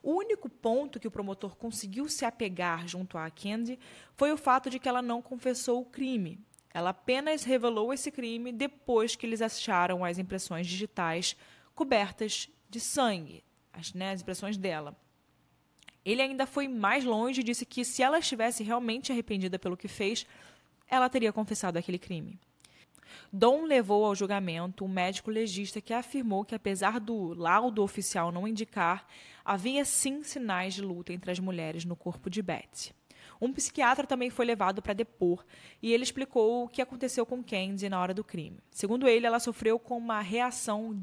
O 0.00 0.12
único 0.12 0.48
ponto 0.48 1.00
que 1.00 1.08
o 1.08 1.10
promotor 1.10 1.56
conseguiu 1.56 2.08
se 2.08 2.24
apegar 2.24 2.86
junto 2.86 3.18
a 3.18 3.28
Candy 3.30 3.80
foi 4.14 4.30
o 4.30 4.36
fato 4.36 4.70
de 4.70 4.78
que 4.78 4.88
ela 4.88 5.02
não 5.02 5.20
confessou 5.20 5.80
o 5.80 5.84
crime 5.84 6.38
ela 6.76 6.90
apenas 6.90 7.42
revelou 7.42 7.90
esse 7.90 8.10
crime 8.10 8.52
depois 8.52 9.16
que 9.16 9.24
eles 9.24 9.40
acharam 9.40 10.04
as 10.04 10.18
impressões 10.18 10.66
digitais 10.66 11.34
cobertas 11.74 12.50
de 12.68 12.78
sangue, 12.80 13.42
as, 13.72 13.94
né, 13.94 14.10
as 14.12 14.20
impressões 14.20 14.58
dela. 14.58 14.94
Ele 16.04 16.20
ainda 16.20 16.46
foi 16.46 16.68
mais 16.68 17.02
longe 17.02 17.40
e 17.40 17.44
disse 17.44 17.64
que 17.64 17.82
se 17.82 18.02
ela 18.02 18.18
estivesse 18.18 18.62
realmente 18.62 19.10
arrependida 19.10 19.58
pelo 19.58 19.74
que 19.74 19.88
fez, 19.88 20.26
ela 20.86 21.08
teria 21.08 21.32
confessado 21.32 21.78
aquele 21.78 21.98
crime. 21.98 22.38
Dom 23.32 23.64
levou 23.64 24.04
ao 24.04 24.14
julgamento 24.14 24.84
um 24.84 24.88
médico 24.88 25.30
legista 25.30 25.80
que 25.80 25.94
afirmou 25.94 26.44
que, 26.44 26.54
apesar 26.54 27.00
do 27.00 27.32
laudo 27.32 27.82
oficial 27.82 28.30
não 28.30 28.46
indicar, 28.46 29.06
havia 29.42 29.82
sim 29.86 30.22
sinais 30.22 30.74
de 30.74 30.82
luta 30.82 31.10
entre 31.10 31.30
as 31.30 31.38
mulheres 31.38 31.86
no 31.86 31.96
corpo 31.96 32.28
de 32.28 32.42
Betsy. 32.42 32.92
Um 33.40 33.52
psiquiatra 33.52 34.06
também 34.06 34.30
foi 34.30 34.46
levado 34.46 34.80
para 34.80 34.92
depor 34.92 35.44
e 35.82 35.92
ele 35.92 36.02
explicou 36.02 36.64
o 36.64 36.68
que 36.68 36.80
aconteceu 36.80 37.26
com 37.26 37.42
Candy 37.42 37.88
na 37.88 38.00
hora 38.00 38.14
do 38.14 38.24
crime. 38.24 38.58
Segundo 38.70 39.08
ele, 39.08 39.26
ela 39.26 39.40
sofreu 39.40 39.78
com 39.78 39.96
uma 39.98 40.20
reação 40.20 40.98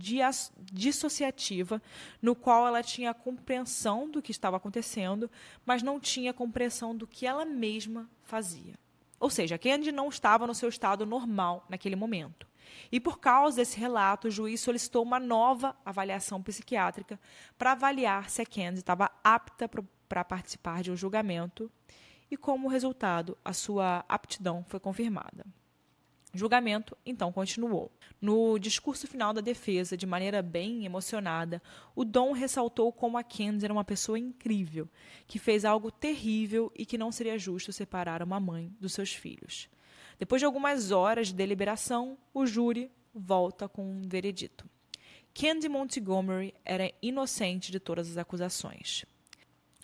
dissociativa, 0.71 1.81
no 2.21 2.35
qual 2.35 2.67
ela 2.67 2.81
tinha 2.81 3.13
compreensão 3.13 4.09
do 4.09 4.21
que 4.21 4.31
estava 4.31 4.57
acontecendo, 4.57 5.29
mas 5.65 5.83
não 5.83 5.99
tinha 5.99 6.33
compreensão 6.33 6.95
do 6.95 7.07
que 7.07 7.25
ela 7.25 7.45
mesma 7.45 8.09
fazia. 8.23 8.73
Ou 9.19 9.29
seja, 9.29 9.57
Candy 9.57 9.91
não 9.91 10.09
estava 10.09 10.45
no 10.45 10.55
seu 10.55 10.67
estado 10.67 11.05
normal 11.05 11.65
naquele 11.69 11.95
momento. 11.95 12.45
E 12.91 12.99
por 12.99 13.19
causa 13.19 13.57
desse 13.57 13.79
relato, 13.79 14.27
o 14.27 14.31
juiz 14.31 14.59
solicitou 14.59 15.03
uma 15.03 15.19
nova 15.19 15.75
avaliação 15.85 16.41
psiquiátrica 16.41 17.19
para 17.57 17.71
avaliar 17.71 18.29
se 18.29 18.41
a 18.41 18.45
Candy 18.45 18.79
estava 18.79 19.11
apta 19.23 19.69
para 20.09 20.23
participar 20.23 20.83
de 20.83 20.91
um 20.91 20.95
julgamento 20.95 21.71
e, 22.33 22.37
como 22.37 22.67
resultado, 22.67 23.37
a 23.45 23.53
sua 23.53 24.03
aptidão 24.09 24.63
foi 24.67 24.79
confirmada. 24.79 25.45
O 26.33 26.37
julgamento, 26.37 26.97
então, 27.05 27.31
continuou. 27.31 27.91
No 28.19 28.57
discurso 28.57 29.07
final 29.07 29.33
da 29.33 29.39
defesa, 29.39 29.95
de 29.95 30.07
maneira 30.07 30.41
bem 30.41 30.83
emocionada, 30.83 31.61
o 31.95 32.03
Dom 32.03 32.31
ressaltou 32.31 32.91
como 32.91 33.19
a 33.19 33.23
Candy 33.23 33.65
era 33.65 33.73
uma 33.73 33.83
pessoa 33.83 34.17
incrível, 34.17 34.89
que 35.27 35.37
fez 35.37 35.63
algo 35.63 35.91
terrível 35.91 36.71
e 36.75 36.87
que 36.87 36.97
não 36.97 37.11
seria 37.11 37.37
justo 37.37 37.71
separar 37.71 38.23
uma 38.23 38.39
mãe 38.39 38.75
dos 38.79 38.93
seus 38.93 39.13
filhos. 39.13 39.69
Depois 40.17 40.39
de 40.39 40.45
algumas 40.47 40.89
horas 40.89 41.27
de 41.27 41.35
deliberação, 41.35 42.17
o 42.33 42.47
júri 42.47 42.91
volta 43.13 43.69
com 43.69 43.85
um 43.85 44.01
veredito. 44.07 44.67
Candy 45.35 45.69
Montgomery 45.69 46.55
era 46.65 46.91
inocente 46.99 47.71
de 47.71 47.79
todas 47.79 48.09
as 48.09 48.17
acusações. 48.17 49.05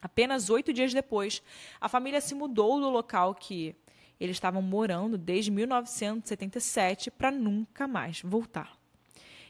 Apenas 0.01 0.49
oito 0.49 0.71
dias 0.71 0.93
depois, 0.93 1.41
a 1.79 1.89
família 1.89 2.21
se 2.21 2.33
mudou 2.33 2.79
do 2.79 2.89
local 2.89 3.35
que 3.35 3.75
eles 4.19 4.35
estavam 4.35 4.61
morando 4.61 5.17
desde 5.17 5.51
1977 5.51 7.11
para 7.11 7.31
nunca 7.31 7.87
mais 7.87 8.21
voltar. 8.21 8.77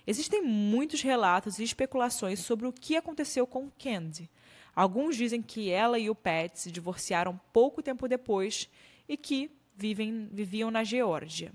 Existem 0.06 0.42
muitos 0.42 1.02
relatos 1.02 1.60
e 1.60 1.64
especulações 1.64 2.40
sobre 2.40 2.68
o 2.68 2.74
que 2.74 2.96
aconteceu 2.96 3.46
com 3.46 3.70
Candy. 3.72 4.30
Alguns 4.76 5.16
dizem 5.16 5.42
que 5.42 5.70
ela 5.70 6.00
e 6.00 6.10
o 6.10 6.16
Pat 6.16 6.56
se 6.56 6.72
divorciaram 6.72 7.40
pouco 7.52 7.84
tempo 7.84 8.08
depois 8.08 8.70
e 9.08 9.18
que 9.18 9.52
vivem, 9.76 10.28
viviam 10.32 10.72
na 10.72 10.84
Geórgia. 10.84 11.52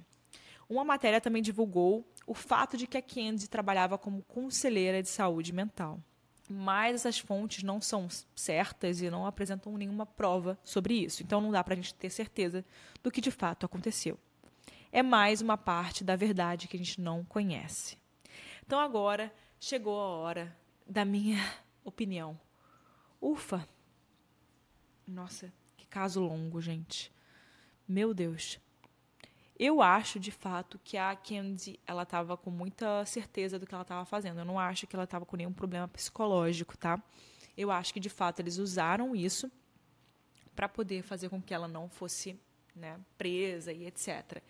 Uma 0.69 0.85
matéria 0.85 1.21
também 1.21 1.43
divulgou 1.43 2.07
o 2.27 2.35
fato 2.35 2.77
de 2.77 2.87
que 2.87 2.97
a 2.97 3.03
Candy 3.03 3.49
trabalhava 3.49 3.99
como 3.99 4.23
conselheira 4.23 5.03
de 5.03 5.09
saúde 5.09 5.53
mental 5.53 6.01
mas 6.49 6.97
essas 6.97 7.19
fontes 7.19 7.63
não 7.63 7.81
são 7.81 8.09
certas 8.35 9.01
e 9.01 9.11
não 9.11 9.27
apresentam 9.27 9.77
nenhuma 9.77 10.05
prova 10.05 10.59
sobre 10.63 10.95
isso. 10.95 11.23
Então 11.23 11.41
não 11.41 11.51
dá 11.51 11.63
para 11.65 11.75
a 11.75 11.77
gente 11.77 11.95
ter 11.95 12.11
certeza 12.11 12.65
do 13.03 13.11
que 13.11 13.21
de 13.21 13.31
fato 13.31 13.65
aconteceu. 13.65 14.19
É 14.93 15.03
mais 15.03 15.41
uma 15.41 15.57
parte 15.57 16.05
da 16.05 16.17
verdade 16.17 16.69
que 16.69 16.77
a 16.77 16.79
gente 16.79 17.01
não 17.01 17.25
conhece. 17.25 17.99
Então 18.65 18.79
agora 18.79 19.33
chegou 19.59 20.01
a 20.01 20.07
hora 20.07 20.57
da 20.87 21.05
minha 21.05 21.39
opinião. 21.85 22.39
Ufa! 23.21 23.67
Nossa, 25.07 25.53
que 25.77 25.87
caso 25.87 26.21
longo, 26.21 26.61
gente. 26.61 27.13
Meu 27.87 28.15
Deus. 28.15 28.59
Eu 29.59 29.81
acho, 29.81 30.19
de 30.19 30.33
fato, 30.33 30.81
que 30.83 30.97
a 30.97 31.15
Candy 31.15 31.79
ela 31.87 32.03
estava 32.03 32.37
com 32.37 32.51
muita 32.51 33.05
certeza 33.07 33.59
do 33.59 33.67
que 33.67 33.75
ela 33.75 33.83
estava 33.83 34.05
fazendo. 34.05 34.41
Eu 34.41 34.45
não 34.45 34.59
acho 34.59 34.87
que 34.87 34.97
ela 34.97 35.05
estava 35.05 35.25
com 35.25 35.37
nenhum 35.37 35.53
problema 35.53 35.87
psicológico, 35.87 36.77
tá? 36.77 37.01
Eu 37.57 37.71
acho 37.71 37.95
que, 37.95 38.01
de 38.01 38.11
fato, 38.11 38.41
eles 38.41 38.59
usaram 38.59 39.15
isso 39.15 39.51
para 40.57 40.69
poder 40.69 41.03
fazer 41.03 41.29
com 41.29 41.41
que 41.41 41.55
ela 41.55 41.69
não 41.69 41.89
fosse 41.89 42.39
né, 42.75 42.99
presa 43.17 43.73
e 43.73 43.87
etc. 43.87 44.43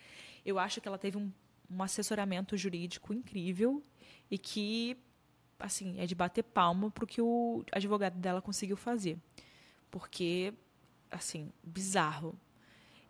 Eu 0.45 0.59
acho 0.59 0.81
que 0.81 0.89
ela 0.89 0.99
teve 0.99 1.19
um, 1.19 1.31
um 1.71 1.83
assessoramento 1.83 2.57
jurídico 2.57 3.13
incrível 3.13 3.83
e 4.31 4.39
que, 4.39 4.97
assim, 5.59 6.01
é 6.01 6.07
de 6.07 6.15
bater 6.15 6.43
palma 6.43 6.91
para 6.91 7.05
o 7.05 7.07
que 7.07 7.21
o 7.21 7.63
advogado 7.73 8.19
dela 8.19 8.41
conseguiu 8.41 8.77
fazer. 8.77 9.19
Porque, 9.91 10.55
assim, 11.11 11.53
bizarro. 11.63 12.39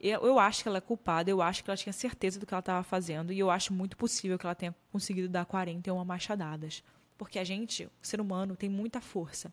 Eu, 0.01 0.27
eu 0.27 0.39
acho 0.39 0.63
que 0.63 0.69
ela 0.69 0.79
é 0.79 0.81
culpada, 0.81 1.31
eu 1.31 1.41
acho 1.41 1.65
que 1.65 1.71
ela 1.71 1.77
tinha 1.77 1.93
certeza 1.93 2.39
do 2.39 2.47
que 2.47 2.53
ela 2.53 2.61
estava 2.61 2.83
fazendo, 2.83 3.33
e 3.33 3.39
eu 3.39 3.51
acho 3.51 3.73
muito 3.73 3.97
possível 3.97 4.39
que 4.39 4.45
ela 4.45 4.55
tenha 4.55 4.75
conseguido 4.93 5.29
dar 5.29 5.45
41 5.47 6.05
machadadas. 6.05 6.83
Porque 7.17 7.39
a 7.39 7.45
gente, 7.45 7.87
o 7.87 7.91
ser 8.03 8.21
humano, 8.21 8.57
tem 8.57 8.69
muita 8.69 9.01
força. 9.01 9.53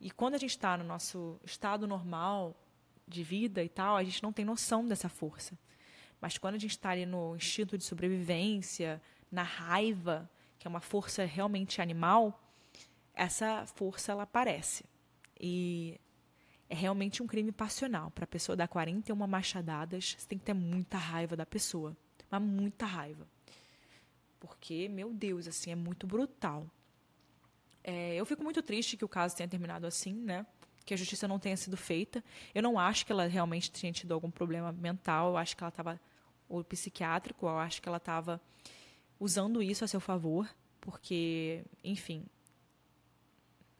E 0.00 0.10
quando 0.10 0.34
a 0.34 0.38
gente 0.38 0.50
está 0.50 0.76
no 0.76 0.84
nosso 0.84 1.40
estado 1.44 1.86
normal 1.86 2.54
de 3.06 3.22
vida 3.22 3.62
e 3.62 3.68
tal, 3.68 3.96
a 3.96 4.04
gente 4.04 4.22
não 4.22 4.32
tem 4.32 4.44
noção 4.44 4.86
dessa 4.86 5.08
força. 5.08 5.58
Mas 6.20 6.38
quando 6.38 6.54
a 6.54 6.58
gente 6.58 6.72
está 6.72 6.90
ali 6.90 7.06
no 7.06 7.34
instinto 7.34 7.76
de 7.76 7.84
sobrevivência, 7.84 9.00
na 9.30 9.42
raiva, 9.42 10.30
que 10.58 10.66
é 10.66 10.70
uma 10.70 10.80
força 10.80 11.24
realmente 11.24 11.80
animal, 11.80 12.42
essa 13.14 13.64
força 13.66 14.12
ela 14.12 14.24
aparece. 14.24 14.84
E 15.38 15.98
é 16.70 16.74
realmente 16.74 17.20
um 17.20 17.26
crime 17.26 17.50
passional. 17.50 18.12
Para 18.12 18.22
a 18.22 18.28
pessoa 18.28 18.54
dar 18.54 18.68
41 18.68 19.14
machadadas, 19.26 20.14
você 20.16 20.28
tem 20.28 20.38
que 20.38 20.44
ter 20.44 20.54
muita 20.54 20.96
raiva 20.96 21.36
da 21.36 21.44
pessoa. 21.44 21.96
Mas 22.30 22.40
muita 22.40 22.86
raiva. 22.86 23.26
Porque, 24.38 24.88
meu 24.88 25.12
Deus, 25.12 25.48
assim, 25.48 25.72
é 25.72 25.74
muito 25.74 26.06
brutal. 26.06 26.64
É, 27.82 28.14
eu 28.14 28.24
fico 28.24 28.44
muito 28.44 28.62
triste 28.62 28.96
que 28.96 29.04
o 29.04 29.08
caso 29.08 29.36
tenha 29.36 29.48
terminado 29.48 29.84
assim, 29.84 30.14
né? 30.14 30.46
Que 30.86 30.94
a 30.94 30.96
justiça 30.96 31.26
não 31.26 31.40
tenha 31.40 31.56
sido 31.56 31.76
feita. 31.76 32.22
Eu 32.54 32.62
não 32.62 32.78
acho 32.78 33.04
que 33.04 33.10
ela 33.10 33.26
realmente 33.26 33.72
tinha 33.72 33.90
tido 33.92 34.14
algum 34.14 34.30
problema 34.30 34.70
mental. 34.70 35.30
Eu 35.30 35.36
acho 35.36 35.56
que 35.56 35.64
ela 35.64 35.70
estava. 35.70 36.00
Ou 36.48 36.62
psiquiátrico, 36.62 37.46
eu 37.46 37.58
acho 37.58 37.82
que 37.82 37.88
ela 37.88 37.98
estava 37.98 38.40
usando 39.18 39.60
isso 39.60 39.84
a 39.84 39.88
seu 39.88 40.00
favor. 40.00 40.48
Porque, 40.80 41.64
enfim, 41.82 42.24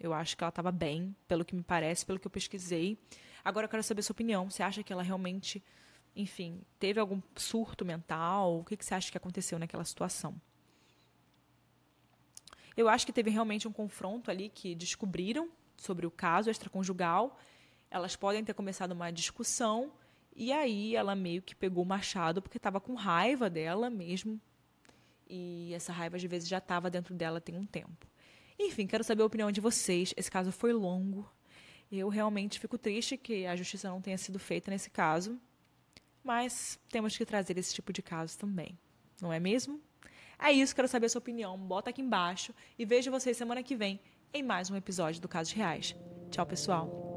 eu 0.01 0.14
acho 0.14 0.36
que 0.36 0.42
ela 0.42 0.48
estava 0.48 0.72
bem, 0.72 1.14
pelo 1.28 1.44
que 1.44 1.55
me 1.55 1.62
parece, 1.62 2.07
pelo 2.07 2.18
que 2.18 2.26
eu 2.26 2.30
pesquisei. 2.30 2.98
Agora 3.44 3.66
eu 3.66 3.68
quero 3.68 3.82
saber 3.82 4.03
sua 4.03 4.14
opinião. 4.14 4.48
Você 4.51 4.62
acha 4.62 4.82
que 4.82 4.92
ela 4.92 5.03
realmente, 5.03 5.62
enfim, 6.16 6.62
teve 6.78 6.98
algum 6.98 7.20
surto 7.36 7.84
mental? 7.84 8.61
O 8.61 8.64
que, 8.64 8.78
que 8.78 8.84
você 8.84 8.94
acha 8.94 9.11
que 9.11 9.18
aconteceu 9.18 9.59
naquela 9.59 9.84
situação? 9.84 10.40
Eu 12.74 12.88
acho 12.88 13.05
que 13.05 13.12
teve 13.12 13.28
realmente 13.28 13.68
um 13.68 13.72
confronto 13.72 14.30
ali 14.30 14.48
que 14.48 14.74
descobriram 14.74 15.51
sobre 15.76 16.07
o 16.07 16.11
caso 16.11 16.48
extraconjugal. 16.48 17.38
Elas 17.90 18.16
podem 18.16 18.42
ter 18.42 18.55
começado 18.55 18.92
uma 18.92 19.11
discussão 19.11 19.92
e 20.34 20.51
aí 20.51 20.96
ela 20.96 21.14
meio 21.14 21.42
que 21.42 21.55
pegou 21.55 21.84
o 21.84 21.86
machado 21.86 22.40
porque 22.40 22.57
estava 22.57 22.80
com 22.80 22.94
raiva 22.94 23.51
dela 23.51 23.90
mesmo. 23.90 24.40
E 25.28 25.74
essa 25.74 25.92
raiva 25.92 26.16
às 26.16 26.22
vezes 26.22 26.48
já 26.48 26.59
estava 26.59 26.88
dentro 26.88 27.14
dela 27.14 27.40
tem 27.40 27.57
um 27.57 27.66
tempo. 27.66 28.07
Enfim, 28.63 28.87
quero 28.87 29.03
saber 29.03 29.23
a 29.23 29.27
opinião 29.27 29.51
de 29.51 29.61
vocês. 29.61 30.13
Esse 30.17 30.31
caso 30.31 30.53
foi 30.53 30.71
longo. 30.71 31.27
Eu 31.91 32.09
realmente 32.11 32.61
fico 32.61 32.77
triste 32.77 33.17
que 33.17 33.47
a 33.47 33.57
justiça 33.57 33.89
não 33.89 34.03
tenha 34.03 34.19
sido 34.19 34.39
feita 34.39 34.71
nesse 34.71 34.91
caso. 34.91 35.41
Mas 36.23 36.79
temos 36.91 37.17
que 37.17 37.25
trazer 37.25 37.57
esse 37.57 37.75
tipo 37.75 37.91
de 37.91 38.03
caso 38.03 38.39
também. 38.39 38.79
Não 39.21 39.33
é 39.33 39.41
mesmo? 39.41 39.81
É 40.39 40.53
isso, 40.53 40.75
quero 40.75 40.89
saber 40.89 41.07
a 41.07 41.09
sua 41.09 41.21
opinião. 41.21 41.59
Bota 41.59 41.89
aqui 41.89 42.03
embaixo 42.03 42.55
e 42.79 42.85
vejo 42.85 43.11
vocês 43.11 43.37
semana 43.37 43.63
que 43.63 43.75
vem 43.75 43.99
em 44.33 44.43
mais 44.43 44.71
um 44.71 44.77
episódio 44.77 45.23
do 45.23 45.29
Casos 45.29 45.55
Reais. 45.55 45.97
Tchau, 46.31 46.45
pessoal. 46.45 47.10